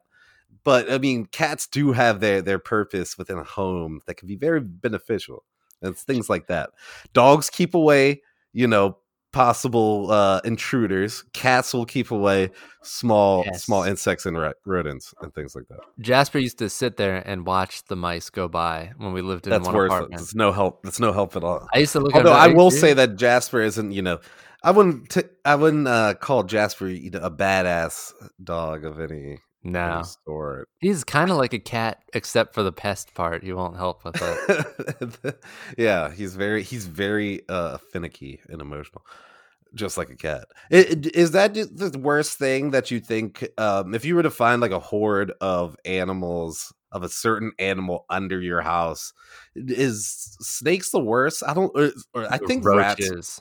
But 0.65 0.91
I 0.91 0.99
mean, 0.99 1.27
cats 1.27 1.67
do 1.67 1.93
have 1.93 2.21
their 2.21 2.41
their 2.43 2.59
purpose 2.59 3.19
within 3.19 3.39
a 3.39 3.45
home 3.45 4.01
that 4.07 4.15
can 4.15 4.29
be 4.29 4.37
very 4.37 4.61
beneficial. 4.61 5.45
It's 5.81 6.03
things 6.05 6.31
like 6.31 6.47
that. 6.47 6.71
Dogs 7.13 7.51
keep 7.51 7.75
away, 7.75 8.23
you 8.53 8.69
know, 8.69 8.99
possible 9.33 10.11
uh 10.13 10.41
intruders. 10.45 11.25
Cats 11.33 11.75
will 11.75 11.87
keep 11.87 12.11
away 12.13 12.51
small 12.83 13.45
Yes. 13.47 13.65
small 13.65 13.83
insects 13.83 14.27
and 14.27 14.39
ro- 14.39 14.53
rodents 14.65 15.13
and 15.23 15.35
things 15.35 15.57
like 15.57 15.67
that. 15.69 15.81
Jasper 15.99 16.39
used 16.39 16.59
to 16.59 16.69
sit 16.69 16.97
there 16.97 17.17
and 17.27 17.45
watch 17.47 17.83
the 17.85 17.97
mice 17.97 18.31
go 18.31 18.47
by 18.47 18.93
when 18.99 19.13
we 19.13 19.23
lived 19.23 19.47
in 19.47 19.51
That's 19.51 19.67
one 19.67 19.75
worth 19.75 19.91
apartment. 19.91 20.23
It's 20.23 20.35
no 20.35 20.53
help. 20.53 20.87
It's 20.87 21.01
no 21.01 21.13
help 21.13 21.35
at 21.35 21.43
all. 21.43 21.67
I 21.75 21.79
used 21.79 21.93
to 21.93 22.01
look. 22.01 22.15
at 22.15 22.19
Although 22.19 22.35
I 22.39 22.49
will 22.49 22.71
"Dude, 22.71 22.79
say 22.79 22.93
that 22.93 23.17
Jasper 23.17 23.61
isn't, 23.63 23.91
you 23.93 24.03
know, 24.03 24.21
I 24.65 24.71
wouldn't 24.71 25.11
t- 25.11 25.23
I 25.45 25.55
wouldn't 25.57 25.89
uh 25.89 26.15
call 26.15 26.45
Jasper 26.45 26.87
you 26.89 27.11
know, 27.11 27.21
a 27.21 27.31
badass 27.31 28.13
dog 28.43 28.85
of 28.85 29.01
any, 29.01 29.39
no, 29.65 30.03
sort. 30.25 30.69
he's 30.81 31.05
kind 31.05 31.31
of 31.31 31.37
like 31.37 31.53
a 31.53 31.59
cat, 31.59 32.03
except 32.15 32.55
for 32.55 32.63
the 32.63 32.73
pest 32.73 33.15
part. 33.15 33.43
He 33.43 33.53
won't 33.53 33.77
help 33.77 34.05
with 34.05 34.17
it. 34.23 35.35
yeah, 35.79 36.11
he's 36.13 36.35
very 36.37 36.63
he's 36.63 36.87
very 36.87 37.43
uh 37.49 37.79
finicky 37.93 38.41
and 38.49 38.61
emotional, 38.61 39.05
just 39.75 39.97
like 39.97 40.11
a 40.11 40.17
cat. 40.17 40.47
I- 40.71 40.77
I- 40.77 41.11
Is 41.15 41.33
that 41.33 41.55
the 41.55 41.99
worst 42.01 42.39
thing 42.39 42.71
that 42.71 42.91
you 42.91 43.01
think? 43.01 43.49
Um, 43.59 43.95
if 43.95 44.05
you 44.05 44.15
were 44.15 44.23
to 44.23 44.31
find 44.31 44.61
like 44.63 44.71
a 44.71 44.79
horde 44.81 45.33
of 45.41 45.77
animals 45.85 46.73
of 46.93 47.03
a 47.03 47.09
certain 47.09 47.53
animal 47.59 48.05
under 48.11 48.41
your 48.41 48.61
house, 48.61 49.13
is 49.57 50.37
snakes 50.41 50.91
the 50.91 51.01
worst? 51.01 51.43
I 51.47 51.55
don't. 51.55 51.73
Or, 51.75 51.91
or 52.15 52.33
I 52.33 52.39
think 52.39 52.65
rats, 52.65 53.41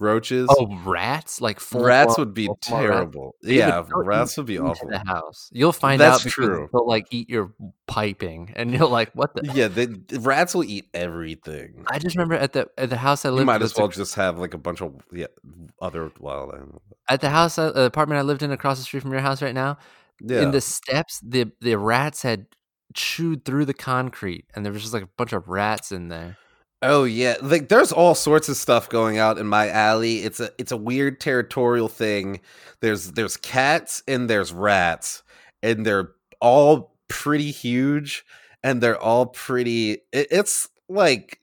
roaches. 0.00 0.48
Oh, 0.50 0.76
rats! 0.84 1.40
Like 1.40 1.60
rats 1.72 2.18
would 2.18 2.34
be 2.34 2.46
full 2.46 2.58
blown 2.68 2.82
rat- 2.82 2.90
terrible. 2.90 3.34
They 3.42 3.58
Yeah, 3.58 3.84
rats 3.90 4.36
would 4.36 4.46
be 4.46 4.58
awful. 4.58 4.88
The 4.88 4.98
house. 5.06 5.48
You'll 5.52 5.72
find 5.72 6.00
That's 6.00 6.24
out 6.26 6.30
true. 6.32 6.68
they'll 6.72 6.86
like 6.86 7.06
eat 7.10 7.28
your 7.30 7.52
piping, 7.86 8.52
and 8.56 8.72
you're 8.72 8.86
like, 8.88 9.10
"What 9.14 9.34
the?" 9.34 9.50
Yeah, 9.54 9.68
they, 9.68 9.88
rats 10.18 10.54
will 10.54 10.64
eat 10.64 10.86
everything. 10.94 11.84
I 11.90 11.98
just 11.98 12.16
remember 12.16 12.34
at 12.34 12.52
the 12.52 12.68
at 12.76 12.90
the 12.90 12.96
house 12.96 13.24
I 13.24 13.30
lived. 13.30 13.40
You 13.40 13.46
might 13.46 13.62
as 13.62 13.74
well 13.76 13.88
just 13.88 14.14
have 14.16 14.38
like 14.38 14.54
a 14.54 14.58
bunch 14.58 14.80
of 14.82 14.94
yeah 15.12 15.26
other 15.80 16.10
wild 16.18 16.54
animals. 16.54 16.82
at 17.08 17.20
the 17.20 17.30
house, 17.30 17.58
uh, 17.58 17.70
the 17.72 17.82
apartment 17.82 18.18
I 18.18 18.22
lived 18.22 18.42
in 18.42 18.50
across 18.52 18.78
the 18.78 18.84
street 18.84 19.00
from 19.00 19.12
your 19.12 19.20
house 19.20 19.42
right 19.42 19.54
now. 19.54 19.78
Yeah, 20.20 20.42
In 20.42 20.50
the 20.52 20.60
steps, 20.60 21.20
the 21.22 21.50
the 21.60 21.76
rats 21.76 22.22
had 22.22 22.46
chewed 22.94 23.44
through 23.44 23.64
the 23.64 23.74
concrete, 23.74 24.46
and 24.54 24.64
there 24.64 24.72
was 24.72 24.82
just 24.82 24.94
like 24.94 25.02
a 25.02 25.08
bunch 25.16 25.32
of 25.32 25.48
rats 25.48 25.90
in 25.92 26.08
there. 26.08 26.36
Oh 26.86 27.04
yeah, 27.04 27.36
like 27.40 27.68
there's 27.70 27.92
all 27.92 28.14
sorts 28.14 28.50
of 28.50 28.56
stuff 28.56 28.90
going 28.90 29.16
out 29.16 29.38
in 29.38 29.46
my 29.46 29.70
alley. 29.70 30.18
It's 30.18 30.38
a 30.38 30.50
it's 30.58 30.70
a 30.70 30.76
weird 30.76 31.18
territorial 31.18 31.88
thing. 31.88 32.40
There's 32.80 33.12
there's 33.12 33.38
cats 33.38 34.02
and 34.06 34.28
there's 34.28 34.52
rats, 34.52 35.22
and 35.62 35.86
they're 35.86 36.10
all 36.42 36.94
pretty 37.08 37.50
huge, 37.50 38.26
and 38.62 38.82
they're 38.82 39.00
all 39.00 39.26
pretty. 39.26 39.92
It, 40.12 40.28
it's 40.30 40.68
like 40.90 41.38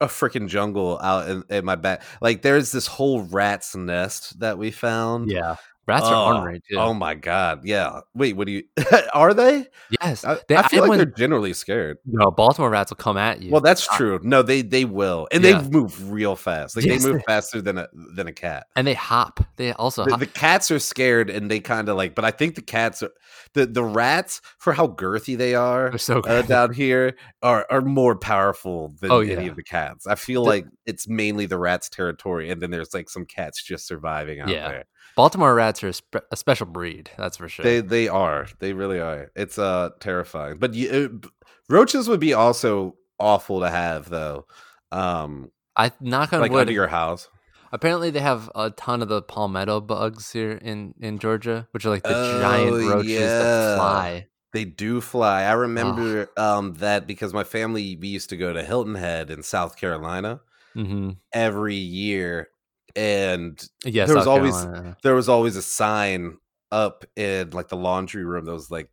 a 0.00 0.06
freaking 0.06 0.48
jungle 0.48 0.98
out 1.02 1.28
in, 1.28 1.44
in 1.50 1.66
my 1.66 1.74
back. 1.76 2.02
Like 2.22 2.40
there's 2.40 2.72
this 2.72 2.86
whole 2.86 3.20
rat's 3.24 3.76
nest 3.76 4.40
that 4.40 4.56
we 4.56 4.70
found. 4.70 5.30
Yeah, 5.30 5.56
rats 5.86 6.04
Oh, 6.06 6.14
are 6.14 6.34
ornery 6.34 6.60
too. 6.70 6.76
Oh 6.78 6.94
my 6.94 7.14
god, 7.14 7.60
yeah. 7.64 8.00
Wait, 8.14 8.36
what 8.36 8.46
do 8.46 8.52
you? 8.52 8.62
are 9.14 9.34
they? 9.34 9.66
yes, 10.00 10.24
I, 10.24 10.38
They- 10.48 10.56
I 10.56 10.68
feel 10.68 10.80
I 10.80 10.82
like 10.82 10.88
went- 10.90 10.98
they're 11.00 11.16
generally 11.26 11.52
scared. 11.52 11.98
no 12.04 12.30
Baltimore 12.30 12.70
rats 12.70 12.90
will 12.90 12.96
come 12.96 13.16
at 13.16 13.42
you. 13.42 13.50
Well, 13.50 13.60
that's 13.60 13.86
true. 13.96 14.20
No, 14.22 14.42
they 14.42 14.62
they 14.62 14.84
will, 14.84 15.26
and 15.32 15.42
Yeah. 15.44 15.60
they 15.60 15.68
move 15.68 16.10
real 16.10 16.36
fast. 16.36 16.76
Like 16.76 16.84
Yes, 16.84 17.02
they 17.02 17.10
move 17.10 17.18
they- 17.26 17.32
faster 17.32 17.60
than 17.60 17.78
a 17.78 17.88
than 18.14 18.26
a 18.28 18.32
cat. 18.32 18.66
and 18.76 18.86
they 18.86 18.94
hop. 18.94 19.40
They 19.56 19.72
also 19.72 20.04
The, 20.04 20.10
hop. 20.12 20.20
the 20.20 20.26
cats 20.26 20.70
are 20.70 20.78
scared, 20.78 21.30
and 21.30 21.50
they 21.50 21.60
kind 21.60 21.88
of 21.88 21.96
like. 21.96 22.14
But 22.14 22.24
I 22.24 22.30
think 22.30 22.54
the 22.54 22.62
cats 22.62 23.02
are 23.02 23.10
the 23.54 23.66
the 23.66 23.82
rats 23.84 24.40
for 24.58 24.72
how 24.72 24.86
girthy 24.86 25.36
they 25.36 25.54
are 25.54 25.90
They're 25.90 25.98
so 25.98 26.20
uh, 26.26 26.42
down 26.42 26.72
here 26.72 27.16
are 27.42 27.66
are 27.70 27.80
more 27.80 28.14
powerful 28.16 28.94
than 29.00 29.10
Oh, 29.10 29.20
any 29.20 29.44
yeah. 29.44 29.50
of 29.50 29.56
the 29.56 29.64
cats. 29.64 30.06
I 30.06 30.14
feel 30.14 30.44
The- 30.44 30.50
like 30.50 30.66
it's 30.86 31.08
mainly 31.08 31.46
the 31.46 31.58
rats' 31.58 31.88
territory, 31.88 32.50
and 32.50 32.60
then 32.62 32.70
there's 32.70 32.94
like 32.94 33.08
some 33.10 33.24
cats 33.26 33.62
just 33.62 33.86
surviving 33.86 34.40
out 34.40 34.48
Yeah. 34.48 34.68
there. 34.68 34.84
Baltimore 35.20 35.54
rats 35.54 35.84
are 35.84 35.88
a, 35.88 35.92
spe- 35.92 36.26
a 36.32 36.36
special 36.36 36.66
breed. 36.66 37.10
That's 37.18 37.36
for 37.36 37.46
sure. 37.48 37.62
They 37.62 37.80
they 37.80 38.08
are. 38.08 38.46
They 38.58 38.72
really 38.72 39.00
are. 39.00 39.30
It's 39.36 39.58
uh 39.58 39.90
terrifying. 40.00 40.56
But 40.58 40.72
you, 40.72 40.88
uh, 41.22 41.28
roaches 41.68 42.08
would 42.08 42.20
be 42.20 42.32
also 42.32 42.96
awful 43.18 43.60
to 43.60 43.68
have 43.68 44.08
though. 44.08 44.46
Um 44.90 45.50
I 45.76 45.92
knock 46.00 46.32
on 46.32 46.40
like 46.40 46.50
wood. 46.52 46.62
under 46.62 46.72
your 46.72 46.88
house. 46.88 47.28
Apparently, 47.72 48.10
they 48.10 48.20
have 48.20 48.50
a 48.54 48.70
ton 48.70 49.02
of 49.02 49.08
the 49.08 49.20
palmetto 49.20 49.80
bugs 49.82 50.32
here 50.32 50.52
in 50.52 50.94
in 51.00 51.18
Georgia, 51.18 51.68
which 51.72 51.84
are 51.84 51.90
like 51.90 52.02
the 52.02 52.14
Oh, 52.14 52.40
giant 52.40 52.90
roaches 52.90 53.14
yeah. 53.18 53.26
that 53.26 53.76
fly. 53.76 54.26
They 54.54 54.64
do 54.64 55.00
fly. 55.02 55.42
I 55.42 55.52
remember 55.52 56.30
um 56.38 56.74
that 56.78 57.06
because 57.06 57.34
my 57.34 57.44
family 57.44 57.96
we 58.00 58.08
used 58.08 58.30
to 58.30 58.36
go 58.38 58.54
to 58.54 58.62
Hilton 58.62 58.94
Head 58.94 59.30
in 59.30 59.42
South 59.42 59.76
Carolina 59.76 60.40
hmm 60.74 61.10
every 61.32 61.74
year 61.76 62.48
and 62.96 63.62
Yes, 63.84 64.08
There 64.08 64.16
was 64.16 64.24
South 64.24 64.36
always- 64.38 64.54
Carolina. 64.62 64.96
there 65.02 65.14
was 65.14 65.28
always 65.28 65.56
a 65.56 65.62
sign 65.62 66.38
up 66.72 67.04
in 67.16 67.50
like 67.50 67.68
the 67.68 67.76
laundry 67.76 68.24
room 68.24 68.44
that 68.44 68.52
was 68.52 68.70
like 68.70 68.90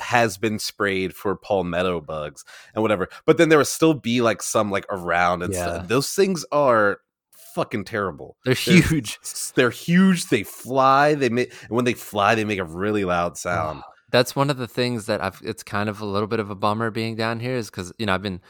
has 0.00 0.38
been 0.38 0.58
sprayed 0.58 1.14
for 1.14 1.34
palmetto 1.34 2.00
bugs 2.00 2.44
and 2.74 2.82
whatever. 2.82 3.08
But 3.26 3.38
then 3.38 3.48
there 3.48 3.58
would 3.58 3.66
still 3.66 3.94
be 3.94 4.20
like 4.20 4.42
some 4.42 4.70
like 4.70 4.86
around 4.90 5.42
and 5.42 5.52
Yeah. 5.52 5.62
stuff. 5.64 5.88
Those 5.88 6.10
things 6.14 6.44
are 6.52 7.00
fucking 7.54 7.84
terrible. 7.84 8.36
They're 8.44 8.54
They're- 8.54 8.82
huge. 8.82 9.18
They're 9.56 9.70
huge. 9.70 10.26
They 10.28 10.44
fly. 10.44 11.14
They 11.14 11.28
make 11.28 11.50
and 11.62 11.70
when 11.70 11.84
they 11.84 11.94
fly, 11.94 12.34
they 12.36 12.44
make 12.44 12.60
a 12.60 12.64
really 12.64 13.04
loud 13.04 13.36
sound. 13.36 13.82
that's 14.12 14.34
one 14.36 14.50
of 14.50 14.56
the 14.58 14.68
things 14.68 15.06
that 15.06 15.22
I've. 15.22 15.40
It's 15.44 15.62
kind 15.62 15.88
of 15.88 16.00
a 16.00 16.04
little 16.06 16.26
bit 16.28 16.40
of 16.40 16.50
a 16.50 16.54
bummer 16.56 16.90
being 16.90 17.16
down 17.16 17.40
here, 17.40 17.54
is 17.56 17.70
because 17.70 17.92
you 17.98 18.06
know 18.06 18.14
I've 18.14 18.22
been 18.22 18.40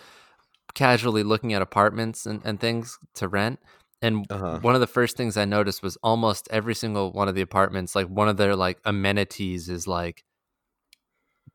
casually 0.74 1.22
looking 1.22 1.52
at 1.52 1.60
apartments 1.62 2.26
and, 2.26 2.40
and 2.44 2.58
things 2.60 2.98
to 3.14 3.28
rent. 3.28 3.60
And 4.02 4.26
Uh-huh. 4.30 4.58
one 4.60 4.74
of 4.74 4.80
the 4.80 4.86
first 4.86 5.16
things 5.16 5.36
I 5.36 5.44
noticed 5.44 5.82
was 5.82 5.96
almost 6.02 6.48
every 6.50 6.74
single 6.74 7.12
one 7.12 7.28
of 7.28 7.34
the 7.34 7.42
apartments, 7.42 7.94
like 7.94 8.06
one 8.06 8.28
of 8.28 8.36
their 8.38 8.56
like 8.56 8.78
amenities 8.84 9.68
is 9.68 9.86
like 9.86 10.24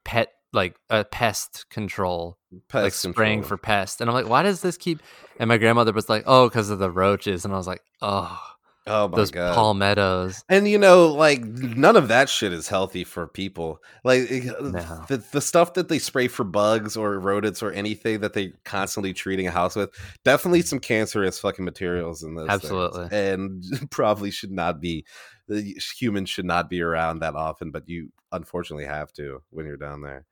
pet, 0.04 0.30
like 0.54 0.76
a 0.90 1.04
pest 1.04 1.66
control, 1.70 2.38
like 2.52 2.62
Pest 2.70 3.00
spraying 3.00 3.40
control. 3.40 3.48
for 3.50 3.58
pest. 3.58 4.00
And 4.02 4.10
I'm 4.10 4.14
like, 4.14 4.30
why 4.30 4.44
does 4.44 4.62
this 4.62 4.78
keep? 4.78 5.00
And 5.40 5.48
my 5.48 5.58
grandmother 5.58 5.92
was 5.92 6.08
like, 6.08 6.24
oh, 6.28 6.48
because 6.48 6.70
of 6.70 6.80
the 6.80 6.92
roaches. 6.92 7.46
And 7.46 7.54
I 7.54 7.58
was 7.58 7.68
like, 7.68 7.82
oh, 8.02 8.40
Oh 8.88 9.08
my 9.08 9.18
those 9.18 9.32
god. 9.32 9.56
palmettos. 9.56 10.44
And 10.48 10.68
you 10.68 10.78
know, 10.78 11.08
like 11.08 11.44
none 11.44 11.96
of 11.96 12.08
that 12.10 12.30
shit 12.30 12.54
is 12.54 12.68
healthy 12.68 13.04
for 13.04 13.28
people. 13.28 13.82
Like 14.04 14.30
eh, 14.30 14.42
eh, 14.50 14.52
No. 14.62 15.06
the 15.08 15.24
the 15.32 15.42
stuff 15.42 15.74
that 15.74 15.90
they 15.90 15.98
spray 16.00 16.28
for 16.28 16.44
bugs 16.44 16.96
or 16.96 17.20
rodents 17.20 17.64
or 17.64 17.72
anything 17.72 18.20
that 18.22 18.34
they 18.34 18.54
constantly 18.64 19.12
treating 19.14 19.48
a 19.48 19.52
house 19.52 19.76
with, 19.76 19.90
definitely 20.24 20.62
some 20.62 20.80
cancerous 20.80 21.40
fucking 21.40 21.66
materials 21.66 22.22
in 22.24 22.36
those. 22.36 22.48
things. 22.48 22.64
Absolutely. 22.64 23.08
and 23.18 23.64
probably 23.90 24.30
should 24.32 24.52
not 24.52 24.80
be. 24.80 25.04
The 25.48 25.76
humans 26.00 26.30
should 26.30 26.46
not 26.46 26.70
be 26.70 26.82
around 26.82 27.20
that 27.20 27.36
often, 27.36 27.72
but 27.72 27.88
you 27.90 28.12
unfortunately 28.32 28.86
have 28.86 29.12
to 29.14 29.42
when 29.50 29.66
you're 29.66 29.78
down 29.78 30.02
there. 30.02 30.26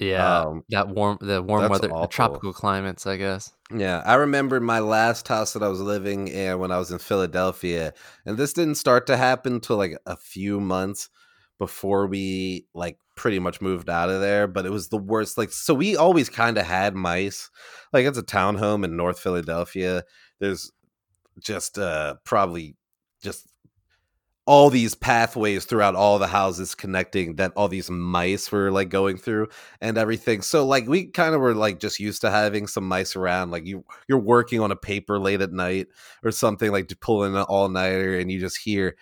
Yeah, 0.00 0.40
Um, 0.40 0.64
that 0.70 0.88
warm, 0.88 1.18
the 1.20 1.42
warm 1.42 1.68
weather, 1.68 1.88
the 1.88 2.06
tropical 2.06 2.52
climates, 2.54 3.06
I 3.06 3.16
guess. 3.18 3.52
Yeah, 3.74 4.02
I 4.04 4.14
remember 4.14 4.58
my 4.58 4.80
last 4.80 5.28
house 5.28 5.52
that 5.52 5.62
I 5.62 5.68
was 5.68 5.80
living 5.80 6.26
in 6.28 6.58
when 6.58 6.72
I 6.72 6.78
was 6.78 6.90
in 6.90 6.98
Philadelphia, 6.98 7.92
and 8.24 8.36
this 8.38 8.54
didn't 8.54 8.76
start 8.76 9.06
to 9.08 9.16
happen 9.16 9.60
till 9.60 9.76
like 9.76 9.96
a 10.06 10.16
few 10.16 10.58
months 10.58 11.10
before 11.58 12.06
we 12.06 12.66
like 12.74 12.98
pretty 13.14 13.38
much 13.38 13.60
moved 13.60 13.90
out 13.90 14.08
of 14.08 14.22
there. 14.22 14.46
But 14.46 14.64
it 14.64 14.72
was 14.72 14.88
the 14.88 14.96
worst. 14.96 15.36
Like, 15.36 15.52
so 15.52 15.74
we 15.74 15.94
always 15.96 16.30
kind 16.30 16.56
of 16.56 16.66
had 16.66 16.94
mice. 16.94 17.50
Like, 17.92 18.06
it's 18.06 18.16
a 18.18 18.22
townhome 18.22 18.84
in 18.84 18.96
North 18.96 19.20
Philadelphia. 19.20 20.04
There's 20.38 20.72
just 21.38 21.78
uh 21.78 22.14
probably 22.24 22.76
just 23.22 23.46
all 24.46 24.70
these 24.70 24.94
pathways 24.94 25.64
throughout 25.64 25.94
all 25.94 26.18
the 26.18 26.26
houses 26.26 26.74
connecting 26.74 27.36
that 27.36 27.52
all 27.54 27.68
these 27.68 27.90
mice 27.90 28.50
were 28.50 28.70
like 28.70 28.88
going 28.88 29.16
through 29.16 29.46
and 29.80 29.96
everything. 29.96 30.42
So 30.42 30.66
like 30.66 30.88
we 30.88 31.06
kind 31.06 31.34
of 31.34 31.40
were 31.40 31.54
like 31.54 31.78
just 31.78 32.00
used 32.00 32.22
to 32.22 32.30
having 32.30 32.66
some 32.66 32.88
mice 32.88 33.14
around. 33.14 33.50
Like 33.50 33.66
you 33.66 33.84
you're 34.08 34.18
working 34.18 34.60
on 34.60 34.72
a 34.72 34.76
paper 34.76 35.18
late 35.18 35.40
at 35.40 35.52
night 35.52 35.88
or 36.24 36.30
something 36.32 36.72
like 36.72 36.88
to 36.88 36.96
pull 36.96 37.24
in 37.24 37.34
an 37.36 37.42
all 37.42 37.68
nighter 37.68 38.18
and 38.18 38.30
you 38.30 38.40
just 38.40 38.58
hear 38.58 38.96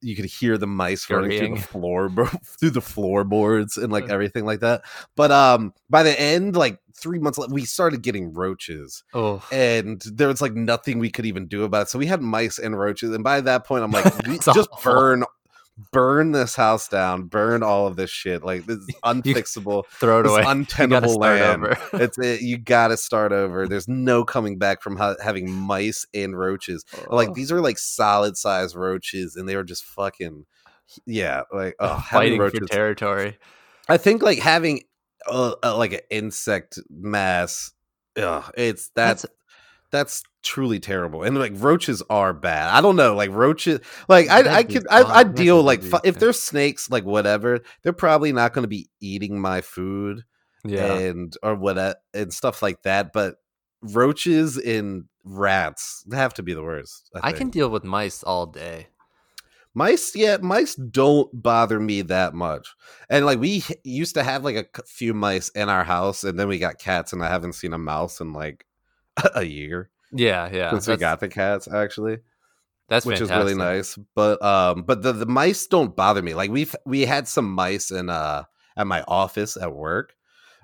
you 0.00 0.16
could 0.16 0.24
hear 0.24 0.58
the 0.58 0.66
mice 0.66 1.08
running 1.10 1.38
through 1.38 1.56
the 1.56 1.62
floor 1.62 2.10
through 2.60 2.70
the 2.70 2.80
floorboards 2.80 3.76
and 3.76 3.92
like 3.92 4.08
everything 4.10 4.44
like 4.44 4.60
that. 4.60 4.82
But 5.16 5.30
um 5.30 5.74
by 5.90 6.02
the 6.02 6.18
end, 6.20 6.56
like 6.56 6.78
three 6.94 7.18
months 7.18 7.38
later, 7.38 7.52
we 7.52 7.64
started 7.64 8.02
getting 8.02 8.32
roaches 8.32 9.02
Oh, 9.14 9.42
and 9.50 10.00
there 10.06 10.28
was 10.28 10.40
like 10.42 10.54
nothing 10.54 10.98
we 10.98 11.10
could 11.10 11.26
even 11.26 11.46
do 11.46 11.64
about 11.64 11.82
it. 11.82 11.88
So 11.88 11.98
we 11.98 12.06
had 12.06 12.22
mice 12.22 12.58
and 12.58 12.78
roaches, 12.78 13.10
and 13.12 13.24
by 13.24 13.40
that 13.40 13.64
point, 13.64 13.84
I'm 13.84 13.90
like, 13.90 14.04
just 14.40 14.68
awful. 14.72 14.92
burn, 14.92 15.24
burn 15.90 16.32
this 16.32 16.54
house 16.54 16.86
down, 16.88 17.24
burn 17.24 17.62
all 17.62 17.86
of 17.86 17.96
this 17.96 18.10
shit. 18.10 18.44
Like 18.44 18.66
this 18.66 18.78
is 18.78 18.88
unfixable, 19.04 19.84
throw 19.86 20.20
it 20.20 20.22
this 20.24 20.32
away. 20.32 20.42
Untenable 20.46 21.14
land. 21.16 21.64
over. 21.64 21.78
It's 22.02 22.18
it, 22.18 22.42
you 22.42 22.58
got 22.58 22.88
to 22.88 22.96
start 22.96 23.32
over. 23.32 23.66
There's 23.66 23.88
no 23.88 24.24
coming 24.24 24.58
back 24.58 24.82
from 24.82 24.96
ha- 24.96 25.16
having 25.22 25.50
mice 25.50 26.06
and 26.14 26.38
roaches. 26.38 26.84
Like 27.08 27.30
Oh. 27.30 27.34
these 27.34 27.50
are 27.50 27.60
like 27.60 27.78
solid 27.78 28.36
size 28.36 28.76
roaches, 28.76 29.36
and 29.36 29.48
they 29.48 29.56
were 29.56 29.64
just 29.64 29.84
fucking. 29.84 30.46
Yeah, 31.06 31.42
like 31.52 31.74
oh, 31.80 32.04
fighting 32.10 32.38
for 32.38 32.50
territory. 32.66 33.38
I 33.88 33.96
think 33.96 34.22
like 34.22 34.38
having 34.38 34.82
uh, 35.26 35.54
uh, 35.62 35.76
like 35.76 35.92
an 35.94 36.00
insect 36.10 36.78
mass, 36.90 37.72
ugh, 38.16 38.50
it's 38.56 38.90
that's 38.94 39.22
That's- 39.22 39.36
that's 39.92 40.24
truly 40.42 40.80
terrible. 40.80 41.22
And 41.22 41.38
like 41.38 41.52
roaches 41.54 42.02
are 42.10 42.32
bad. 42.32 42.70
I 42.70 42.80
don't 42.80 42.96
know, 42.96 43.14
like 43.14 43.30
roaches. 43.30 43.80
Like 44.08 44.28
I, 44.28 44.56
I 44.56 44.62
could, 44.64 44.86
I. 44.90 45.02
I 45.02 45.22
deal 45.22 45.62
like 45.62 45.82
fi- 45.82 46.00
if 46.02 46.18
they're 46.18 46.32
snakes, 46.32 46.90
like 46.90 47.04
whatever, 47.04 47.60
they're 47.82 47.92
probably 47.92 48.32
not 48.32 48.52
going 48.52 48.64
to 48.64 48.68
be 48.68 48.88
eating 49.00 49.40
my 49.40 49.60
food 49.60 50.24
Yeah, 50.64 50.96
and 50.98 51.36
or 51.42 51.54
what 51.54 51.78
uh, 51.78 51.94
and 52.12 52.32
stuff 52.32 52.62
like 52.62 52.82
that. 52.82 53.12
But 53.12 53.36
roaches 53.82 54.58
and 54.58 55.04
rats 55.24 56.04
have 56.12 56.34
to 56.34 56.42
be 56.42 56.54
the 56.54 56.62
worst. 56.62 57.10
I, 57.14 57.28
I 57.28 57.32
can 57.32 57.50
deal 57.50 57.68
with 57.68 57.84
mice 57.84 58.22
all 58.24 58.46
day. 58.46 58.88
Mice, 59.74 60.14
yeah, 60.14 60.36
mice 60.36 60.74
don't 60.74 61.30
bother 61.32 61.80
me 61.80 62.02
that 62.02 62.34
much. 62.34 62.74
And 63.08 63.24
like 63.24 63.38
we 63.38 63.64
used 63.84 64.14
to 64.16 64.22
have 64.22 64.44
like 64.44 64.56
a 64.56 64.66
c- 64.76 64.82
few 64.86 65.14
mice 65.14 65.48
in 65.50 65.68
our 65.68 65.84
house, 65.84 66.24
and 66.24 66.38
then 66.38 66.48
we 66.48 66.58
got 66.58 66.78
cats, 66.78 67.12
and 67.12 67.22
I 67.22 67.28
haven't 67.28 67.54
seen 67.54 67.72
a 67.72 67.78
mouse 67.78 68.20
in 68.20 68.32
like 68.32 68.66
a 69.34 69.42
year 69.42 69.90
Yeah, 70.12 70.48
yeah. 70.52 70.70
since 70.70 70.86
we 70.88 70.96
got 70.96 71.20
the 71.20 71.28
cats, 71.28 71.68
actually, 71.72 72.18
that's 72.88 73.06
which 73.06 73.18
fantastic. 73.18 73.36
is 73.36 73.44
really 73.56 73.58
nice. 73.58 73.98
But 74.14 74.42
um, 74.42 74.82
but 74.82 75.02
the, 75.02 75.12
the 75.12 75.26
mice 75.26 75.66
don't 75.66 75.94
bother 75.96 76.22
me. 76.22 76.34
Like 76.34 76.50
we've 76.50 76.74
we 76.84 77.02
had 77.04 77.28
some 77.28 77.50
mice 77.52 77.90
in 77.90 78.10
uh 78.10 78.44
at 78.76 78.86
my 78.86 79.02
office 79.06 79.56
at 79.56 79.72
work, 79.74 80.14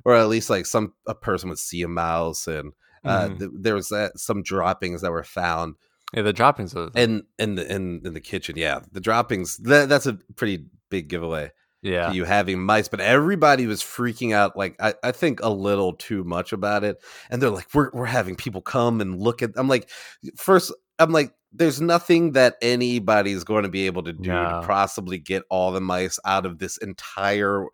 or 0.04 0.14
at 0.14 0.28
least 0.28 0.50
like 0.50 0.66
some 0.66 0.94
a 1.06 1.14
person 1.14 1.48
would 1.48 1.58
see 1.58 1.82
a 1.82 1.88
mouse, 1.88 2.46
and 2.46 2.72
uh, 3.04 3.28
Mhm. 3.28 3.38
th- 3.38 3.50
there 3.60 3.74
was 3.74 3.88
that, 3.90 4.18
some 4.18 4.42
droppings 4.42 5.02
that 5.02 5.12
were 5.12 5.22
found 5.24 5.76
Yeah, 6.14 6.22
the 6.22 6.32
droppings 6.32 6.74
of 6.74 6.96
in 6.96 7.24
in 7.38 7.54
the 7.54 7.70
in, 7.72 8.02
in 8.04 8.14
the 8.14 8.20
kitchen. 8.20 8.56
Yeah, 8.56 8.80
the 8.92 9.00
droppings. 9.00 9.56
That, 9.58 9.88
that's 9.88 10.06
a 10.06 10.14
pretty 10.36 10.64
big 10.90 11.08
giveaway. 11.08 11.52
Yeah. 11.82 12.12
you 12.12 12.24
having 12.24 12.62
mice, 12.62 12.88
but 12.88 13.00
everybody 13.00 13.66
was 13.66 13.82
freaking 13.82 14.34
out, 14.34 14.56
like 14.56 14.76
I, 14.80 14.94
I 15.02 15.12
think 15.12 15.40
a 15.42 15.50
little 15.50 15.92
too 15.94 16.24
much 16.24 16.52
about 16.52 16.84
it. 16.84 17.02
And 17.30 17.40
they're 17.42 17.50
like, 17.50 17.68
we're 17.74 17.90
we're 17.92 18.06
having 18.06 18.36
people 18.36 18.60
come 18.60 19.00
and 19.00 19.20
look 19.20 19.42
at. 19.42 19.50
I'm 19.56 19.68
like, 19.68 19.88
first, 20.36 20.72
I'm 20.98 21.12
like, 21.12 21.32
there's 21.52 21.80
nothing 21.80 22.32
that 22.32 22.56
anybody's 22.60 23.44
going 23.44 23.62
to 23.62 23.68
be 23.68 23.86
able 23.86 24.02
to 24.02 24.12
do 24.12 24.30
No. 24.30 24.60
to 24.60 24.66
possibly 24.66 25.18
get 25.18 25.44
all 25.50 25.72
the 25.72 25.80
mice 25.80 26.18
out 26.24 26.44
of 26.44 26.58
this 26.58 26.76
entire 26.78 27.66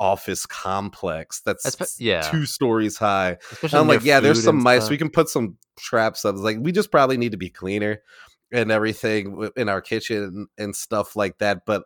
office 0.00 0.46
complex 0.46 1.40
that's 1.46 2.00
yeah. 2.00 2.22
two 2.22 2.44
stories 2.44 2.96
high. 2.96 3.38
Especially 3.52 3.78
I'm 3.78 3.86
like, 3.86 4.04
yeah, 4.04 4.18
there's 4.18 4.42
some 4.42 4.60
mice. 4.60 4.82
stuff. 4.82 4.90
We 4.90 4.98
can 4.98 5.10
put 5.10 5.28
some 5.28 5.56
traps 5.78 6.24
up. 6.24 6.34
It's 6.34 6.42
like 6.42 6.58
we 6.60 6.72
just 6.72 6.90
probably 6.90 7.16
need 7.16 7.32
to 7.32 7.38
be 7.38 7.48
cleaner 7.50 8.02
and 8.50 8.72
everything 8.72 9.48
in 9.56 9.68
our 9.68 9.80
kitchen 9.80 10.22
and, 10.24 10.48
and 10.58 10.76
stuff 10.76 11.14
like 11.14 11.38
that. 11.38 11.64
But 11.64 11.84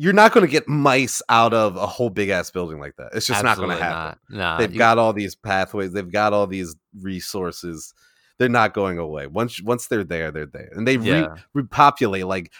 you're 0.00 0.14
not 0.14 0.32
going 0.32 0.46
to 0.46 0.50
get 0.50 0.66
mice 0.66 1.20
out 1.28 1.52
of 1.52 1.76
a 1.76 1.86
whole 1.86 2.08
big 2.08 2.30
ass 2.30 2.50
building 2.50 2.80
like 2.80 2.96
that. 2.96 3.10
It's 3.12 3.26
just 3.26 3.44
not 3.44 3.58
going 3.58 3.68
to 3.68 3.76
happen. 3.76 4.18
Not. 4.30 4.38
Nah, 4.38 4.56
They've 4.56 4.72
you- 4.72 4.78
got 4.78 4.96
all 4.96 5.12
these 5.12 5.34
pathways. 5.34 5.92
They've 5.92 6.10
got 6.10 6.32
all 6.32 6.46
these 6.46 6.74
resources. 6.98 7.92
They're 8.38 8.48
not 8.48 8.72
going 8.72 8.96
away. 8.96 9.26
Once 9.26 9.60
once 9.62 9.88
they're 9.88 10.02
there, 10.02 10.30
they're 10.30 10.46
there, 10.46 10.70
and 10.72 10.88
they 10.88 10.96
re- 10.96 11.28
repopulate. 11.52 12.24
Like 12.24 12.50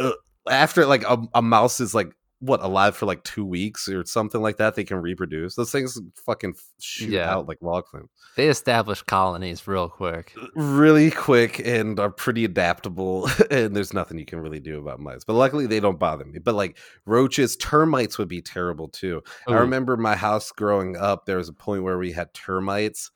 uh, 0.00 0.10
after 0.50 0.84
like 0.84 1.04
a, 1.04 1.18
a 1.34 1.40
mouse 1.42 1.78
is 1.78 1.94
like 1.94 2.12
what 2.44 2.60
alive 2.60 2.96
for 2.96 3.06
like 3.06 3.22
two 3.22 3.44
weeks 3.46 3.88
or 3.88 4.04
something 4.04 4.42
like 4.42 4.56
that. 4.56 4.74
They 4.74 4.82
can 4.82 4.96
reproduce. 4.98 5.54
Those 5.54 5.70
things 5.70 5.98
fucking 6.26 6.54
shoot 6.80 7.10
Yeah. 7.10 7.32
out 7.32 7.46
like 7.46 7.58
log 7.62 7.86
flames 7.88 8.10
They 8.36 8.48
establish 8.48 9.00
colonies 9.02 9.66
real 9.68 9.88
quick. 9.88 10.34
really 10.56 11.12
quick 11.12 11.60
and 11.64 12.00
are 12.00 12.10
pretty 12.10 12.44
adaptable 12.44 13.28
and 13.50 13.76
there's 13.76 13.92
nothing 13.94 14.18
you 14.18 14.24
can 14.26 14.40
really 14.40 14.58
do 14.58 14.78
about 14.80 14.98
mice 14.98 15.22
but 15.24 15.34
luckily 15.34 15.66
they 15.68 15.78
don't 15.78 16.00
bother 16.00 16.24
me 16.24 16.40
but 16.40 16.56
like 16.56 16.76
roaches 17.06 17.56
termites 17.56 18.18
would 18.18 18.28
be 18.28 18.42
terrible 18.42 18.88
too 18.88 19.22
i 19.46 19.54
remember 19.54 19.96
my 19.96 20.16
house 20.16 20.50
growing 20.50 20.96
up 20.96 21.26
there 21.26 21.36
was 21.36 21.48
a 21.48 21.52
point 21.52 21.82
where 21.84 21.96
we 21.98 22.10
had 22.12 22.34
termites 22.34 23.10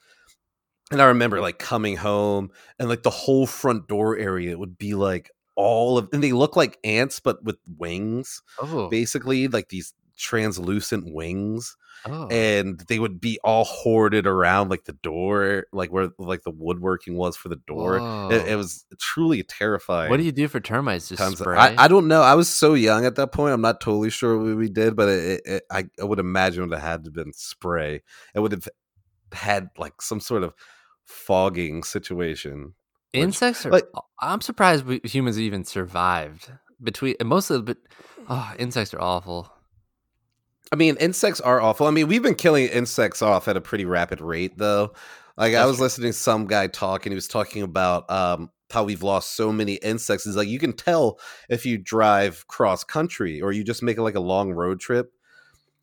and 0.92 1.02
i 1.02 1.06
remember 1.06 1.40
like 1.40 1.58
coming 1.58 1.96
home 1.96 2.50
and 2.78 2.88
like 2.88 3.02
the 3.02 3.10
whole 3.10 3.46
front 3.46 3.88
door 3.88 4.16
area 4.16 4.56
would 4.56 4.78
be 4.78 4.94
like 4.94 5.30
all 5.56 5.98
of 5.98 6.08
and 6.12 6.22
they 6.22 6.32
look 6.32 6.54
like 6.54 6.78
ants 6.84 7.18
but 7.18 7.42
with 7.42 7.56
wings 7.78 8.42
Oh, 8.60 8.88
basically 8.88 9.48
like 9.48 9.68
these 9.70 9.94
translucent 10.16 11.12
wings 11.12 11.76
oh. 12.06 12.26
and 12.28 12.80
they 12.88 12.98
would 12.98 13.20
be 13.20 13.38
all 13.44 13.64
hoarded 13.64 14.26
around 14.26 14.70
like 14.70 14.84
the 14.84 14.92
door 14.92 15.66
like 15.72 15.92
where 15.92 16.10
like 16.18 16.42
the 16.42 16.50
woodworking 16.50 17.16
was 17.16 17.36
for 17.36 17.48
the 17.48 17.60
door. 17.66 17.98
It, 18.32 18.48
it 18.48 18.56
was 18.56 18.84
truly 18.98 19.42
terrifying. 19.42 20.10
What 20.10 20.16
do 20.16 20.22
you 20.22 20.32
do 20.32 20.48
for 20.48 20.60
termites? 20.60 21.08
Just 21.08 21.20
Tons 21.20 21.40
of- 21.40 21.46
I, 21.48 21.74
I 21.76 21.88
don't 21.88 22.08
know. 22.08 22.22
I 22.22 22.34
was 22.34 22.48
so 22.48 22.74
young 22.74 23.04
at 23.04 23.16
that 23.16 23.32
point 23.32 23.52
i'm 23.52 23.60
not 23.60 23.80
totally 23.80 24.10
sure 24.10 24.38
what 24.38 24.56
we 24.56 24.68
did 24.68 24.96
but 24.96 25.08
it, 25.08 25.42
it, 25.44 25.62
I, 25.70 25.84
I 26.00 26.04
would 26.04 26.18
imagine 26.18 26.62
it 26.62 26.66
would 26.68 26.78
have 26.78 26.88
had 26.88 27.04
to 27.04 27.10
been 27.10 27.32
spray. 27.32 28.02
It 28.34 28.40
would 28.40 28.52
have 28.52 28.68
had 29.32 29.68
like 29.76 30.00
some 30.00 30.20
sort 30.20 30.42
of 30.42 30.54
fogging 31.04 31.82
situation 31.82 32.74
which- 33.16 33.24
Insects 33.24 33.66
are. 33.66 33.70
like- 33.70 33.88
I'm 34.20 34.40
surprised 34.40 34.84
we, 34.86 35.00
humans 35.04 35.38
even 35.38 35.64
survived 35.64 36.50
between 36.82 37.16
and 37.20 37.28
most 37.28 37.50
of 37.50 37.64
the. 37.66 37.74
But 37.74 37.78
oh, 38.28 38.52
insects 38.58 38.94
are 38.94 39.00
awful. 39.00 39.50
I 40.72 40.76
mean, 40.76 40.96
insects 40.98 41.40
are 41.40 41.60
awful. 41.60 41.86
I 41.86 41.90
mean, 41.90 42.08
we've 42.08 42.22
been 42.22 42.34
killing 42.34 42.66
insects 42.68 43.22
off 43.22 43.46
at 43.48 43.56
a 43.56 43.60
pretty 43.60 43.84
rapid 43.84 44.20
rate, 44.20 44.56
though. 44.58 44.94
Like 45.36 45.54
I 45.54 45.66
was 45.66 45.76
true. 45.76 45.84
listening 45.84 46.08
to 46.10 46.18
some 46.18 46.46
guy 46.46 46.66
talk, 46.66 47.04
and 47.06 47.12
he 47.12 47.14
was 47.14 47.28
talking 47.28 47.62
about 47.62 48.10
um 48.10 48.50
how 48.72 48.82
we've 48.84 49.02
lost 49.02 49.36
so 49.36 49.52
many 49.52 49.74
insects 49.74 50.26
is 50.26 50.34
like 50.34 50.48
you 50.48 50.58
can 50.58 50.72
tell 50.72 51.20
if 51.48 51.64
you 51.64 51.78
drive 51.78 52.46
cross 52.48 52.82
country 52.82 53.40
or 53.40 53.52
you 53.52 53.62
just 53.62 53.82
make 53.82 53.96
like 53.98 54.16
a 54.16 54.20
long 54.20 54.52
road 54.52 54.80
trip. 54.80 55.12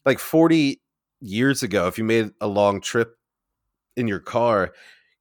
Like 0.06 0.20
40 0.20 0.82
years 1.22 1.64
ago, 1.64 1.88
if 1.88 1.98
you 1.98 2.04
made 2.04 2.32
a 2.42 2.48
long 2.48 2.82
trip 2.82 3.16
in 3.96 4.08
your 4.10 4.20
car, 4.20 4.74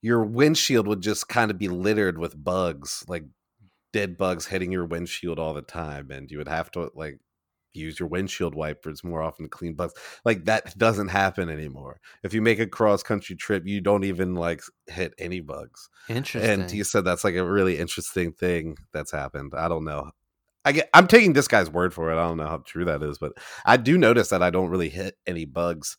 your 0.02 0.24
windshield 0.24 0.86
would 0.88 1.00
just 1.00 1.28
kind 1.28 1.50
of 1.50 1.58
be 1.58 1.68
littered 1.68 2.18
with 2.18 2.42
bugs, 2.42 3.04
like 3.08 3.24
dead 3.92 4.18
bugs 4.18 4.46
hitting 4.46 4.72
your 4.72 4.84
windshield 4.84 5.38
all 5.38 5.54
the 5.54 5.62
time. 5.62 6.10
And 6.10 6.30
you 6.30 6.38
would 6.38 6.48
have 6.48 6.70
to 6.72 6.90
like 6.94 7.20
use 7.72 7.98
your 7.98 8.08
windshield 8.08 8.54
wipers 8.54 9.02
more 9.04 9.22
often 9.22 9.44
to 9.44 9.48
clean 9.48 9.74
bugs. 9.74 9.94
Like 10.24 10.44
that 10.44 10.76
doesn't 10.76 11.08
happen 11.08 11.48
anymore. 11.48 12.00
If 12.22 12.34
you 12.34 12.42
make 12.42 12.58
a 12.58 12.66
cross 12.66 13.02
country 13.02 13.36
trip, 13.36 13.66
you 13.66 13.80
don't 13.80 14.04
even 14.04 14.34
like 14.34 14.62
hit 14.88 15.14
any 15.18 15.40
bugs. 15.40 15.88
Interesting. 16.08 16.50
And 16.50 16.70
you 16.70 16.84
said 16.84 17.04
that's 17.04 17.24
like 17.24 17.36
a 17.36 17.44
really 17.44 17.78
interesting 17.78 18.32
thing 18.32 18.76
that's 18.92 19.12
happened. 19.12 19.52
I 19.56 19.68
don't 19.68 19.84
know. 19.84 20.10
I 20.64 20.72
get, 20.72 20.90
I'm 20.94 21.08
taking 21.08 21.32
this 21.32 21.48
guy's 21.48 21.70
word 21.70 21.92
for 21.92 22.10
it. 22.10 22.14
I 22.14 22.26
don't 22.26 22.36
know 22.36 22.46
how 22.46 22.58
true 22.58 22.84
that 22.84 23.02
is, 23.02 23.18
but 23.18 23.32
I 23.64 23.76
do 23.76 23.98
notice 23.98 24.28
that 24.28 24.42
I 24.42 24.50
don't 24.50 24.70
really 24.70 24.90
hit 24.90 25.16
any 25.26 25.44
bugs 25.44 25.96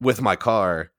with 0.00 0.20
my 0.20 0.34
car. 0.34 0.90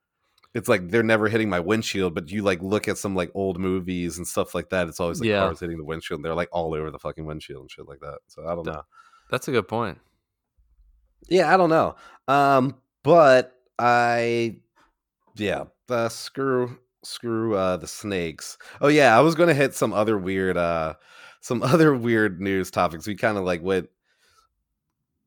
It's 0.57 0.67
like 0.67 0.89
they're 0.89 1.03
never 1.03 1.27
hitting 1.29 1.49
my 1.49 1.59
windshield, 1.59 2.15
but 2.15 2.31
you 2.31 2.41
like 2.41 2.61
look 2.63 2.87
at 2.87 2.97
some 2.97 3.13
like 3.15 3.29
old 3.35 3.59
movies 3.59 4.17
and 4.17 4.27
stuff 4.27 4.55
like 4.55 4.69
that. 4.69 4.87
It's 4.87 4.99
always 4.99 5.19
like 5.19 5.29
Yeah. 5.29 5.41
cars 5.41 5.59
hitting 5.59 5.77
the 5.77 5.83
windshield. 5.85 6.17
And 6.17 6.25
they're 6.25 6.33
like 6.33 6.49
all 6.51 6.73
over 6.73 6.89
the 6.89 6.97
fucking 6.97 7.25
windshield 7.25 7.61
and 7.61 7.71
shit 7.71 7.87
like 7.87 7.99
that. 7.99 8.17
So 8.27 8.43
I 8.47 8.55
don't 8.55 8.65
know. 8.65 8.81
That's 9.29 9.47
a 9.47 9.51
good 9.51 9.67
point. 9.67 9.99
Yeah, 11.29 11.53
I 11.53 11.57
don't 11.57 11.69
know. 11.69 11.95
Um, 12.27 12.75
but 13.03 13.53
I, 13.77 14.57
yeah, 15.35 15.65
uh, 15.89 16.09
screw, 16.09 16.77
screw 17.03 17.55
uh, 17.55 17.77
the 17.77 17.87
snakes. 17.87 18.57
Oh 18.81 18.87
yeah, 18.87 19.15
I 19.15 19.21
was 19.21 19.35
gonna 19.35 19.53
hit 19.53 19.75
some 19.75 19.93
other 19.93 20.17
weird, 20.17 20.57
uh, 20.57 20.95
some 21.41 21.61
other 21.71 21.93
weird 21.95 22.41
news 22.41 22.71
topics. 22.71 23.05
We 23.05 23.15
kind 23.15 23.37
of 23.37 23.43
like 23.43 23.61
went 23.61 23.89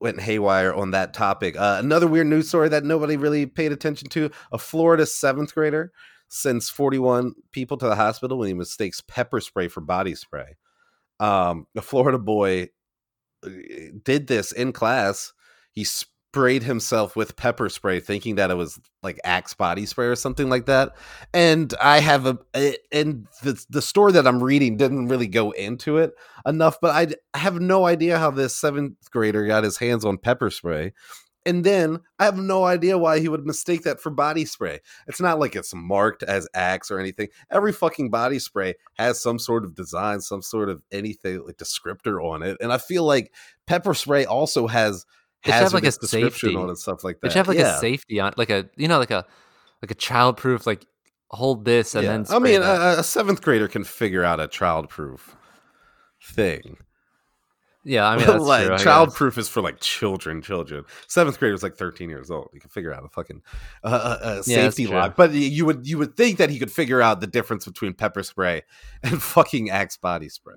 went 0.01 0.20
haywire 0.20 0.72
on 0.72 0.90
that 0.92 1.14
topic. 1.14 1.57
Uh, 1.59 1.76
another 1.78 2.07
weird 2.07 2.26
news 2.26 2.48
story 2.48 2.68
that 2.68 2.84
nobody 2.84 3.16
really 3.16 3.46
paid 3.46 3.72
attention 3.72 4.09
to: 4.11 4.30
a 4.53 4.59
Florida 4.59 5.07
seventh 5.07 5.55
grader 5.55 5.92
sends 6.28 6.68
forty 6.70 6.98
one 6.98 7.34
people 7.53 7.76
to 7.76 7.86
the 7.86 7.96
hospital 7.96 8.38
when 8.38 8.48
he 8.48 8.55
mistakes 8.55 9.01
pepper 9.01 9.40
spray 9.40 9.68
for 9.68 9.80
body 9.80 10.14
spray. 10.14 10.57
Um, 11.18 11.66
a 11.76 11.82
Florida 11.82 12.18
boy 12.18 12.68
uh, 13.44 13.51
did 14.03 14.26
this 14.26 14.53
in 14.53 14.72
class. 14.72 15.32
He 15.72 15.84
sprayed 16.33 16.62
himself 16.62 17.16
with 17.16 17.35
pepper 17.35 17.68
spray, 17.68 17.99
thinking 17.99 18.37
that 18.37 18.53
it 18.53 18.55
was 18.55 18.78
like 19.03 19.18
Axe 19.24 19.53
body 19.55 19.85
spray 19.85 20.07
or 20.07 20.14
something 20.14 20.49
like 20.49 20.66
that. 20.66 20.93
And 21.35 21.74
I 21.83 21.99
have 21.99 22.24
a, 22.26 22.39
a- 22.55 22.76
and 22.93 23.26
the 23.43 23.62
the 23.68 23.83
story 23.83 24.12
that 24.12 24.28
I'm 24.28 24.43
reading 24.43 24.76
didn't 24.76 25.09
really 25.09 25.26
go 25.26 25.51
into 25.51 25.99
it 25.99 26.12
enough, 26.47 26.78
but 26.81 27.16
I 27.35 27.39
have 27.39 27.61
no 27.61 27.85
idea 27.85 28.18
how 28.18 28.31
this 28.31 28.55
seventh 28.55 29.11
grader 29.11 29.45
got 29.47 29.64
his 29.64 29.78
hands 29.78 30.05
on 30.05 30.18
pepper 30.18 30.51
spray. 30.51 30.93
And 31.47 31.64
then 31.64 32.01
I 32.18 32.26
have 32.26 32.37
no 32.37 32.64
idea 32.64 32.99
why 32.99 33.18
he 33.18 33.28
would 33.28 33.47
mistake 33.47 33.83
that 33.83 33.99
for 33.99 34.11
body 34.11 34.45
spray. 34.45 34.81
It's 35.09 35.22
not 35.22 35.41
like 35.41 35.57
it's 35.57 35.74
marked 35.74 36.22
as 36.22 36.47
Axe 36.55 36.91
or 36.91 37.01
anything. 37.01 37.28
Every 37.51 37.72
fucking 37.72 38.11
body 38.11 38.39
spray 38.39 38.74
has 38.99 39.20
some 39.20 39.39
sort 39.39 39.64
of 39.64 39.74
design, 39.74 40.20
some 40.20 40.43
sort 40.43 40.68
of 40.68 40.83
anything 40.93 41.45
like 41.45 41.57
descriptor 41.57 42.22
on 42.22 42.43
it. 42.43 42.59
And 42.61 42.72
I 42.72 42.78
feel 42.78 43.05
like 43.05 43.33
pepper 43.66 43.95
spray 43.95 44.26
also 44.26 44.66
has 44.66 45.07
It 45.45 45.53
should 45.53 45.55
have, 45.55 45.72
like, 45.74 45.84
a 45.84 45.91
description 45.91 46.30
safety. 46.51 46.57
on 46.57 46.68
it, 46.70 46.76
stuff 46.76 47.03
like 47.03 47.16
It 47.16 47.22
that. 47.22 47.32
should 47.32 47.38
have 47.38 47.49
like 47.49 47.59
yeah. 47.59 47.76
a 47.76 47.80
safety 47.80 48.20
on, 48.20 48.32
like 48.36 48.51
a 48.51 48.68
you 48.76 48.88
know, 48.88 48.99
like 48.99 49.11
a 49.11 49.24
like 49.82 49.91
a 49.91 49.95
childproof, 49.95 50.66
like 50.66 50.84
hold 51.30 51.64
this 51.64 51.95
and 51.95 52.05
yeah. 52.05 52.12
then. 52.12 52.26
I 52.28 52.38
mean, 52.38 52.61
a, 52.62 52.97
a 52.99 53.05
seventh 53.05 53.41
grader 53.43 53.68
can 53.68 53.84
figure 53.84 54.24
out 54.24 54.41
a 54.41 54.49
childproof 54.49 55.20
thing. 56.22 56.76
yeah, 57.84 58.07
I 58.07 58.16
mean, 58.18 58.26
that's 58.26 58.45
like 58.45 58.66
true, 58.66 58.76
childproof 58.76 59.38
is 59.38 59.49
for 59.49 59.62
like 59.62 59.80
children, 59.80 60.43
children. 60.43 60.84
Seventh 61.07 61.38
grader 61.38 61.55
is 61.55 61.62
like 61.62 61.76
thirteen 61.76 62.11
years 62.11 62.30
old. 62.30 62.51
You 62.53 62.61
can 62.61 62.70
figure 62.70 62.93
out 62.93 63.05
a 63.05 63.09
fucking 63.09 63.43
uh, 63.82 63.86
uh, 63.86 64.18
uh, 64.22 64.43
Yeah, 64.47 64.68
safety 64.68 64.86
lock. 64.86 65.16
But 65.16 65.32
you 65.32 65.64
would 65.64 65.86
you 65.86 65.97
would 65.99 66.16
think 66.16 66.38
that 66.38 66.51
he 66.51 66.59
could 66.59 66.70
figure 66.72 67.01
out 67.01 67.20
the 67.20 67.26
difference 67.26 67.64
between 67.64 67.95
pepper 67.95 68.22
spray 68.22 68.62
and 69.03 69.22
fucking 69.22 69.70
Axe 69.70 69.97
body 69.97 70.28
spray. 70.28 70.57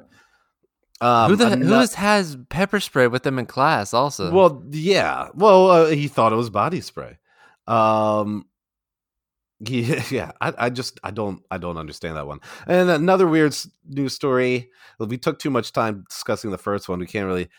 Um, 1.02 1.32
who 1.32 1.36
the 1.36 1.50
who 1.50 1.80
is, 1.80 1.96
has 1.96 2.38
pepper 2.50 2.80
spray 2.80 3.08
with 3.08 3.24
them 3.24 3.40
in 3.40 3.46
class? 3.46 3.94
Also, 3.94 4.32
Well, 4.32 4.64
yeah. 4.70 5.30
Well, 5.34 5.70
uh, 5.70 5.86
he 5.88 6.08
thought 6.08 6.34
it 6.34 6.38
was 6.38 6.50
body 6.50 6.82
spray. 6.82 7.18
Um, 7.68 8.46
yeah, 9.60 10.04
yeah. 10.10 10.32
I, 10.40 10.54
I 10.58 10.70
just 10.70 11.00
I 11.04 11.12
don't 11.12 11.42
I 11.52 11.58
don't 11.58 11.78
understand 11.78 12.18
that 12.18 12.28
one. 12.28 12.40
And 12.68 12.90
another 12.90 13.28
weird 13.28 13.56
news 13.86 14.14
story. 14.14 14.70
well, 15.00 15.10
We 15.10 15.18
took 15.18 15.40
too 15.40 15.50
much 15.50 15.72
time 15.74 16.06
discussing 16.10 16.52
the 16.52 16.58
first 16.58 16.88
one. 16.88 17.00
We 17.00 17.08
can't 17.08 17.28
really 17.28 17.50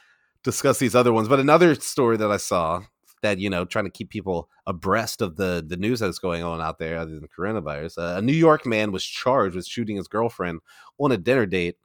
discuss 0.42 0.78
these 0.78 0.94
other 0.94 1.12
ones. 1.12 1.28
But 1.28 1.40
another 1.40 1.74
story 1.74 2.16
that 2.18 2.30
I 2.30 2.36
saw 2.36 2.82
that 3.22 3.38
you 3.38 3.48
know 3.48 3.64
trying 3.64 3.86
to 3.86 3.90
keep 3.90 4.10
people 4.10 4.48
abreast 4.66 5.22
of 5.22 5.36
the 5.36 5.64
the 5.66 5.76
news 5.76 6.00
that's 6.00 6.18
going 6.18 6.42
on 6.42 6.60
out 6.60 6.78
there 6.78 6.98
other 6.98 7.14
than 7.14 7.28
coronavirus. 7.36 7.98
Uh, 7.98 8.18
a 8.18 8.22
New 8.22 8.32
York 8.32 8.66
man 8.66 8.92
was 8.92 9.04
charged 9.04 9.56
with 9.56 9.66
shooting 9.66 9.96
his 9.96 10.08
girlfriend 10.08 10.60
on 10.98 11.12
a 11.12 11.16
dinner 11.16 11.46
date 11.46 11.76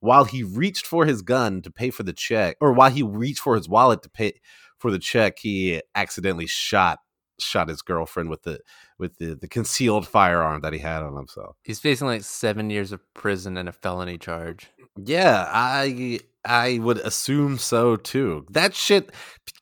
while 0.00 0.24
he 0.24 0.42
reached 0.42 0.86
for 0.86 1.06
his 1.06 1.22
gun 1.22 1.62
to 1.62 1.70
pay 1.70 1.90
for 1.90 2.02
the 2.02 2.12
check, 2.12 2.56
or 2.60 2.72
while 2.72 2.90
he 2.90 3.02
reached 3.02 3.40
for 3.40 3.54
his 3.56 3.68
wallet 3.68 4.02
to 4.02 4.10
pay 4.10 4.34
for 4.78 4.90
the 4.90 4.98
check, 4.98 5.38
he 5.38 5.80
accidentally 5.94 6.46
shot 6.46 6.98
shot 7.38 7.68
his 7.68 7.82
girlfriend 7.82 8.30
with 8.30 8.42
the 8.44 8.60
with 8.98 9.18
the, 9.18 9.34
the 9.34 9.48
concealed 9.48 10.08
firearm 10.08 10.62
that 10.62 10.72
he 10.72 10.78
had 10.78 11.02
on 11.02 11.14
himself. 11.16 11.54
he's 11.64 11.78
facing 11.78 12.06
like 12.06 12.22
seven 12.22 12.70
years 12.70 12.92
of 12.92 13.00
prison 13.12 13.58
and 13.58 13.68
a 13.68 13.72
felony 13.72 14.16
charge. 14.16 14.68
Yeah, 14.96 15.46
I 15.50 16.20
I 16.44 16.78
would 16.78 16.98
assume 16.98 17.58
so 17.58 17.96
too. 17.96 18.46
That 18.50 18.74
shit 18.74 19.10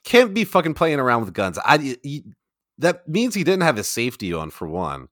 can't 0.05 0.35
be 0.35 0.45
fucking 0.45 0.75
playing 0.75 1.01
around 1.01 1.25
with 1.25 1.35
guns. 1.35 1.59
I 1.65 1.97
he- 2.03 2.25
that 2.79 3.09
means 3.09 3.35
he 3.35 3.45
didn't 3.45 3.63
have 3.63 3.77
his 3.77 3.89
safety 3.89 4.33
on 4.33 4.51
for 4.51 4.67
one. 4.69 5.09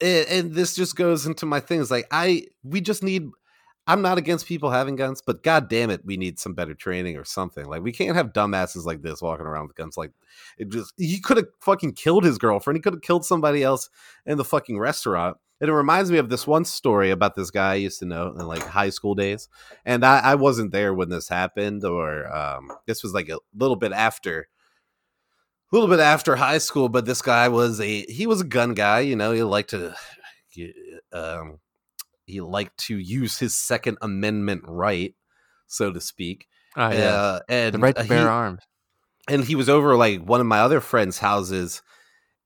And, 0.00 0.26
and 0.28 0.52
this 0.52 0.74
just 0.74 0.94
goes 0.96 1.26
into 1.26 1.46
my 1.46 1.60
things 1.60 1.90
like 1.90 2.06
I 2.10 2.46
we 2.62 2.80
just 2.80 3.02
need 3.02 3.28
I'm 3.86 4.00
not 4.00 4.18
against 4.18 4.46
people 4.46 4.70
having 4.70 4.94
guns, 4.94 5.22
but 5.24 5.42
god 5.42 5.68
damn 5.68 5.90
it, 5.90 6.02
we 6.04 6.16
need 6.16 6.38
some 6.38 6.54
better 6.54 6.74
training 6.74 7.16
or 7.16 7.24
something. 7.24 7.66
Like 7.66 7.82
we 7.82 7.92
can't 7.92 8.16
have 8.16 8.32
dumbasses 8.32 8.84
like 8.84 9.02
this 9.02 9.20
walking 9.20 9.46
around 9.46 9.66
with 9.66 9.76
guns 9.76 9.96
like 9.96 10.12
it 10.56 10.70
just 10.70 10.94
he 10.96 11.20
could 11.20 11.36
have 11.38 11.48
fucking 11.60 11.94
killed 11.94 12.24
his 12.24 12.38
girlfriend. 12.38 12.76
He 12.76 12.80
could 12.82 12.94
have 12.94 13.02
killed 13.02 13.24
somebody 13.24 13.62
else 13.62 13.90
in 14.24 14.38
the 14.38 14.44
fucking 14.44 14.78
restaurant. 14.78 15.36
And 15.60 15.68
it 15.68 15.74
reminds 15.74 16.10
me 16.10 16.18
of 16.18 16.28
this 16.28 16.44
one 16.44 16.64
story 16.64 17.12
about 17.12 17.36
this 17.36 17.52
guy 17.52 17.72
I 17.72 17.76
used 17.76 18.00
to 18.00 18.04
know 18.04 18.34
in 18.36 18.46
like 18.46 18.64
high 18.64 18.90
school 18.90 19.14
days. 19.14 19.48
And 19.84 20.04
I, 20.04 20.18
I 20.18 20.34
wasn't 20.34 20.72
there 20.72 20.92
when 20.92 21.08
this 21.08 21.28
happened, 21.28 21.84
or 21.84 22.26
um, 22.34 22.72
this 22.86 23.04
was 23.04 23.14
like 23.14 23.28
a 23.28 23.38
little 23.54 23.76
bit 23.76 23.92
after, 23.92 24.48
a 25.72 25.76
little 25.76 25.88
bit 25.88 26.00
after 26.00 26.34
high 26.34 26.58
school. 26.58 26.88
But 26.88 27.04
this 27.04 27.22
guy 27.22 27.48
was 27.48 27.80
a 27.80 28.02
he 28.06 28.26
was 28.26 28.40
a 28.40 28.44
gun 28.44 28.74
guy. 28.74 29.00
You 29.00 29.14
know, 29.14 29.30
he 29.30 29.44
liked 29.44 29.70
to, 29.70 29.94
um, 31.12 31.60
he 32.26 32.40
liked 32.40 32.78
to 32.86 32.96
use 32.98 33.38
his 33.38 33.54
Second 33.54 33.98
Amendment 34.02 34.62
right, 34.66 35.14
so 35.66 35.92
to 35.92 36.00
speak. 36.00 36.46
Oh 36.76 36.90
yeah, 36.90 37.14
Uh, 37.14 37.40
and 37.48 37.74
the 37.74 37.78
right 37.78 37.94
to 37.96 38.02
uh, 38.02 38.06
bear 38.06 38.18
he- 38.20 38.24
arms. 38.26 38.62
and 39.28 39.44
he 39.44 39.54
was 39.54 39.68
over 39.68 39.94
like 39.96 40.20
one 40.22 40.40
of 40.40 40.46
my 40.46 40.60
other 40.60 40.80
friends' 40.80 41.18
houses, 41.18 41.82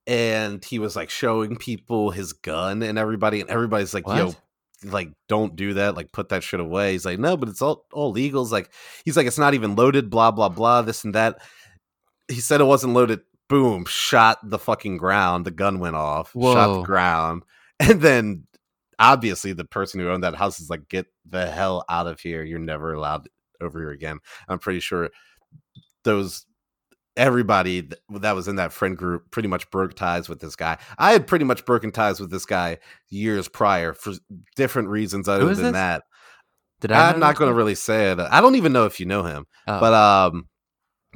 and 0.07 0.65
he 0.65 0.79
was 0.79 0.97
like 0.97 1.11
showing 1.11 1.57
people 1.57 2.11
his 2.11 2.33
gun 2.33 2.83
and 2.83 2.99
everybody, 2.99 3.41
and 3.41 3.51
everybody's 3.51 3.95
like, 3.95 4.07
"Yo, 4.07 4.35
like 4.85 5.11
don't 5.29 5.57
do 5.57 5.75
that, 5.75 5.97
like 5.97 6.13
put 6.13 6.29
that 6.31 6.43
shit 6.43 6.61
away." 6.61 6.93
He's 6.93 7.05
like, 7.07 7.19
"No, 7.19 7.37
but 7.37 7.49
it's 7.49 7.63
all 7.63 7.85
all 7.93 8.11
legal." 8.13 8.45
He's 8.45 8.53
like, 8.53 8.71
he's 9.05 9.17
like, 9.17 9.27
"It's 9.27 9.39
not 9.39 9.55
even 9.55 9.77
loaded." 9.77 10.11
Blah 10.11 10.31
blah 10.33 10.49
blah. 10.49 10.83
This 10.83 11.05
and 11.05 11.15
that. 11.15 11.41
He 12.29 12.41
said 12.41 12.61
it 12.61 12.65
wasn't 12.65 12.95
loaded. 12.95 13.21
Boom! 13.49 13.85
Shot 13.85 14.39
the 14.43 14.59
fucking 14.59 14.97
ground. 14.97 15.45
The 15.45 15.53
gun 15.53 15.79
went 15.79 15.95
off. 15.95 16.33
Shot 16.33 16.75
the 16.81 16.83
ground, 16.83 17.45
and 17.81 18.01
then 18.01 18.47
obviously 18.99 19.53
the 19.53 19.65
person 19.65 20.01
who 20.01 20.11
owned 20.11 20.25
that 20.25 20.35
house 20.35 20.61
is 20.61 20.71
like, 20.71 20.89
"Get 20.89 21.07
the 21.29 21.51
hell 21.51 21.85
out 21.89 22.07
of 22.07 22.21
here! 22.21 22.43
You're 22.43 22.59
never 22.59 22.93
allowed 22.95 23.29
over 23.61 23.79
here 23.79 23.91
again." 23.91 24.19
I'm 24.49 24.59
pretty 24.59 24.81
sure 24.81 25.11
those 26.05 26.47
everybody 27.17 27.89
that 28.11 28.35
was 28.35 28.47
in 28.47 28.57
that 28.57 28.73
friend 28.73 28.97
group 28.97 29.31
pretty 29.31 29.49
much 29.49 29.71
broke 29.71 29.95
ties 29.95 30.29
with 30.29 30.41
this 30.41 30.55
guy. 30.55 30.77
I 30.99 31.13
had 31.13 31.27
pretty 31.27 31.47
much 31.47 31.65
broken 31.65 31.91
ties 31.91 32.21
with 32.21 32.31
this 32.31 32.45
guy 32.45 32.79
years 33.09 33.49
prior 33.49 33.95
for 33.95 34.13
different 34.55 34.89
reasons 34.91 35.27
other 35.29 35.47
than 35.55 35.65
this? 35.65 35.73
that. 35.73 36.03
Did 36.81 36.93
I? 36.93 37.11
I'm 37.11 37.19
not 37.21 37.37
going 37.37 37.51
to 37.51 37.55
really 37.55 37.75
say 37.75 38.11
it. 38.13 38.21
I 38.21 38.41
don't 38.43 38.57
even 38.57 38.73
know 38.75 38.85
if 38.85 39.01
you 39.01 39.07
know 39.07 39.23
him, 39.23 39.47
Oh. 39.67 39.81
but 39.81 39.95
um, 39.95 40.49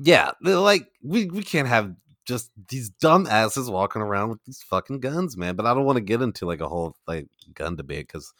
yeah, 0.00 0.30
like 0.42 0.86
we 1.04 1.26
we 1.26 1.42
can't 1.42 1.68
have 1.68 1.92
just 2.30 2.50
these 2.68 2.88
dumb 2.88 3.26
asses 3.28 3.68
walking 3.68 4.00
around 4.00 4.30
with 4.30 4.42
these 4.44 4.62
fucking 4.62 5.00
guns, 5.00 5.36
man. 5.36 5.56
But 5.56 5.66
I 5.66 5.74
don't 5.74 5.84
want 5.84 5.96
to 5.96 6.02
get 6.02 6.22
into 6.22 6.46
like 6.46 6.60
a 6.60 6.68
whole 6.68 6.96
like 7.06 7.28
gun 7.54 7.76
debate 7.76 8.06
because 8.06 8.32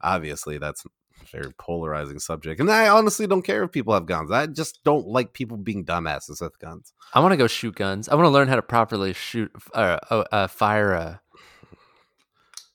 obviously 0.00 0.58
that's 0.58 0.84
a 0.84 0.88
very 1.32 1.52
polarizing 1.58 2.18
subject, 2.18 2.60
and 2.60 2.70
I 2.70 2.88
honestly 2.88 3.26
don't 3.26 3.42
care 3.42 3.62
if 3.62 3.72
people 3.72 3.94
have 3.94 4.06
guns. 4.06 4.30
I 4.30 4.46
just 4.46 4.84
don't 4.84 5.06
like 5.06 5.32
people 5.32 5.56
being 5.56 5.84
dumbasses 5.84 6.40
with 6.42 6.58
guns. 6.58 6.92
I 7.14 7.20
want 7.20 7.32
to 7.32 7.36
go 7.38 7.46
shoot 7.46 7.76
guns. 7.76 8.08
I 8.08 8.14
want 8.16 8.26
to 8.26 8.30
learn 8.30 8.48
how 8.48 8.56
to 8.56 8.62
properly 8.62 9.12
shoot, 9.14 9.50
uh, 9.74 9.98
uh, 10.10 10.24
uh, 10.30 10.46
fire 10.48 10.92
a 10.92 11.20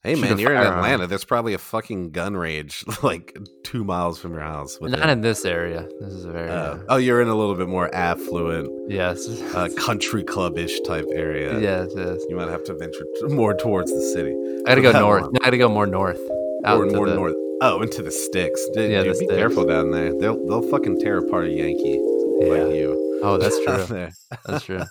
Hey 0.03 0.15
man, 0.15 0.39
you're 0.39 0.51
in. 0.51 0.57
Atlanta. 0.57 1.05
There's 1.05 1.25
probably 1.25 1.53
a 1.53 1.59
fucking 1.59 2.09
gun 2.09 2.35
range 2.35 2.83
like 3.03 3.37
two 3.63 3.83
miles 3.83 4.17
from 4.19 4.31
your 4.33 4.41
house. 4.41 4.79
Not 4.81 4.99
it. 4.99 5.09
in 5.09 5.21
this 5.21 5.45
area. 5.45 5.87
This 5.99 6.13
is 6.13 6.25
a 6.25 6.31
very 6.31 6.49
Uh, 6.49 6.53
uh, 6.53 6.83
oh, 6.89 6.97
you're 6.97 7.21
in 7.21 7.27
a 7.27 7.35
little 7.35 7.53
bit 7.53 7.67
more 7.67 7.93
affluent, 7.93 8.89
yes, 8.91 9.27
uh, 9.53 9.69
country 9.77 10.23
club-ish 10.23 10.79
type 10.81 11.05
area. 11.13 11.59
yes, 11.59 11.91
yes. 11.95 12.17
You 12.29 12.35
might 12.35 12.49
have 12.49 12.63
to 12.63 12.73
venture 12.75 13.05
t- 13.19 13.27
more 13.27 13.53
towards 13.53 13.91
the 13.91 14.01
city. 14.01 14.35
I 14.65 14.69
gotta 14.75 14.81
go 14.81 14.91
north. 14.99 15.25
I 15.35 15.45
gotta 15.45 15.57
go 15.59 15.69
more 15.69 15.85
north. 15.85 16.19
Out 16.65 16.79
Or 16.81 16.85
more 16.87 17.07
the- 17.07 17.15
north. 17.15 17.35
Oh, 17.63 17.83
into 17.83 18.01
the 18.01 18.09
sticks. 18.09 18.59
Dude, 18.73 18.89
Yeah, 18.89 19.03
dude, 19.03 19.11
be 19.13 19.25
sticks. 19.25 19.33
careful 19.35 19.65
down 19.65 19.91
there. 19.91 20.17
They'll 20.19 20.43
they'll 20.47 20.67
fucking 20.67 20.99
tear 20.99 21.17
apart 21.19 21.45
a 21.45 21.51
Yankee 21.51 22.01
Yeah. 22.41 22.47
like 22.63 22.73
you. 22.75 23.19
Oh, 23.21 23.37
that's 23.37 23.55
true. 23.63 24.09
That's 24.47 24.65
true. 24.65 24.81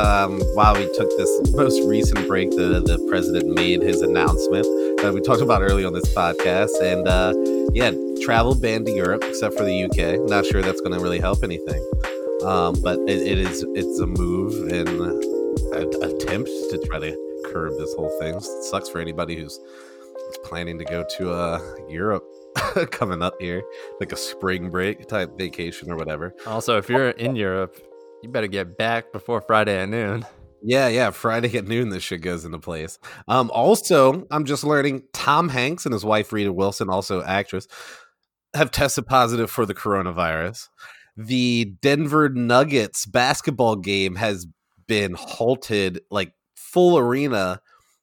Um, 0.00 0.40
while 0.54 0.74
we 0.74 0.86
took 0.94 1.14
this 1.18 1.52
most 1.52 1.86
recent 1.86 2.26
break, 2.26 2.48
the 2.52 2.80
the 2.80 2.98
president 3.10 3.54
made 3.54 3.82
his 3.82 4.00
announcement 4.00 4.64
that 5.02 5.12
we 5.12 5.20
talked 5.20 5.42
about 5.42 5.60
earlier 5.60 5.86
on 5.86 5.92
this 5.92 6.08
podcast, 6.14 6.70
and 6.80 7.06
uh, 7.06 7.34
yeah, 7.74 7.90
travel 8.24 8.54
banned 8.54 8.86
to 8.86 8.92
Europe 8.92 9.22
except 9.24 9.58
for 9.58 9.64
the 9.64 9.84
UK. 9.84 10.26
Not 10.26 10.46
sure 10.46 10.62
that's 10.62 10.80
going 10.80 10.94
to 10.96 11.00
really 11.00 11.20
help 11.20 11.44
anything, 11.44 11.84
um, 12.46 12.80
but 12.82 12.98
it, 13.00 13.20
it 13.26 13.38
is 13.38 13.62
it's 13.74 14.00
a 14.00 14.06
move 14.06 14.72
and 14.72 14.88
an 14.88 16.02
attempt 16.02 16.48
to 16.70 16.80
try 16.86 16.98
to 16.98 17.42
curb 17.52 17.72
this 17.76 17.92
whole 17.92 18.10
thing. 18.20 18.40
sucks 18.40 18.88
for 18.88 19.02
anybody 19.02 19.36
who's 19.36 19.60
planning 20.44 20.78
to 20.78 20.84
go 20.86 21.04
to 21.18 21.30
uh, 21.30 21.60
Europe 21.90 22.24
coming 22.90 23.20
up 23.20 23.34
here, 23.38 23.62
like 24.00 24.12
a 24.12 24.16
spring 24.16 24.70
break 24.70 25.06
type 25.08 25.36
vacation 25.36 25.90
or 25.90 25.96
whatever. 25.96 26.34
Also, 26.46 26.78
if 26.78 26.88
you're 26.88 27.10
in 27.10 27.36
Europe, 27.36 27.76
you 28.22 28.28
better 28.28 28.46
get 28.46 28.76
back 28.76 29.12
before 29.12 29.40
Friday 29.40 29.80
at 29.80 29.88
noon. 29.88 30.26
Yeah, 30.62 30.88
yeah. 30.88 31.10
Friday 31.10 31.56
at 31.56 31.66
noon, 31.66 31.88
this 31.88 32.02
shit 32.02 32.20
goes 32.20 32.44
into 32.44 32.58
place. 32.58 32.98
Um, 33.28 33.50
also, 33.52 34.26
I'm 34.30 34.44
just 34.44 34.64
learning 34.64 35.04
Tom 35.12 35.48
Hanks 35.48 35.86
and 35.86 35.92
his 35.92 36.04
wife 36.04 36.32
Rita 36.32 36.52
Wilson, 36.52 36.90
also 36.90 37.22
actress, 37.22 37.66
have 38.54 38.70
tested 38.70 39.06
positive 39.06 39.50
for 39.50 39.64
the 39.64 39.74
coronavirus. 39.74 40.68
The 41.16 41.76
Denver 41.80 42.28
Nuggets 42.28 43.06
basketball 43.06 43.76
game 43.76 44.16
has 44.16 44.46
been 44.86 45.14
halted, 45.14 46.00
like 46.10 46.34
full 46.54 46.98
arena 46.98 47.60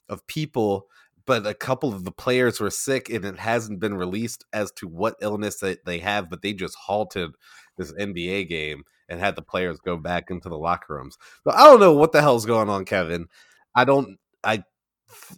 of 0.09 0.25
people, 0.27 0.87
but 1.25 1.45
a 1.45 1.53
couple 1.53 1.93
of 1.93 2.05
the 2.05 2.11
players 2.11 2.59
were 2.59 2.71
sick, 2.71 3.09
and 3.09 3.23
it 3.23 3.37
hasn't 3.37 3.79
been 3.79 3.95
released 3.95 4.45
as 4.51 4.71
to 4.73 4.87
what 4.87 5.15
illness 5.21 5.59
that 5.59 5.85
they 5.85 5.99
have. 5.99 6.29
But 6.29 6.41
they 6.41 6.53
just 6.53 6.75
halted 6.75 7.31
this 7.77 7.91
NBA 7.93 8.47
game 8.47 8.83
and 9.09 9.19
had 9.19 9.35
the 9.35 9.41
players 9.41 9.79
go 9.79 9.97
back 9.97 10.29
into 10.29 10.49
the 10.49 10.57
locker 10.57 10.95
rooms. 10.95 11.17
So 11.43 11.51
I 11.51 11.63
don't 11.65 11.79
know 11.79 11.93
what 11.93 12.11
the 12.11 12.21
hell's 12.21 12.45
going 12.45 12.69
on, 12.69 12.85
Kevin. 12.85 13.27
I 13.75 13.85
don't. 13.85 14.17
I 14.43 14.63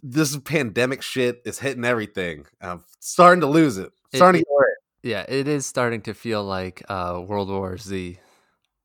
this 0.02 0.36
pandemic 0.38 1.02
shit 1.02 1.42
is 1.44 1.58
hitting 1.58 1.84
everything. 1.84 2.46
I'm 2.60 2.84
starting 2.98 3.40
to 3.42 3.46
lose 3.46 3.78
it. 3.78 3.92
It- 4.12 4.16
Starting 4.18 4.40
to 4.40 4.44
get 4.44 4.52
worried. 4.52 4.66
Yeah, 5.02 5.24
it 5.28 5.48
is 5.48 5.64
starting 5.64 6.02
to 6.02 6.12
feel 6.14 6.44
like 6.44 6.82
uh, 6.88 7.22
World 7.26 7.48
War 7.48 7.78
Z. 7.78 8.18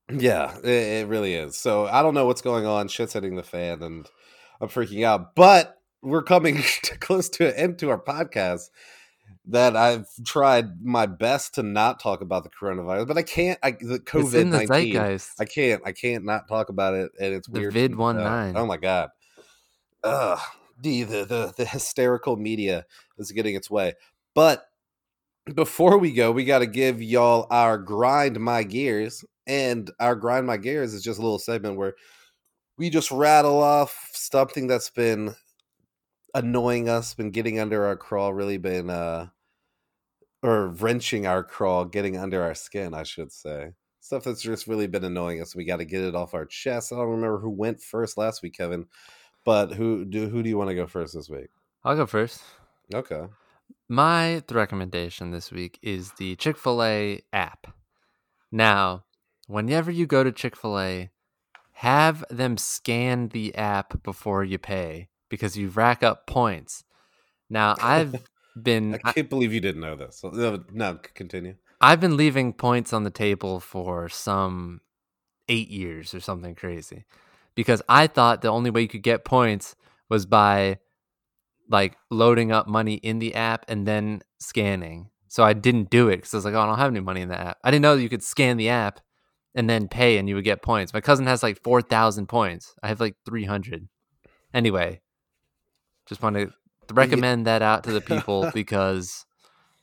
Yeah, 0.09 0.55
it, 0.59 0.69
it 0.69 1.07
really 1.07 1.33
is. 1.33 1.57
So 1.57 1.88
I 1.88 2.01
don't 2.01 2.13
know 2.13 2.25
what's 2.25 2.41
going 2.41 2.65
on. 2.65 2.88
Shit's 2.88 3.13
hitting 3.13 3.36
the 3.36 3.43
fan, 3.43 3.81
and 3.83 4.07
I'm 4.61 4.69
freaking 4.69 5.03
out. 5.03 5.36
But 5.36 5.77
we're 6.01 6.23
coming 6.23 6.63
close 6.99 7.27
to 7.29 7.47
an 7.49 7.55
end 7.55 7.79
to 7.79 7.89
our 7.89 7.99
podcast. 7.99 8.69
That 9.47 9.75
I've 9.75 10.07
tried 10.25 10.83
my 10.83 11.05
best 11.05 11.53
to 11.55 11.63
not 11.63 11.99
talk 11.99 12.21
about 12.21 12.43
the 12.43 12.49
coronavirus, 12.49 13.07
but 13.07 13.17
I 13.17 13.21
can't. 13.21 13.59
I 13.61 13.71
the 13.71 13.99
COVID 13.99 14.47
nineteen. 14.47 14.97
I 15.39 15.45
can't. 15.45 15.81
I 15.85 15.91
can't 15.91 16.25
not 16.25 16.47
talk 16.47 16.69
about 16.69 16.95
it, 16.95 17.11
and 17.19 17.33
it's 17.33 17.47
The 17.47 17.59
weird. 17.59 17.73
vid 17.73 17.95
one 17.95 18.17
nine. 18.17 18.57
Oh 18.57 18.65
my 18.65 18.77
god. 18.77 19.09
Ugh. 20.03 20.39
The, 20.81 21.03
the 21.03 21.25
the 21.25 21.53
the 21.57 21.65
hysterical 21.65 22.35
media 22.37 22.85
is 23.17 23.31
getting 23.31 23.55
its 23.55 23.69
way. 23.69 23.93
But 24.33 24.65
before 25.53 25.99
we 25.99 26.11
go, 26.11 26.31
we 26.31 26.43
got 26.43 26.59
to 26.59 26.65
give 26.67 27.01
y'all 27.01 27.45
our 27.51 27.77
grind 27.77 28.39
my 28.39 28.63
gears, 28.63 29.23
and 29.45 29.91
our 29.99 30.15
grind 30.15 30.47
my 30.47 30.57
gears 30.57 30.93
is 30.93 31.03
just 31.03 31.19
a 31.19 31.21
little 31.21 31.39
segment 31.39 31.77
where 31.77 31.93
we 32.77 32.89
just 32.89 33.11
rattle 33.11 33.61
off 33.61 34.09
something 34.11 34.65
that's 34.67 34.89
been 34.89 35.35
annoying 36.33 36.89
us, 36.89 37.13
been 37.13 37.31
getting 37.31 37.59
under 37.59 37.85
our 37.85 37.95
crawl, 37.95 38.33
really 38.33 38.57
been 38.57 38.89
uh 38.89 39.27
or 40.45 40.67
wrenching 40.67 41.25
our 41.25 41.43
crawl, 41.43 41.85
getting 41.85 42.17
under 42.17 42.43
our 42.43 42.53
skin, 42.53 42.93
I 42.93 43.03
should 43.03 43.31
say. 43.31 43.71
Stuff 43.99 44.25
that's 44.25 44.41
just 44.41 44.67
really 44.67 44.85
been 44.85 45.03
annoying 45.03 45.41
us. 45.41 45.55
We 45.55 45.65
got 45.65 45.77
to 45.77 45.85
get 45.85 46.01
it 46.01 46.13
off 46.13 46.35
our 46.35 46.45
chest. 46.45 46.93
I 46.93 46.97
don't 46.97 47.09
remember 47.09 47.39
who 47.39 47.49
went 47.49 47.81
first 47.81 48.17
last 48.17 48.43
week, 48.43 48.55
Kevin, 48.55 48.85
but 49.43 49.73
who 49.73 50.05
do 50.05 50.29
who 50.29 50.43
do 50.43 50.49
you 50.49 50.57
want 50.57 50.69
to 50.69 50.75
go 50.75 50.85
first 50.85 51.15
this 51.15 51.29
week? 51.29 51.47
I'll 51.83 51.95
go 51.95 52.05
first. 52.05 52.41
Okay. 52.93 53.23
My 53.89 54.43
recommendation 54.51 55.31
this 55.31 55.51
week 55.51 55.79
is 55.81 56.11
the 56.13 56.35
Chick 56.35 56.57
fil 56.57 56.83
A 56.83 57.21
app. 57.33 57.73
Now, 58.51 59.05
whenever 59.47 59.89
you 59.89 60.05
go 60.05 60.23
to 60.23 60.31
Chick 60.31 60.55
fil 60.55 60.79
A, 60.79 61.09
have 61.73 62.23
them 62.29 62.57
scan 62.57 63.29
the 63.29 63.55
app 63.55 64.03
before 64.03 64.43
you 64.43 64.59
pay 64.59 65.09
because 65.29 65.57
you 65.57 65.69
rack 65.69 66.03
up 66.03 66.27
points. 66.27 66.83
Now, 67.49 67.75
I've 67.81 68.15
been 68.62 68.99
I 69.03 69.12
can't 69.12 69.30
believe 69.30 69.53
you 69.53 69.62
didn't 69.62 69.82
know 69.82 69.95
this. 69.95 70.22
No, 70.24 70.64
no, 70.72 70.99
continue. 71.14 71.56
I've 71.82 71.99
been 71.99 72.18
leaving 72.18 72.53
points 72.53 72.93
on 72.93 73.03
the 73.03 73.10
table 73.10 73.60
for 73.60 74.10
some 74.10 74.82
eight 75.49 75.70
years 75.70 76.14
or 76.14 76.20
something 76.20 76.56
crazy 76.56 77.06
because 77.53 77.82
I 77.88 78.08
thought 78.08 78.41
the 78.41 78.49
only 78.49 78.70
way 78.70 78.82
you 78.82 78.88
could 78.88 79.03
get 79.03 79.26
points 79.26 79.76
was 80.10 80.26
by 80.26 80.80
like 81.70 81.97
loading 82.10 82.51
up 82.51 82.68
money 82.68 82.95
in 82.95 83.20
the 83.20 83.36
app 83.36 83.66
and 83.68 83.88
then 83.88 84.22
scanning. 84.39 85.10
So 85.28 85.43
I 85.43 85.53
didn't 85.53 85.89
do 85.89 86.10
it 86.10 86.18
because 86.18 86.34
I 86.34 86.38
was 86.38 86.45
like, 86.45 86.53
oh, 86.53 86.62
I 86.62 86.66
don't 86.66 86.78
have 86.78 86.91
any 86.91 87.01
money 87.01 87.22
in 87.22 87.30
the 87.30 87.39
app. 87.39 87.58
I 87.64 87.72
didn't 87.72 87.82
know 87.82 87.95
you 87.95 88.10
could 88.10 88.24
scan 88.24 88.58
the 88.58 88.70
app 88.70 88.99
and 89.53 89.70
then 89.70 89.88
pay 89.88 90.18
and 90.18 90.30
you 90.30 90.36
would 90.36 90.43
get 90.43 90.62
points. 90.62 90.93
My 90.93 91.01
cousin 91.01 91.26
has 91.26 91.43
like 91.43 91.62
4,000 91.64 92.28
points. 92.28 92.76
I 92.84 92.88
have 92.88 92.99
like 92.99 93.16
300. 93.26 93.88
Anyway, 94.53 95.01
just 96.06 96.22
want 96.22 96.36
to 96.36 96.51
recommend 96.91 97.45
that 97.47 97.61
out 97.61 97.83
to 97.86 97.91
the 97.91 98.01
people 98.01 98.49
because 98.53 99.25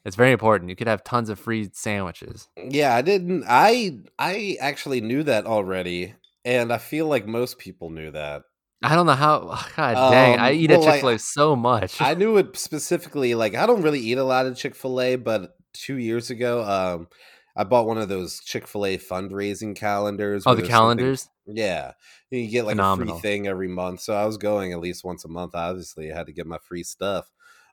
it's 0.05 0.17
very 0.17 0.33
important. 0.33 0.71
You 0.71 0.77
could 0.77 0.87
have 0.89 1.05
tons 1.05 1.29
of 1.29 1.39
free 1.39 1.71
sandwiches. 1.73 2.49
Yeah, 2.57 2.95
I 2.95 3.03
didn't. 3.03 3.45
I 3.49 3.99
I 4.19 4.57
actually 4.61 5.01
knew 5.01 5.23
that 5.25 5.47
already, 5.47 6.15
and 6.45 6.73
I 6.73 6.79
feel 6.79 7.07
like 7.07 7.27
most 7.27 7.59
people 7.59 7.91
knew 7.91 8.11
that. 8.11 8.43
I 8.85 8.97
don't 8.97 9.07
know 9.07 9.13
how. 9.13 9.41
God 9.77 9.95
dang, 10.11 10.39
I 10.41 10.51
Um, 10.51 10.57
eat 10.57 10.71
well, 10.71 10.81
at 10.81 10.87
like, 10.87 10.95
Chick 10.95 11.01
Fil 11.03 11.09
A 11.11 11.19
so 11.19 11.55
much. 11.55 12.01
I 12.01 12.15
knew 12.15 12.37
it 12.37 12.57
specifically. 12.69 13.35
Like, 13.35 13.55
I 13.55 13.67
don't 13.67 13.83
really 13.83 14.01
eat 14.01 14.19
a 14.19 14.25
lot 14.25 14.47
of 14.47 14.57
Chick 14.57 14.75
Fil 14.75 15.01
A, 15.01 15.17
but 15.17 15.55
two 15.73 15.99
years 15.99 16.31
ago, 16.31 16.65
um, 16.65 17.09
I 17.55 17.63
bought 17.65 17.87
one 17.87 17.99
of 17.99 18.09
those 18.09 18.41
Chick 18.41 18.67
Fil 18.67 18.87
A 18.87 18.99
fundraising 18.99 19.77
calendars. 19.77 20.43
oh, 20.47 20.55
the 20.57 20.67
calendars. 20.67 21.29
Yeah, 21.47 21.93
you 22.31 22.49
get 22.49 22.67
like 22.67 22.79
a 22.79 22.97
free 22.97 23.13
thing 23.21 23.49
every 23.49 23.69
month. 23.69 24.01
So 24.01 24.15
I 24.15 24.25
was 24.27 24.37
going 24.37 24.73
at 24.73 24.81
least 24.81 25.05
once 25.05 25.25
a 25.25 25.29
month. 25.29 25.55
Obviously, 25.55 26.13
I 26.13 26.17
had 26.17 26.27
to 26.27 26.33
get 26.33 26.47
my 26.47 26.59
free 26.59 26.85
stuff. 26.85 27.31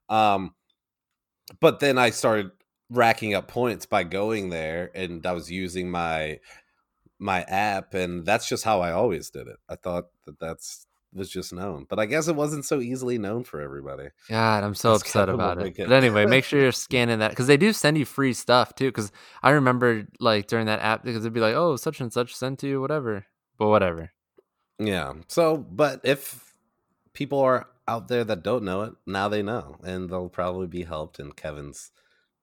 Um, 0.09 0.55
but 1.59 1.79
then 1.79 1.97
I 1.97 2.09
started 2.09 2.51
racking 2.89 3.35
up 3.35 3.47
points 3.47 3.85
by 3.85 4.03
going 4.03 4.49
there, 4.49 4.91
and 4.95 5.25
I 5.25 5.33
was 5.33 5.51
using 5.51 5.91
my 5.91 6.39
my 7.19 7.41
app, 7.41 7.93
and 7.93 8.25
that's 8.25 8.47
just 8.47 8.63
how 8.63 8.81
I 8.81 8.91
always 8.91 9.29
did 9.29 9.47
it. 9.47 9.57
I 9.67 9.75
thought 9.75 10.05
that 10.25 10.39
that's 10.39 10.85
was 11.13 11.29
just 11.29 11.51
known, 11.51 11.85
but 11.89 11.99
I 11.99 12.05
guess 12.05 12.27
it 12.27 12.35
wasn't 12.35 12.65
so 12.65 12.79
easily 12.79 13.17
known 13.17 13.43
for 13.43 13.61
everybody. 13.61 14.09
God, 14.29 14.63
I'm 14.63 14.75
so 14.75 14.91
That's 14.91 15.03
upset 15.03 15.29
about 15.29 15.61
it. 15.61 15.75
But 15.75 15.91
anyway, 15.91 16.25
make 16.25 16.43
sure 16.43 16.59
you're 16.59 16.71
scanning 16.71 17.19
that 17.19 17.31
because 17.31 17.47
they 17.47 17.57
do 17.57 17.73
send 17.73 17.97
you 17.97 18.05
free 18.05 18.33
stuff 18.33 18.75
too. 18.75 18.87
Because 18.87 19.11
I 19.41 19.51
remember 19.51 20.07
like 20.19 20.47
during 20.47 20.67
that 20.67 20.81
app 20.81 21.03
because 21.03 21.23
it'd 21.23 21.33
be 21.33 21.39
like, 21.39 21.55
oh, 21.55 21.75
such 21.75 21.99
and 21.99 22.13
such 22.13 22.35
sent 22.35 22.59
to 22.59 22.67
you, 22.67 22.81
whatever. 22.81 23.25
But 23.59 23.67
whatever. 23.67 24.11
Yeah. 24.79 25.13
So, 25.27 25.57
but 25.57 26.01
if 26.03 26.55
people 27.13 27.39
are 27.39 27.67
out 27.87 28.07
there 28.07 28.23
that 28.23 28.43
don't 28.43 28.63
know 28.63 28.81
it, 28.83 28.93
now 29.05 29.27
they 29.27 29.43
know, 29.43 29.75
and 29.83 30.09
they'll 30.09 30.29
probably 30.29 30.67
be 30.67 30.83
helped. 30.83 31.19
And 31.19 31.35
Kevin's 31.35 31.91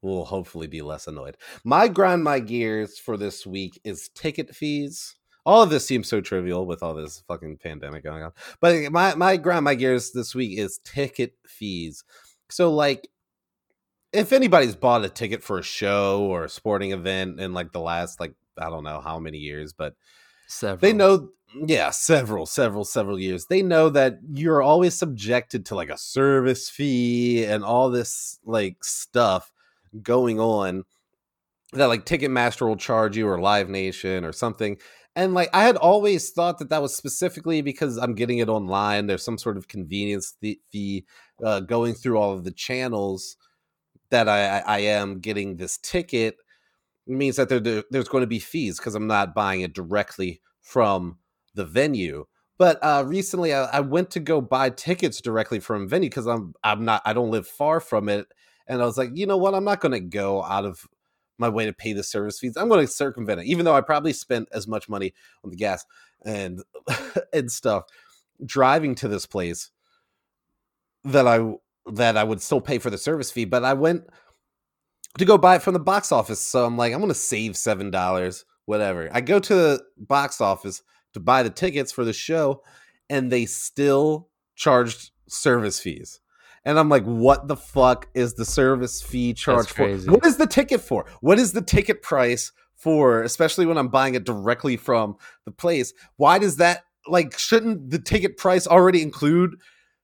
will 0.02 0.26
hopefully 0.26 0.66
be 0.66 0.82
less 0.82 1.06
annoyed. 1.06 1.36
My 1.64 1.88
grind 1.88 2.22
my 2.22 2.38
gears 2.38 2.98
for 2.98 3.16
this 3.16 3.46
week 3.46 3.80
is 3.82 4.10
ticket 4.14 4.54
fees. 4.54 5.16
All 5.44 5.62
of 5.62 5.70
this 5.70 5.86
seems 5.86 6.08
so 6.08 6.20
trivial 6.20 6.66
with 6.66 6.82
all 6.82 6.94
this 6.94 7.22
fucking 7.26 7.58
pandemic 7.58 8.04
going 8.04 8.22
on. 8.22 8.32
But 8.60 8.92
my 8.92 9.14
my 9.14 9.36
grind 9.36 9.64
my 9.64 9.74
gears 9.74 10.12
this 10.12 10.34
week 10.34 10.58
is 10.58 10.80
ticket 10.84 11.34
fees. 11.46 12.04
So 12.50 12.72
like 12.72 13.08
if 14.12 14.32
anybody's 14.32 14.76
bought 14.76 15.04
a 15.04 15.08
ticket 15.08 15.42
for 15.42 15.58
a 15.58 15.62
show 15.62 16.24
or 16.24 16.44
a 16.44 16.48
sporting 16.48 16.92
event 16.92 17.40
in 17.40 17.54
like 17.54 17.72
the 17.72 17.80
last 17.80 18.20
like 18.20 18.34
I 18.58 18.70
don't 18.70 18.84
know 18.84 19.00
how 19.00 19.18
many 19.18 19.38
years, 19.38 19.72
but 19.72 19.94
Several. 20.46 20.78
they 20.78 20.92
know 20.92 21.30
yeah 21.66 21.90
several 21.90 22.46
several 22.46 22.84
several 22.84 23.18
years. 23.18 23.46
They 23.46 23.62
know 23.62 23.88
that 23.90 24.18
you're 24.32 24.62
always 24.62 24.94
subjected 24.94 25.66
to 25.66 25.74
like 25.74 25.90
a 25.90 25.98
service 25.98 26.68
fee 26.68 27.44
and 27.44 27.64
all 27.64 27.90
this 27.90 28.38
like 28.44 28.84
stuff 28.84 29.50
going 30.02 30.40
on 30.40 30.84
that 31.72 31.86
like 31.86 32.06
ticketmaster 32.06 32.66
will 32.66 32.76
charge 32.76 33.16
you 33.16 33.28
or 33.28 33.40
live 33.40 33.68
nation 33.68 34.24
or 34.24 34.32
something. 34.32 34.76
And 35.14 35.32
like 35.34 35.48
i 35.54 35.62
had 35.64 35.76
always 35.76 36.30
thought 36.30 36.58
that 36.58 36.68
that 36.68 36.82
was 36.82 36.94
specifically 36.94 37.62
because 37.62 37.96
i'm 37.96 38.14
getting 38.14 38.38
it 38.38 38.48
online. 38.48 39.06
There's 39.06 39.24
some 39.24 39.38
sort 39.38 39.56
of 39.56 39.68
convenience 39.68 40.36
fee 40.40 41.06
uh, 41.44 41.60
going 41.60 41.94
through 41.94 42.18
all 42.18 42.32
of 42.32 42.44
the 42.44 42.52
channels 42.52 43.36
that 44.10 44.28
i 44.28 44.58
i 44.58 44.78
am 44.78 45.18
getting 45.18 45.56
this 45.56 45.78
ticket 45.78 46.36
means 47.06 47.36
that 47.36 47.48
there, 47.48 47.60
there- 47.60 47.84
there's 47.90 48.08
going 48.08 48.22
to 48.22 48.26
be 48.26 48.38
fees 48.38 48.78
because 48.78 48.94
i'm 48.94 49.06
not 49.06 49.34
buying 49.34 49.60
it 49.60 49.72
directly 49.72 50.40
from 50.60 51.18
the 51.54 51.64
venue. 51.64 52.26
But 52.58 52.78
uh, 52.82 53.04
recently, 53.06 53.52
I, 53.52 53.64
I 53.64 53.80
went 53.80 54.10
to 54.12 54.20
go 54.20 54.40
buy 54.40 54.70
tickets 54.70 55.20
directly 55.20 55.60
from 55.60 55.88
venue 55.88 56.08
because 56.08 56.26
I'm 56.26 56.54
I'm 56.64 56.84
not 56.84 57.02
I 57.04 57.12
don't 57.12 57.30
live 57.30 57.46
far 57.46 57.80
from 57.80 58.08
it, 58.08 58.26
and 58.66 58.80
I 58.80 58.86
was 58.86 58.96
like, 58.98 59.10
you 59.14 59.26
know 59.26 59.36
what, 59.36 59.54
I'm 59.54 59.64
not 59.64 59.80
going 59.80 59.92
to 59.92 60.00
go 60.00 60.42
out 60.42 60.64
of 60.64 60.86
my 61.38 61.48
way 61.50 61.66
to 61.66 61.72
pay 61.72 61.92
the 61.92 62.02
service 62.02 62.38
fees. 62.38 62.56
I'm 62.56 62.68
going 62.68 62.84
to 62.86 62.90
circumvent 62.90 63.40
it, 63.42 63.46
even 63.46 63.64
though 63.66 63.74
I 63.74 63.82
probably 63.82 64.14
spent 64.14 64.48
as 64.52 64.66
much 64.66 64.88
money 64.88 65.12
on 65.44 65.50
the 65.50 65.56
gas 65.56 65.84
and 66.24 66.62
and 67.32 67.52
stuff 67.52 67.84
driving 68.44 68.94
to 68.96 69.08
this 69.08 69.26
place 69.26 69.70
that 71.04 71.26
I 71.26 71.54
that 71.92 72.16
I 72.16 72.24
would 72.24 72.42
still 72.42 72.60
pay 72.60 72.78
for 72.78 72.90
the 72.90 72.98
service 72.98 73.30
fee. 73.30 73.44
But 73.44 73.64
I 73.64 73.74
went 73.74 74.04
to 75.18 75.24
go 75.24 75.38
buy 75.38 75.56
it 75.56 75.62
from 75.62 75.74
the 75.74 75.80
box 75.80 76.12
office, 76.12 76.40
so 76.40 76.64
I'm 76.64 76.76
like, 76.76 76.92
I'm 76.92 77.00
going 77.00 77.08
to 77.08 77.14
save 77.14 77.56
seven 77.56 77.90
dollars, 77.90 78.44
whatever. 78.66 79.08
I 79.12 79.20
go 79.20 79.38
to 79.38 79.54
the 79.54 79.82
box 79.96 80.40
office 80.40 80.82
to 81.14 81.20
buy 81.20 81.42
the 81.42 81.50
tickets 81.50 81.92
for 81.92 82.04
the 82.04 82.12
show 82.12 82.62
and 83.08 83.30
they 83.30 83.46
still 83.46 84.28
charged 84.54 85.10
service 85.28 85.80
fees. 85.80 86.20
And 86.64 86.78
I'm 86.78 86.88
like, 86.88 87.04
what 87.04 87.46
the 87.46 87.56
fuck 87.56 88.08
is 88.14 88.34
the 88.34 88.44
service 88.44 89.00
fee 89.00 89.32
charge 89.32 89.68
for? 89.68 89.84
What 90.10 90.26
is 90.26 90.36
the 90.36 90.48
ticket 90.48 90.80
for? 90.80 91.06
What 91.20 91.38
is 91.38 91.52
the 91.52 91.62
ticket 91.62 92.02
price 92.02 92.50
for, 92.74 93.22
especially 93.22 93.66
when 93.66 93.78
I'm 93.78 93.88
buying 93.88 94.16
it 94.16 94.24
directly 94.24 94.76
from 94.76 95.16
the 95.44 95.52
place? 95.52 95.94
Why 96.16 96.38
does 96.40 96.56
that 96.56 96.82
like 97.06 97.38
shouldn't 97.38 97.90
the 97.90 98.00
ticket 98.00 98.36
price 98.36 98.66
already 98.66 99.00
include 99.00 99.54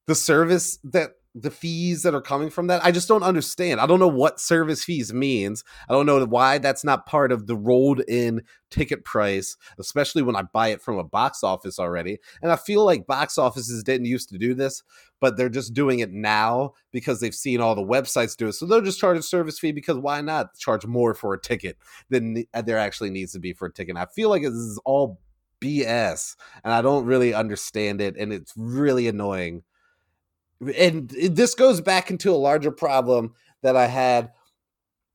the 0.06 0.14
service 0.14 0.78
that 0.84 1.10
the 1.34 1.50
fees 1.50 2.02
that 2.02 2.14
are 2.14 2.20
coming 2.20 2.50
from 2.50 2.66
that? 2.66 2.84
I 2.84 2.90
just 2.90 3.08
don't 3.08 3.22
understand. 3.22 3.80
I 3.80 3.86
don't 3.86 3.98
know 3.98 4.08
what 4.08 4.40
service 4.40 4.84
fees 4.84 5.12
means. 5.12 5.64
I 5.88 5.92
don't 5.92 6.06
know 6.06 6.24
why 6.24 6.58
that's 6.58 6.84
not 6.84 7.06
part 7.06 7.32
of 7.32 7.46
the 7.46 7.56
rolled 7.56 8.00
in 8.00 8.42
ticket 8.70 9.04
price, 9.04 9.56
especially 9.78 10.22
when 10.22 10.36
I 10.36 10.42
buy 10.42 10.68
it 10.68 10.82
from 10.82 10.98
a 10.98 11.04
box 11.04 11.42
office 11.42 11.78
already. 11.78 12.18
And 12.42 12.50
I 12.50 12.56
feel 12.56 12.84
like 12.84 13.06
box 13.06 13.38
offices 13.38 13.82
didn't 13.82 14.06
used 14.06 14.28
to 14.30 14.38
do 14.38 14.54
this, 14.54 14.82
but 15.20 15.36
they're 15.36 15.48
just 15.48 15.74
doing 15.74 16.00
it 16.00 16.10
now 16.10 16.72
because 16.90 17.20
they've 17.20 17.34
seen 17.34 17.60
all 17.60 17.74
the 17.74 17.82
websites 17.82 18.36
do 18.36 18.48
it. 18.48 18.52
So 18.54 18.66
they'll 18.66 18.80
just 18.80 19.00
charge 19.00 19.18
a 19.18 19.22
service 19.22 19.58
fee 19.58 19.72
because 19.72 19.98
why 19.98 20.20
not 20.20 20.56
charge 20.58 20.86
more 20.86 21.14
for 21.14 21.34
a 21.34 21.40
ticket 21.40 21.78
than 22.08 22.44
uh, 22.52 22.62
there 22.62 22.78
actually 22.78 23.10
needs 23.10 23.32
to 23.32 23.38
be 23.38 23.52
for 23.52 23.66
a 23.66 23.72
ticket? 23.72 23.90
And 23.90 23.98
I 23.98 24.06
feel 24.06 24.28
like 24.28 24.42
this 24.42 24.52
is 24.52 24.80
all 24.84 25.20
BS 25.60 26.36
and 26.64 26.72
I 26.72 26.82
don't 26.82 27.06
really 27.06 27.32
understand 27.32 28.00
it. 28.00 28.16
And 28.16 28.32
it's 28.32 28.52
really 28.56 29.06
annoying 29.06 29.62
and 30.76 31.08
this 31.10 31.54
goes 31.54 31.80
back 31.80 32.10
into 32.10 32.30
a 32.30 32.36
larger 32.36 32.70
problem 32.70 33.34
that 33.62 33.76
I 33.76 33.86
had, 33.86 34.30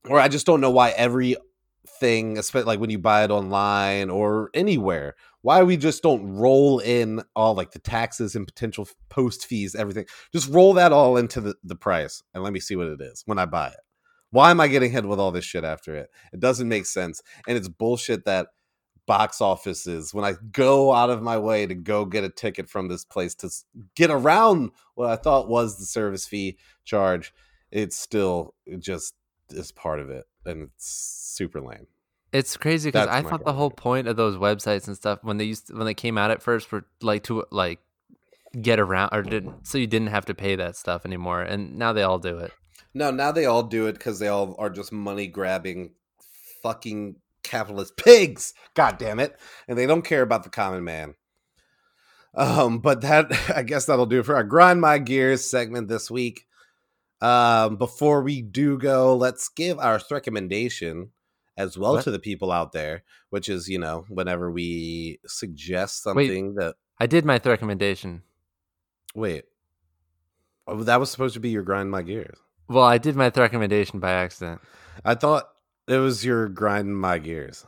where 0.08 0.22
I 0.22 0.28
just 0.28 0.46
don't 0.46 0.62
know 0.62 0.72
why 0.72 0.92
everything, 0.92 2.38
especially 2.38 2.66
like 2.66 2.80
when 2.80 2.90
you 2.90 3.00
buy 3.00 3.24
it 3.24 3.32
online 3.32 4.10
or 4.10 4.50
anywhere, 4.54 5.16
why 5.42 5.64
we 5.64 5.78
just 5.78 6.04
don't 6.04 6.36
roll 6.36 6.80
in 6.80 7.22
all 7.36 7.56
like 7.56 7.72
the 7.72 7.80
taxes 7.80 8.36
and 8.36 8.46
potential 8.46 8.88
post 9.10 9.46
fees, 9.46 9.76
everything. 9.76 10.06
Just 10.34 10.50
roll 10.50 10.74
that 10.74 10.92
all 10.92 11.18
into 11.18 11.42
the, 11.42 11.56
the 11.64 11.76
price 11.76 12.22
and 12.34 12.44
let 12.44 12.54
me 12.54 12.60
see 12.60 12.76
what 12.76 12.88
it 12.88 13.02
is 13.02 13.24
when 13.26 13.40
I 13.40 13.46
buy 13.46 13.68
it. 13.68 13.80
Why 14.32 14.52
am 14.52 14.60
I 14.60 14.68
getting 14.68 14.92
hit 14.92 15.06
with 15.06 15.20
all 15.20 15.32
this 15.32 15.46
shit 15.46 15.64
after 15.64 15.96
it? 15.96 16.10
It 16.34 16.42
doesn't 16.42 16.68
make 16.68 16.86
sense. 16.86 17.22
And 17.48 17.58
it's 17.58 17.70
bullshit 17.70 18.26
that 18.26 18.48
box 19.08 19.42
offices 19.42 20.14
when 20.14 20.26
I 20.26 20.36
go 20.52 20.94
out 20.94 21.10
of 21.10 21.24
my 21.24 21.40
way 21.40 21.66
to 21.66 21.74
go 21.74 22.06
get 22.06 22.24
a 22.24 22.30
ticket 22.30 22.70
from 22.70 22.90
this 22.90 23.04
place 23.04 23.34
to 23.36 23.50
get 23.96 24.12
around 24.12 24.72
what 24.94 25.10
I 25.10 25.16
thought 25.16 25.48
was 25.48 25.80
the 25.80 25.86
service 25.86 26.28
fee 26.28 26.58
charge, 26.84 27.34
it's 27.72 27.98
still 27.98 28.54
it 28.68 28.80
just 28.82 29.16
is 29.50 29.72
part 29.72 30.00
of 30.00 30.12
it, 30.12 30.26
and 30.46 30.64
it's 30.64 30.86
super 30.86 31.60
lame. 31.60 31.88
It's 32.34 32.58
crazy 32.58 32.90
because 32.90 33.08
I 33.08 33.24
thought 33.24 33.46
the 33.46 33.54
whole 33.54 33.72
point 33.72 34.08
of 34.08 34.18
those 34.18 34.36
websites 34.36 34.88
and 34.88 34.96
stuff 34.96 35.20
when 35.24 35.38
they 35.38 35.46
used 35.46 35.74
when 35.74 35.86
they 35.86 35.94
came 35.94 36.18
out 36.18 36.30
at 36.30 36.44
first 36.44 36.72
were 36.72 36.86
like 37.02 37.24
to 37.24 37.46
like 37.50 37.80
get 38.62 38.80
around 38.80 39.10
or 39.14 39.24
didn't 39.24 39.66
so 39.66 39.78
you 39.78 39.88
didn't 39.88 40.10
have 40.10 40.26
to 40.26 40.36
pay 40.36 40.56
that 40.58 40.76
stuff 40.76 41.06
anymore, 41.06 41.42
and 41.42 41.78
now 41.78 41.94
they 41.94 42.04
all 42.04 42.20
do 42.20 42.38
it. 42.38 42.52
No, 42.94 43.12
now 43.12 43.32
they 43.32 43.46
all 43.46 43.64
do 43.64 43.88
it 43.88 43.94
because 43.94 44.20
they 44.20 44.28
all 44.28 44.56
are 44.60 44.70
just 44.70 44.92
money 44.92 45.28
grabbing, 45.28 45.92
fucking 46.62 47.16
capitalist 47.44 47.98
pigs. 48.04 48.54
God 48.74 48.98
damn 48.98 49.20
it, 49.20 49.38
and 49.68 49.78
they 49.78 49.86
don't 49.86 50.02
care 50.04 50.22
about 50.22 50.44
the 50.44 50.50
common 50.50 50.84
man. 50.84 51.16
Um, 52.36 52.80
but 52.80 53.02
that 53.02 53.32
I 53.56 53.64
guess 53.64 53.86
that'll 53.86 54.06
do 54.06 54.24
for 54.24 54.36
our 54.36 54.44
grind 54.44 54.82
my 54.82 55.00
gears 55.00 55.50
segment 55.50 55.88
this 55.88 56.12
week. 56.12 56.46
Um, 57.20 57.78
before 57.78 58.22
we 58.22 58.42
do 58.44 58.78
go, 58.78 59.16
let's 59.16 59.50
give 59.50 59.80
our 59.80 60.00
recommendation 60.12 61.12
as 61.58 61.76
well 61.76 61.94
What? 61.94 62.04
to 62.04 62.12
the 62.12 62.20
people 62.20 62.52
out 62.52 62.74
there, 62.74 63.04
which 63.32 63.50
is 63.50 63.68
you 63.68 63.80
know 63.80 64.06
whenever 64.10 64.52
we 64.52 65.20
suggest 65.26 66.06
Wait. 66.06 66.28
something 66.28 66.54
that 66.56 66.76
I 67.00 67.08
did 67.08 67.26
my 67.26 67.40
recommendation. 67.44 68.22
wait, 69.16 69.46
oh, 70.68 70.84
that 70.84 71.00
was 71.00 71.10
supposed 71.10 71.34
to 71.34 71.40
be 71.40 71.50
your 71.50 71.64
grind 71.64 71.90
my 71.90 72.04
gears. 72.04 72.38
Well, 72.70 72.84
I 72.84 72.98
did 73.00 73.16
my 73.16 73.30
recommendation 73.36 74.00
by 74.00 74.12
accident. 74.12 74.62
I 75.04 75.16
thought 75.16 75.48
it 75.88 75.98
was 75.98 76.26
your 76.26 76.48
grind 76.48 76.98
my 76.98 77.18
gears. 77.18 77.66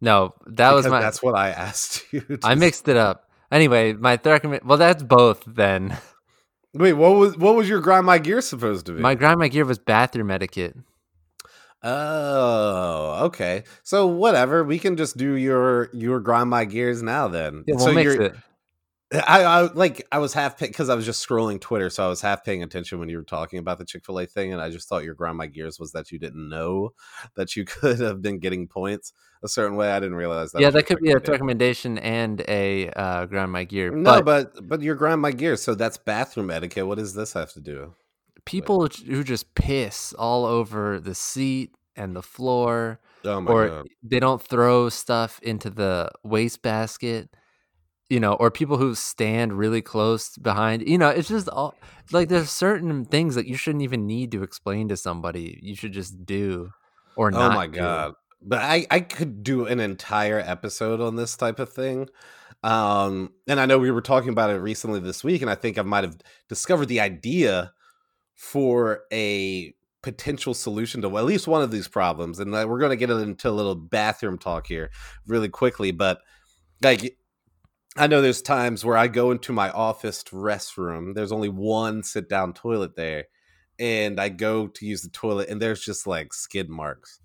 No, 0.00 0.34
that 0.46 0.72
was 0.72 0.86
my. 0.86 1.00
That's 1.00 1.22
what 1.22 1.34
I 1.34 1.50
asked 1.50 2.04
you. 2.12 2.20
to 2.20 2.38
I 2.42 2.54
mixed 2.54 2.88
it 2.88 2.96
up. 2.96 3.30
Anyway, 3.50 3.92
my 3.92 4.18
recommend. 4.24 4.64
Well, 4.64 4.78
that's 4.78 5.02
both 5.02 5.42
then. 5.46 5.96
Wait, 6.74 6.94
what 6.94 7.12
was 7.12 7.36
what 7.38 7.54
was 7.54 7.68
your 7.68 7.80
grind 7.80 8.04
my 8.04 8.18
gear 8.18 8.40
supposed 8.40 8.86
to 8.86 8.92
be? 8.92 9.00
My 9.00 9.14
grind 9.14 9.38
my 9.38 9.48
gear 9.48 9.64
was 9.64 9.78
bathroom 9.78 10.30
etiquette. 10.30 10.76
oh, 11.82 13.26
okay. 13.26 13.62
So 13.84 14.08
whatever, 14.08 14.64
we 14.64 14.78
can 14.78 14.96
just 14.96 15.16
do 15.16 15.34
your 15.34 15.88
your 15.92 16.20
grind 16.20 16.50
my 16.50 16.64
gears 16.64 17.02
now 17.02 17.28
then. 17.28 17.64
Yeah, 17.66 17.76
we'll 17.76 17.86
so 17.86 17.92
mix 17.92 18.14
it. 18.14 18.34
I, 19.14 19.42
I 19.42 19.60
like 19.72 20.06
I 20.10 20.18
was 20.18 20.32
half 20.32 20.58
because 20.58 20.88
I 20.88 20.94
was 20.94 21.04
just 21.04 21.26
scrolling 21.26 21.60
Twitter, 21.60 21.90
so 21.90 22.04
I 22.04 22.08
was 22.08 22.20
half 22.20 22.44
paying 22.44 22.62
attention 22.62 22.98
when 22.98 23.08
you 23.08 23.16
were 23.16 23.22
talking 23.24 23.58
about 23.58 23.78
the 23.78 23.84
Chick 23.84 24.04
Fil 24.04 24.18
A 24.18 24.26
thing, 24.26 24.52
and 24.52 24.60
I 24.60 24.70
just 24.70 24.88
thought 24.88 25.04
your 25.04 25.14
grind 25.14 25.36
my 25.36 25.46
gears 25.46 25.78
was 25.78 25.92
that 25.92 26.10
you 26.10 26.18
didn't 26.18 26.48
know 26.48 26.92
that 27.36 27.56
you 27.56 27.64
could 27.66 28.00
have 28.00 28.22
been 28.22 28.38
getting 28.38 28.66
points 28.68 29.12
a 29.42 29.48
certain 29.48 29.76
way. 29.76 29.90
I 29.92 30.00
didn't 30.00 30.16
realize 30.16 30.52
that. 30.52 30.62
yeah, 30.62 30.70
that 30.70 30.84
could 30.84 31.00
be 31.00 31.10
a 31.10 31.18
recommendation. 31.18 31.98
and 31.98 32.42
a 32.48 32.88
uh, 32.90 33.26
grind 33.26 33.52
my 33.52 33.64
gear. 33.64 33.90
No, 33.90 34.22
but 34.22 34.54
but 34.54 34.68
but 34.68 34.82
your 34.82 34.94
grind 34.94 35.20
my 35.20 35.32
gears, 35.32 35.62
so 35.62 35.74
that's 35.74 35.96
bathroom 35.96 36.50
etiquette. 36.50 36.86
What 36.86 36.98
does 36.98 37.14
this 37.14 37.32
have 37.34 37.52
to 37.52 37.60
do? 37.60 37.94
people 38.46 38.86
who 39.06 39.24
just 39.24 39.54
piss 39.54 40.12
all 40.18 40.44
over 40.44 41.00
the 41.00 41.14
seat 41.14 41.74
and 41.96 42.14
the 42.14 42.22
floor, 42.22 43.00
Oh 43.24 43.42
or 43.46 43.68
god. 43.68 43.86
they 44.02 44.20
don't 44.20 44.42
throw 44.42 44.88
stuff 44.90 45.40
into 45.42 45.70
the 45.70 46.10
wastebasket. 46.22 47.34
You 48.14 48.20
know, 48.20 48.34
or 48.34 48.48
people 48.48 48.76
who 48.76 48.94
stand 48.94 49.58
really 49.58 49.82
close 49.82 50.38
behind. 50.38 50.88
You 50.88 50.98
know, 50.98 51.08
it's 51.08 51.26
just 51.26 51.48
all 51.48 51.74
like 52.12 52.28
there's 52.28 52.48
certain 52.48 53.04
things 53.04 53.34
that 53.34 53.48
you 53.48 53.56
shouldn't 53.56 53.82
even 53.82 54.06
need 54.06 54.30
to 54.30 54.44
explain 54.44 54.86
to 54.90 54.96
somebody. 54.96 55.58
You 55.60 55.74
should 55.74 55.90
just 55.90 56.24
do 56.24 56.70
or 57.16 57.32
not. 57.32 57.50
Oh 57.50 57.54
my 57.56 57.66
do. 57.66 57.80
god. 57.80 58.14
But 58.40 58.60
I 58.60 58.86
I 58.88 59.00
could 59.00 59.42
do 59.42 59.66
an 59.66 59.80
entire 59.80 60.38
episode 60.38 61.00
on 61.00 61.16
this 61.16 61.36
type 61.36 61.58
of 61.58 61.72
thing. 61.72 62.08
Um 62.62 63.32
and 63.48 63.58
I 63.58 63.66
know 63.66 63.78
we 63.80 63.90
were 63.90 64.00
talking 64.00 64.30
about 64.30 64.50
it 64.50 64.60
recently 64.60 65.00
this 65.00 65.24
week 65.24 65.42
and 65.42 65.50
I 65.50 65.56
think 65.56 65.76
I 65.76 65.82
might 65.82 66.04
have 66.04 66.16
discovered 66.48 66.86
the 66.86 67.00
idea 67.00 67.72
for 68.36 69.00
a 69.12 69.74
potential 70.04 70.54
solution 70.54 71.02
to 71.02 71.18
at 71.18 71.24
least 71.24 71.48
one 71.48 71.62
of 71.62 71.72
these 71.72 71.88
problems 71.88 72.38
and 72.38 72.54
uh, 72.54 72.64
we're 72.68 72.78
going 72.78 72.90
to 72.90 72.96
get 72.96 73.10
into 73.10 73.48
a 73.48 73.50
little 73.50 73.74
bathroom 73.74 74.38
talk 74.38 74.68
here 74.68 74.90
really 75.26 75.48
quickly 75.48 75.90
but 75.90 76.20
like 76.82 77.16
I 77.96 78.06
know 78.06 78.20
there's 78.20 78.42
times 78.42 78.84
where 78.84 78.96
I 78.96 79.06
go 79.08 79.30
into 79.30 79.52
my 79.52 79.70
office 79.70 80.22
restroom 80.24 81.14
there's 81.14 81.32
only 81.32 81.48
one 81.48 82.02
sit 82.02 82.28
down 82.28 82.52
toilet 82.52 82.96
there 82.96 83.26
and 83.78 84.20
I 84.20 84.28
go 84.28 84.66
to 84.68 84.86
use 84.86 85.02
the 85.02 85.10
toilet 85.10 85.48
and 85.48 85.60
there's 85.60 85.84
just 85.84 86.06
like 86.06 86.32
skid 86.32 86.68
marks 86.68 87.20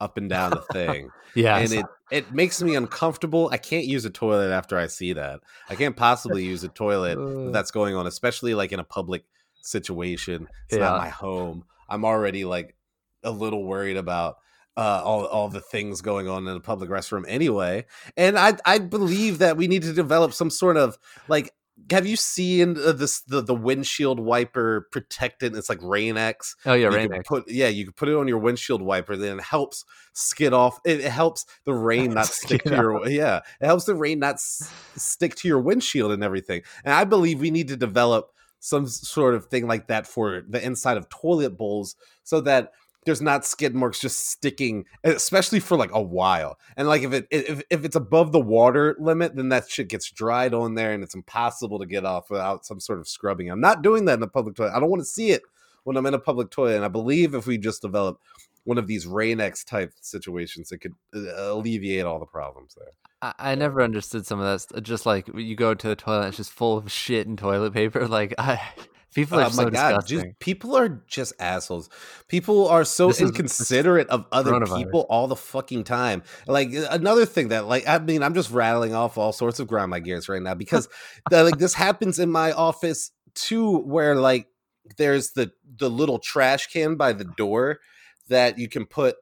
up 0.00 0.16
and 0.16 0.28
down 0.28 0.50
the 0.52 0.62
thing 0.62 1.10
Yeah, 1.34 1.58
and 1.58 1.72
it 1.72 1.86
it 2.10 2.32
makes 2.34 2.60
me 2.60 2.74
uncomfortable. 2.74 3.48
I 3.52 3.56
can't 3.56 3.84
use 3.86 4.04
a 4.04 4.10
toilet 4.10 4.50
after 4.50 4.76
I 4.76 4.88
see 4.88 5.12
that. 5.12 5.38
I 5.68 5.76
can't 5.76 5.96
possibly 6.08 6.44
use 6.44 6.64
a 6.64 6.68
toilet 6.68 7.52
that's 7.52 7.70
going 7.70 7.94
on, 7.94 8.08
especially 8.08 8.54
like 8.54 8.72
in 8.72 8.80
a 8.80 8.84
public 8.84 9.24
situation. 9.62 10.48
It's 10.68 10.76
Yeah. 10.78 10.88
not 10.90 10.98
my 10.98 11.08
home. 11.08 11.64
I'm 11.88 12.04
already 12.04 12.44
like 12.44 12.74
a 13.22 13.30
little 13.30 13.62
worried 13.64 13.96
about 13.96 14.38
uh, 14.80 15.02
all 15.04 15.26
all 15.26 15.48
the 15.48 15.60
things 15.60 16.00
going 16.00 16.26
on 16.28 16.48
in 16.48 16.56
a 16.56 16.60
public 16.60 16.88
restroom 16.90 17.24
anyway. 17.28 17.84
And 18.16 18.38
I 18.38 18.56
I 18.64 18.78
believe 18.78 19.38
that 19.38 19.56
we 19.56 19.68
need 19.68 19.82
to 19.82 19.92
develop 19.92 20.32
some 20.32 20.50
sort 20.50 20.76
of 20.76 20.98
like. 21.28 21.52
Have 21.90 22.06
you 22.06 22.16
seen 22.16 22.76
uh, 22.76 22.92
this 22.92 23.20
the, 23.22 23.40
the 23.40 23.54
windshield 23.54 24.20
wiper 24.20 24.86
protectant? 24.92 25.56
It's 25.56 25.70
like 25.70 25.78
Rain-X. 25.82 26.56
Oh 26.66 26.74
yeah, 26.74 26.90
You 26.90 26.94
Rain 26.94 27.12
X. 27.14 27.26
put 27.26 27.50
yeah, 27.50 27.68
you 27.68 27.84
can 27.86 27.94
put 27.94 28.10
it 28.10 28.14
on 28.16 28.28
your 28.28 28.36
windshield 28.36 28.82
wiper. 28.82 29.16
Then 29.16 29.38
it 29.38 29.42
helps 29.44 29.86
skid 30.12 30.52
off. 30.52 30.78
It, 30.84 31.00
it 31.00 31.10
helps 31.10 31.46
the 31.64 31.72
rain 31.90 32.12
not 32.12 32.26
stick 32.26 32.64
to 32.64 32.76
your 32.76 33.08
yeah. 33.08 33.40
It 33.62 33.66
helps 33.66 33.86
the 33.86 33.94
rain 33.94 34.18
not 34.18 34.34
s- 34.34 34.70
stick 34.94 35.34
to 35.36 35.48
your 35.48 35.58
windshield 35.58 36.12
and 36.12 36.22
everything. 36.22 36.60
And 36.84 36.92
I 36.92 37.04
believe 37.04 37.40
we 37.40 37.50
need 37.50 37.68
to 37.68 37.76
develop 37.78 38.30
some 38.58 38.86
sort 38.86 39.34
of 39.34 39.46
thing 39.46 39.66
like 39.66 39.86
that 39.88 40.06
for 40.06 40.42
the 40.46 40.62
inside 40.62 40.98
of 40.98 41.08
toilet 41.08 41.56
bowls 41.56 41.96
so 42.24 42.42
that 42.42 42.72
there's 43.06 43.22
not 43.22 43.46
skid 43.46 43.74
marks 43.74 44.00
just 44.00 44.28
sticking 44.28 44.84
especially 45.04 45.60
for 45.60 45.76
like 45.76 45.90
a 45.92 46.02
while 46.02 46.58
and 46.76 46.88
like 46.88 47.02
if 47.02 47.12
it 47.12 47.26
if, 47.30 47.62
if 47.70 47.84
it's 47.84 47.96
above 47.96 48.32
the 48.32 48.40
water 48.40 48.96
limit 48.98 49.34
then 49.36 49.48
that 49.48 49.68
shit 49.68 49.88
gets 49.88 50.10
dried 50.10 50.54
on 50.54 50.74
there 50.74 50.92
and 50.92 51.02
it's 51.02 51.14
impossible 51.14 51.78
to 51.78 51.86
get 51.86 52.04
off 52.04 52.30
without 52.30 52.64
some 52.64 52.80
sort 52.80 52.98
of 52.98 53.08
scrubbing 53.08 53.50
i'm 53.50 53.60
not 53.60 53.82
doing 53.82 54.04
that 54.04 54.18
in 54.18 54.22
a 54.22 54.28
public 54.28 54.54
toilet 54.54 54.72
i 54.74 54.80
don't 54.80 54.90
want 54.90 55.00
to 55.00 55.06
see 55.06 55.30
it 55.30 55.42
when 55.84 55.96
i'm 55.96 56.06
in 56.06 56.14
a 56.14 56.18
public 56.18 56.50
toilet 56.50 56.76
and 56.76 56.84
i 56.84 56.88
believe 56.88 57.34
if 57.34 57.46
we 57.46 57.56
just 57.56 57.82
develop 57.82 58.20
one 58.64 58.78
of 58.78 58.86
these 58.86 59.06
rain-x 59.06 59.64
type 59.64 59.92
situations 60.00 60.70
it 60.70 60.78
could 60.78 60.94
uh, 61.14 61.52
alleviate 61.52 62.04
all 62.04 62.18
the 62.18 62.26
problems 62.26 62.74
there 62.76 62.92
I, 63.22 63.34
I 63.38 63.54
never 63.54 63.82
understood 63.82 64.26
some 64.26 64.40
of 64.40 64.66
that. 64.68 64.82
Just 64.82 65.04
like 65.04 65.28
you 65.34 65.54
go 65.54 65.74
to 65.74 65.88
the 65.88 65.96
toilet, 65.96 66.28
it's 66.28 66.38
just 66.38 66.52
full 66.52 66.78
of 66.78 66.90
shit 66.90 67.26
and 67.26 67.38
toilet 67.38 67.74
paper. 67.74 68.08
Like 68.08 68.34
I, 68.38 68.60
people 69.14 69.38
are 69.38 69.44
oh 69.44 69.48
so 69.50 69.64
my 69.64 69.70
god, 69.70 70.06
just 70.06 70.26
people 70.38 70.76
are 70.76 70.88
just 71.06 71.32
assholes. 71.38 71.88
People 72.28 72.68
are 72.68 72.84
so 72.84 73.08
This 73.08 73.16
is- 73.16 73.22
is 73.22 73.28
inconsiderate 73.30 74.08
of 74.08 74.24
other 74.32 74.52
people 74.64 75.06
all 75.08 75.26
the 75.28 75.36
fucking 75.36 75.84
time. 75.84 76.22
Like 76.46 76.74
uh, 76.74 76.86
another 76.90 77.26
thing 77.26 77.48
that, 77.48 77.66
like, 77.66 77.86
I 77.88 77.98
mean, 77.98 78.22
I'm 78.22 78.34
just 78.34 78.50
rattling 78.50 78.94
off 78.94 79.18
all 79.18 79.32
sorts 79.32 79.58
of 79.60 79.66
grind 79.68 79.90
my 79.90 80.00
gears 80.00 80.28
right 80.28 80.42
now 80.42 80.54
because, 80.54 80.88
the, 81.30 81.44
like, 81.44 81.58
this 81.58 81.74
happens 81.74 82.18
in 82.18 82.30
my 82.30 82.52
office 82.52 83.10
too, 83.34 83.78
where 83.78 84.16
like 84.16 84.46
there's 84.96 85.32
the 85.32 85.52
the 85.78 85.88
little 85.90 86.18
trash 86.18 86.66
can 86.68 86.96
by 86.96 87.12
the 87.12 87.24
door 87.24 87.78
that 88.28 88.58
you 88.58 88.68
can 88.68 88.86
put 88.86 89.16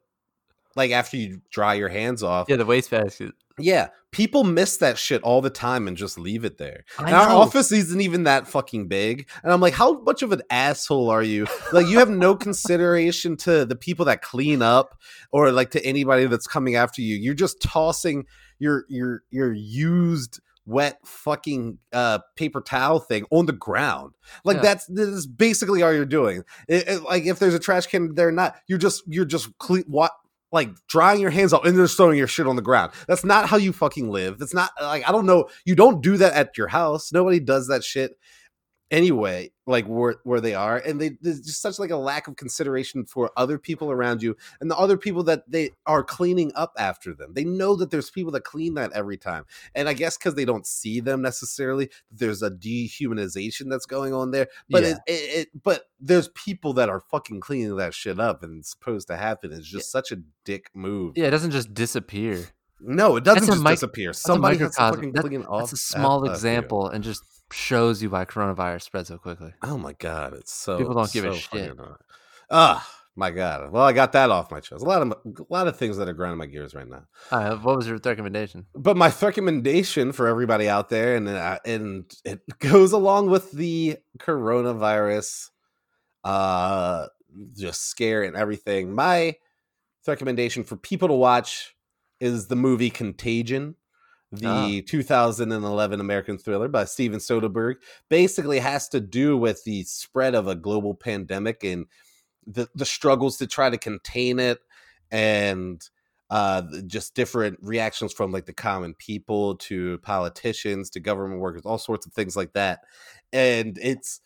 like 0.77 0.91
after 0.91 1.17
you 1.17 1.41
dry 1.51 1.75
your 1.75 1.89
hands 1.89 2.23
off. 2.23 2.47
yeah, 2.49 2.57
the 2.57 2.65
wastebasket. 2.67 3.33
Yeah, 3.59 3.89
people 4.11 4.43
miss 4.45 4.79
that 4.79 4.97
shit 4.99 5.23
all 5.23 5.41
the 5.43 5.51
time 5.51 5.87
and 5.87 5.97
just 5.97 6.19
leave 6.19 6.45
it 6.45 6.59
there. 6.59 6.85
And 6.99 7.11
our 7.15 7.29
office 7.29 7.71
isn't 7.73 8.01
even 8.01 8.25
that 8.25 8.49
fucking 8.49 8.89
big. 8.89 9.29
And 9.43 9.53
I'm 9.53 9.61
like, 9.61 9.75
how 9.75 10.01
much 10.01 10.23
of 10.23 10.33
an 10.33 10.43
asshole 10.51 11.11
are 11.11 11.23
you? 11.23 11.47
Like, 11.73 11.87
you 11.87 11.99
have 11.99 12.09
no 12.11 12.35
consideration 12.35 13.37
to 13.39 13.65
the 13.65 13.77
people 13.77 14.05
that 14.07 14.23
clean 14.23 14.63
up 14.63 14.99
or 15.31 15.53
like 15.53 15.71
to 15.73 15.85
anybody 15.85 16.27
that's 16.27 16.47
coming 16.47 16.75
after 16.77 17.03
you. 17.03 17.17
You're 17.17 17.35
just 17.35 17.61
tossing 17.61 18.25
your 18.59 18.85
your 18.89 19.23
your 19.31 19.53
used 19.53 20.41
wet 20.67 20.99
fucking 21.05 21.79
uh 21.95 22.19
paper 22.37 22.61
towel 22.61 22.99
thing 23.01 23.25
on 23.31 23.47
the 23.47 23.53
ground 23.55 24.13
like 24.45 24.57
Yeah. 24.57 24.63
that's 24.63 24.85
this 24.87 25.09
is 25.09 25.27
basically 25.27 25.83
all 25.83 25.93
you're 25.95 26.05
doing 26.05 26.43
It- 26.69 26.87
it- 26.89 27.03
like 27.05 27.25
if 27.25 27.39
there's 27.39 27.55
a 27.55 27.59
trash 27.59 27.87
can 27.87 28.15
there 28.15 28.31
not 28.31 28.55
you're 28.67 28.77
just 28.79 29.03
you're 29.07 29.25
just 29.25 29.57
clean 29.57 29.85
what 29.87 30.13
like 30.53 30.71
drying 30.89 31.21
your 31.21 31.31
hands 31.31 31.53
off 31.53 31.65
and 31.65 31.77
just 31.77 31.97
throwing 31.97 32.19
your 32.19 32.27
shit 32.27 32.47
on 32.47 32.57
the 32.57 32.63
ground. 32.63 32.93
That's 33.07 33.25
not 33.25 33.49
how 33.49 33.57
you 33.57 33.73
fucking 33.73 34.11
live. 34.11 34.39
That's 34.39 34.55
not 34.55 34.71
like 34.81 35.09
I 35.09 35.13
don't 35.13 35.27
know. 35.27 35.49
You 35.65 35.75
don't 35.75 36.03
do 36.03 36.17
that 36.17 36.33
at 36.33 36.57
your 36.57 36.69
house. 36.69 37.13
Nobody 37.13 37.41
does 37.41 37.69
that 37.69 37.85
shit 37.85 38.19
anyway. 38.91 39.51
Like 39.67 39.85
where 39.85 40.17
where 40.25 40.41
they 40.41 40.55
are, 40.55 40.79
and 40.79 40.99
they 40.99 41.19
there's 41.21 41.43
just 41.43 41.61
such 41.61 41.79
like 41.79 41.91
a 41.91 41.97
lack 41.97 42.27
of 42.27 42.37
consideration 42.37 43.05
for 43.05 43.31
other 43.37 43.59
people 43.59 43.91
around 43.91 44.23
you 44.23 44.35
and 44.63 44.71
the 44.71 44.77
other 44.79 44.97
people 44.97 45.23
that 45.25 45.43
they 45.47 45.73
are 45.85 46.03
cleaning 46.03 46.53
up 46.55 46.73
after 46.79 47.13
them. 47.13 47.35
They 47.35 47.45
know 47.45 47.77
that 47.77 47.91
there's 47.91 48.09
people 48.09 48.33
that 48.33 48.45
clean 48.45 48.73
that 48.77 48.93
every 48.93 49.19
time, 49.19 49.45
and 49.75 49.87
I 49.87 49.93
guess 49.93 50.17
because 50.17 50.37
they 50.37 50.47
don't 50.47 50.67
see 50.67 51.01
them 51.01 51.21
necessarily, 51.21 51.91
there's 52.11 52.43
a 52.43 52.51
dehumanization 52.51 53.69
that's 53.69 53.85
going 53.85 54.15
on 54.15 54.31
there. 54.31 54.49
But 54.71 54.85
Yeah. 54.85 54.89
it, 54.89 54.99
it, 55.07 55.13
it 55.13 55.49
but 55.63 55.85
there's 56.01 56.29
people 56.29 56.73
that 56.73 56.89
are 56.89 57.01
fucking 57.01 57.41
cleaning 57.41 57.77
that 57.77 57.93
shit 57.93 58.19
up, 58.19 58.43
and 58.43 58.61
it's 58.61 58.71
supposed 58.71 59.09
to 59.09 59.19
happen. 59.19 59.53
It's 59.53 59.69
just 59.69 59.93
such 59.93 60.13
a 60.13 60.17
dick 60.45 60.71
move. 60.75 61.13
Yeah, 61.17 61.27
it 61.27 61.31
doesn't 61.31 61.51
just 61.51 61.75
disappear. 61.75 62.47
No, 62.81 63.17
it 63.17 63.25
doesn't 63.25 63.41
That's 63.41 63.49
a 63.49 63.53
just 63.53 63.63
mic- 63.65 63.73
disappear. 63.75 64.09
That's 64.11 64.21
Somebody 64.21 64.57
a 64.57 64.61
has 64.61 64.77
to 64.77 64.81
microcosm. 64.83 64.97
fucking 64.97 65.13
That- 65.13 65.25
clean 65.29 65.43
off. 65.45 65.61
That's 65.61 65.73
a 65.75 65.77
small 65.77 66.25
example 66.31 66.89
and 66.89 67.05
just 67.05 67.23
shows 67.53 68.03
you 68.03 68.11
why 68.11 68.25
coronavirus 68.25 68.83
spread 68.83 69.07
so 69.07 69.19
quickly. 69.19 69.53
Oh 69.63 69.79
my 69.79 69.93
god, 69.95 70.35
it's 70.35 70.53
so 70.53 70.79
People 70.79 70.95
don't 70.95 71.13
give 71.13 71.25
a 71.25 71.35
so 71.35 71.41
fucking 71.41 71.67
shit. 71.67 71.79
Ah, 72.51 72.99
my 73.19 73.31
god. 73.31 73.73
Well, 73.73 73.83
I 73.83 73.93
got 73.93 74.13
that 74.13 74.31
off 74.31 74.51
my 74.51 74.61
chest. 74.61 74.83
A 74.83 74.89
lot 74.89 75.03
of 75.03 75.11
a 75.11 75.53
lot 75.53 75.67
of 75.67 75.77
things 75.77 75.97
that 75.97 76.09
are 76.09 76.13
grinding 76.13 76.39
my 76.39 76.47
gears 76.47 76.75
right 76.75 76.89
now. 76.89 77.05
Uh, 77.31 77.57
what 77.57 77.77
was 77.77 77.87
your 77.89 77.99
recommendation? 78.03 78.67
But 78.75 78.97
my 78.97 79.13
recommendation 79.21 80.13
for 80.13 80.29
everybody 80.29 80.69
out 80.69 80.89
there, 80.89 81.17
and 81.17 81.29
uh, 81.29 81.59
and 81.65 82.05
it 82.25 82.41
goes 82.61 82.93
along 82.93 83.31
with 83.31 83.51
the 83.53 83.99
coronavirus, 84.19 85.51
uh, 86.25 87.09
just 87.57 87.89
scare 87.89 88.23
and 88.23 88.37
everything. 88.37 88.95
My 88.95 89.37
recommendation 90.07 90.65
for 90.65 90.77
people 90.77 91.09
to 91.09 91.15
watch 91.15 91.75
is 92.21 92.47
the 92.47 92.57
movie 92.57 92.91
Contagion, 92.91 93.75
the 94.33 94.83
2011 94.83 96.01
American 96.01 96.39
thriller 96.39 96.69
by 96.69 96.85
Steven 96.85 97.19
Soderbergh. 97.19 97.77
Basically, 98.09 98.59
has 98.59 98.89
to 98.91 99.01
do 99.01 99.37
with 99.37 99.65
the 99.65 99.85
spread 99.85 100.35
of 100.35 100.47
a 100.49 100.55
global 100.55 100.95
pandemic 100.95 101.65
and 101.65 101.87
the 102.47 102.69
the 102.75 102.85
struggles 102.87 103.37
to 103.39 103.47
try 103.47 103.69
to 103.71 103.79
contain 103.79 104.39
it 104.39 104.59
and 105.11 105.83
uh 106.31 106.63
just 106.87 107.15
different 107.15 107.59
reactions 107.63 108.13
from 108.13 108.31
like 108.33 108.45
the 108.47 108.53
common 108.53 108.95
people 108.95 109.55
to 109.57 109.97
politicians 109.99 110.91
to 110.91 111.01
government 111.01 111.41
workers 111.41 111.63
all 111.65 111.79
sorts 111.79 112.07
of 112.07 112.13
things 112.13 112.37
like 112.37 112.53
that 112.53 112.81
and 113.33 113.79
it's 113.81 114.21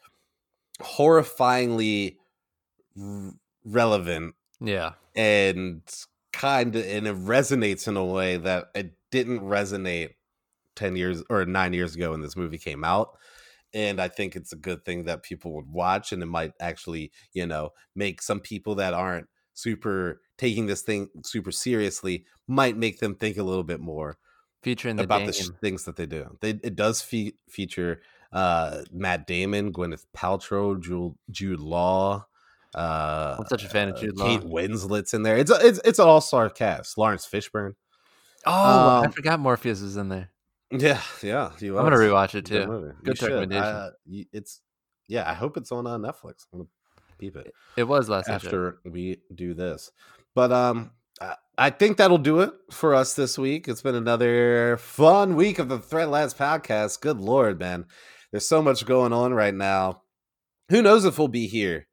horrifyingly 0.80 2.16
r- 3.00 3.32
relevant 3.64 4.34
Yeah. 4.60 4.92
and 5.14 5.82
kind 6.32 6.74
of 6.76 6.84
and 6.86 7.06
it 7.06 7.16
resonates 7.16 7.86
in 7.86 7.96
a 7.96 8.04
way 8.04 8.36
that 8.36 8.66
it 8.74 8.94
didn't 9.12 9.40
resonate 9.40 10.14
10 10.74 10.96
years 10.96 11.22
or 11.30 11.44
9 11.44 11.72
years 11.72 11.94
ago 11.94 12.10
when 12.10 12.22
this 12.22 12.36
movie 12.36 12.58
came 12.58 12.82
out 12.82 13.16
and 13.74 14.00
i 14.00 14.08
think 14.08 14.34
it's 14.34 14.52
a 14.52 14.56
good 14.56 14.84
thing 14.84 15.04
that 15.04 15.22
people 15.22 15.52
would 15.52 15.68
watch 15.68 16.10
and 16.10 16.22
it 16.22 16.26
might 16.26 16.52
actually 16.60 17.12
you 17.32 17.46
know 17.46 17.70
make 17.94 18.20
some 18.20 18.40
people 18.40 18.74
that 18.74 18.94
aren't 18.94 19.26
super 19.54 20.20
taking 20.38 20.66
this 20.66 20.82
thing 20.82 21.08
super 21.24 21.52
seriously 21.52 22.24
might 22.48 22.76
make 22.76 22.98
them 22.98 23.14
think 23.14 23.36
a 23.36 23.42
little 23.42 23.62
bit 23.62 23.80
more 23.80 24.18
Featuring 24.62 24.96
the 24.96 25.04
about 25.04 25.26
the 25.26 25.32
sh- 25.32 25.48
things 25.60 25.84
that 25.84 25.96
they 25.96 26.06
do 26.06 26.36
they, 26.40 26.50
it 26.50 26.74
does 26.74 27.02
fe- 27.02 27.34
feature 27.48 28.00
uh 28.32 28.82
matt 28.90 29.26
damon 29.26 29.72
gwyneth 29.72 30.06
paltrow 30.16 30.80
jude, 30.80 31.14
jude 31.30 31.60
law 31.60 32.24
uh 32.74 33.36
I'm 33.38 33.46
such 33.46 33.64
a 33.64 33.68
fan 33.68 33.90
of 33.90 33.96
uh, 33.96 34.00
Jude 34.00 34.16
Law. 34.16 34.26
Kate 34.26 34.40
Winslet's 34.48 35.12
in 35.12 35.22
there. 35.22 35.36
It's 35.36 35.50
a, 35.50 35.58
it's 35.66 35.78
it's 35.84 35.98
an 35.98 36.08
all 36.08 36.22
star 36.22 36.48
cast. 36.48 36.96
Laurence 36.96 37.26
Fishburne. 37.26 37.74
Oh, 38.46 38.52
I 38.52 39.06
um, 39.06 39.12
forgot 39.12 39.40
Morpheus 39.40 39.80
is 39.80 39.96
in 39.96 40.08
there. 40.08 40.30
Yeah, 40.70 41.00
yeah. 41.22 41.50
I'm 41.60 41.68
gonna 41.68 41.96
rewatch 41.96 42.34
it 42.34 42.46
too. 42.46 42.66
movie. 42.66 42.94
Good 43.04 43.20
recommendation. 43.20 43.62
Uh, 43.62 43.90
it's 44.32 44.60
yeah. 45.06 45.30
I 45.30 45.34
hope 45.34 45.56
it's 45.56 45.70
on 45.70 45.86
uh, 45.86 45.98
Netflix. 45.98 46.46
I'm 46.52 46.60
gonna 46.60 46.68
peep 47.18 47.36
it 47.36 47.52
It 47.76 47.84
was 47.84 48.08
last 48.08 48.28
after 48.28 48.78
we 48.84 49.18
do 49.34 49.54
this. 49.54 49.90
But 50.34 50.50
um, 50.50 50.92
I, 51.20 51.34
I 51.58 51.70
think 51.70 51.98
that'll 51.98 52.18
do 52.18 52.40
it 52.40 52.52
for 52.70 52.94
us 52.94 53.14
this 53.14 53.38
week. 53.38 53.68
It's 53.68 53.82
been 53.82 53.94
another 53.94 54.78
fun 54.78 55.36
week 55.36 55.58
of 55.58 55.68
the 55.68 55.78
Thread 55.78 56.08
Lads 56.08 56.34
podcast. 56.34 57.00
Good 57.00 57.20
lord, 57.20 57.60
man. 57.60 57.84
There's 58.30 58.48
so 58.48 58.62
much 58.62 58.86
going 58.86 59.12
on 59.12 59.34
right 59.34 59.54
now. 59.54 60.02
Who 60.70 60.80
knows 60.80 61.04
if 61.04 61.18
we'll 61.18 61.28
be 61.28 61.48
here 61.48 61.86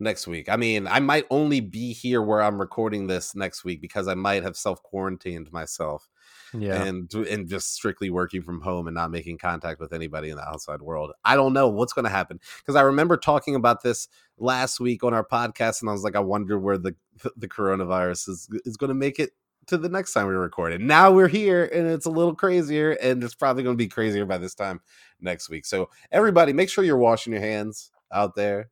next 0.00 0.26
week? 0.26 0.48
I 0.48 0.56
mean, 0.56 0.86
I 0.86 0.98
might 1.00 1.26
only 1.30 1.60
be 1.60 1.92
here 1.92 2.22
where 2.22 2.42
I'm 2.42 2.60
recording 2.60 3.06
this 3.06 3.34
next 3.34 3.64
week 3.64 3.80
because 3.80 4.08
I 4.08 4.14
might 4.14 4.42
have 4.42 4.56
self 4.56 4.82
quarantined 4.82 5.52
myself 5.52 6.08
Yeah. 6.52 6.82
and 6.82 7.12
and 7.14 7.48
just 7.48 7.74
strictly 7.74 8.10
working 8.10 8.42
from 8.42 8.60
home 8.62 8.88
and 8.88 8.94
not 8.94 9.10
making 9.10 9.38
contact 9.38 9.78
with 9.80 9.92
anybody 9.92 10.30
in 10.30 10.36
the 10.36 10.48
outside 10.48 10.82
world. 10.82 11.12
I 11.24 11.36
don't 11.36 11.52
know 11.52 11.68
what's 11.68 11.92
going 11.92 12.06
to 12.06 12.10
happen 12.10 12.40
because 12.58 12.76
I 12.76 12.82
remember 12.82 13.16
talking 13.16 13.54
about 13.54 13.82
this 13.82 14.08
last 14.38 14.80
week 14.80 15.04
on 15.04 15.14
our 15.14 15.24
podcast, 15.24 15.82
and 15.82 15.88
I 15.90 15.92
was 15.92 16.02
like, 16.02 16.16
I 16.16 16.20
wonder 16.20 16.58
where 16.58 16.78
the 16.78 16.94
the 17.36 17.48
coronavirus 17.48 18.30
is 18.30 18.48
is 18.64 18.76
going 18.76 18.88
to 18.88 18.94
make 18.94 19.18
it 19.18 19.30
to 19.66 19.76
the 19.76 19.88
next 19.88 20.14
time 20.14 20.26
we 20.26 20.32
record 20.34 20.72
it. 20.72 20.80
Now 20.80 21.12
we're 21.12 21.28
here, 21.28 21.64
and 21.66 21.86
it's 21.86 22.06
a 22.06 22.10
little 22.10 22.34
crazier, 22.34 22.92
and 22.92 23.22
it's 23.22 23.34
probably 23.34 23.62
going 23.62 23.76
to 23.76 23.84
be 23.84 23.86
crazier 23.88 24.24
by 24.24 24.38
this 24.38 24.54
time 24.54 24.80
next 25.20 25.48
week. 25.50 25.64
So 25.66 25.90
everybody, 26.10 26.52
make 26.52 26.70
sure 26.70 26.82
you're 26.82 26.96
washing 26.96 27.32
your 27.32 27.42
hands 27.42 27.92
out 28.10 28.34
there. 28.34 28.70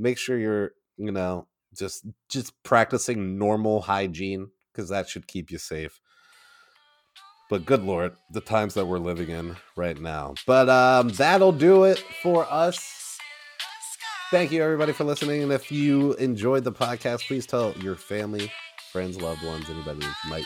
Make 0.00 0.18
sure 0.18 0.38
you're 0.38 0.72
you 0.96 1.12
know 1.12 1.46
just 1.76 2.06
just 2.28 2.52
practicing 2.62 3.38
normal 3.38 3.82
hygiene 3.82 4.48
because 4.72 4.88
that 4.88 5.08
should 5.08 5.26
keep 5.26 5.50
you 5.50 5.58
safe. 5.58 6.00
But 7.48 7.66
good 7.66 7.82
lord 7.82 8.14
the 8.32 8.40
times 8.40 8.74
that 8.74 8.86
we're 8.86 8.98
living 8.98 9.28
in 9.28 9.56
right 9.76 10.00
now. 10.00 10.34
But 10.46 10.68
um 10.68 11.08
that'll 11.10 11.52
do 11.52 11.84
it 11.84 11.98
for 12.22 12.46
us. 12.50 13.18
Thank 14.30 14.52
you, 14.52 14.62
everybody, 14.62 14.92
for 14.92 15.02
listening. 15.02 15.42
And 15.42 15.50
if 15.50 15.72
you 15.72 16.12
enjoyed 16.14 16.62
the 16.62 16.70
podcast, 16.70 17.26
please 17.26 17.46
tell 17.46 17.72
your 17.78 17.96
family, 17.96 18.52
friends, 18.92 19.20
loved 19.20 19.44
ones, 19.44 19.68
anybody 19.68 20.04
who 20.04 20.30
might 20.30 20.44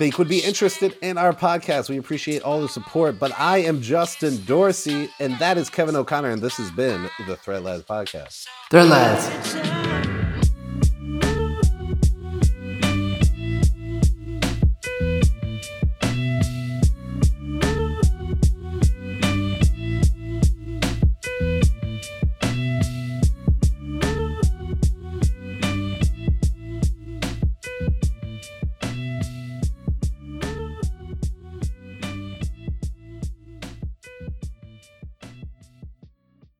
think 0.00 0.16
would 0.16 0.28
be 0.28 0.38
interested 0.38 0.96
in 1.02 1.18
our 1.18 1.34
podcast. 1.34 1.90
We 1.90 1.98
appreciate 1.98 2.40
all 2.40 2.62
the 2.62 2.70
support. 2.70 3.18
But 3.18 3.38
I 3.38 3.58
am 3.58 3.82
Justin 3.82 4.42
Dorsey, 4.46 5.10
and 5.20 5.38
that 5.40 5.58
is 5.58 5.68
Kevin 5.68 5.94
O'Connor, 5.94 6.30
and 6.30 6.40
this 6.40 6.56
has 6.56 6.70
been 6.70 7.10
the 7.26 7.36
Threat 7.36 7.62
Lads 7.62 7.82
Podcast. 7.82 8.46
Thread 8.70 8.88
Lads. 8.88 9.89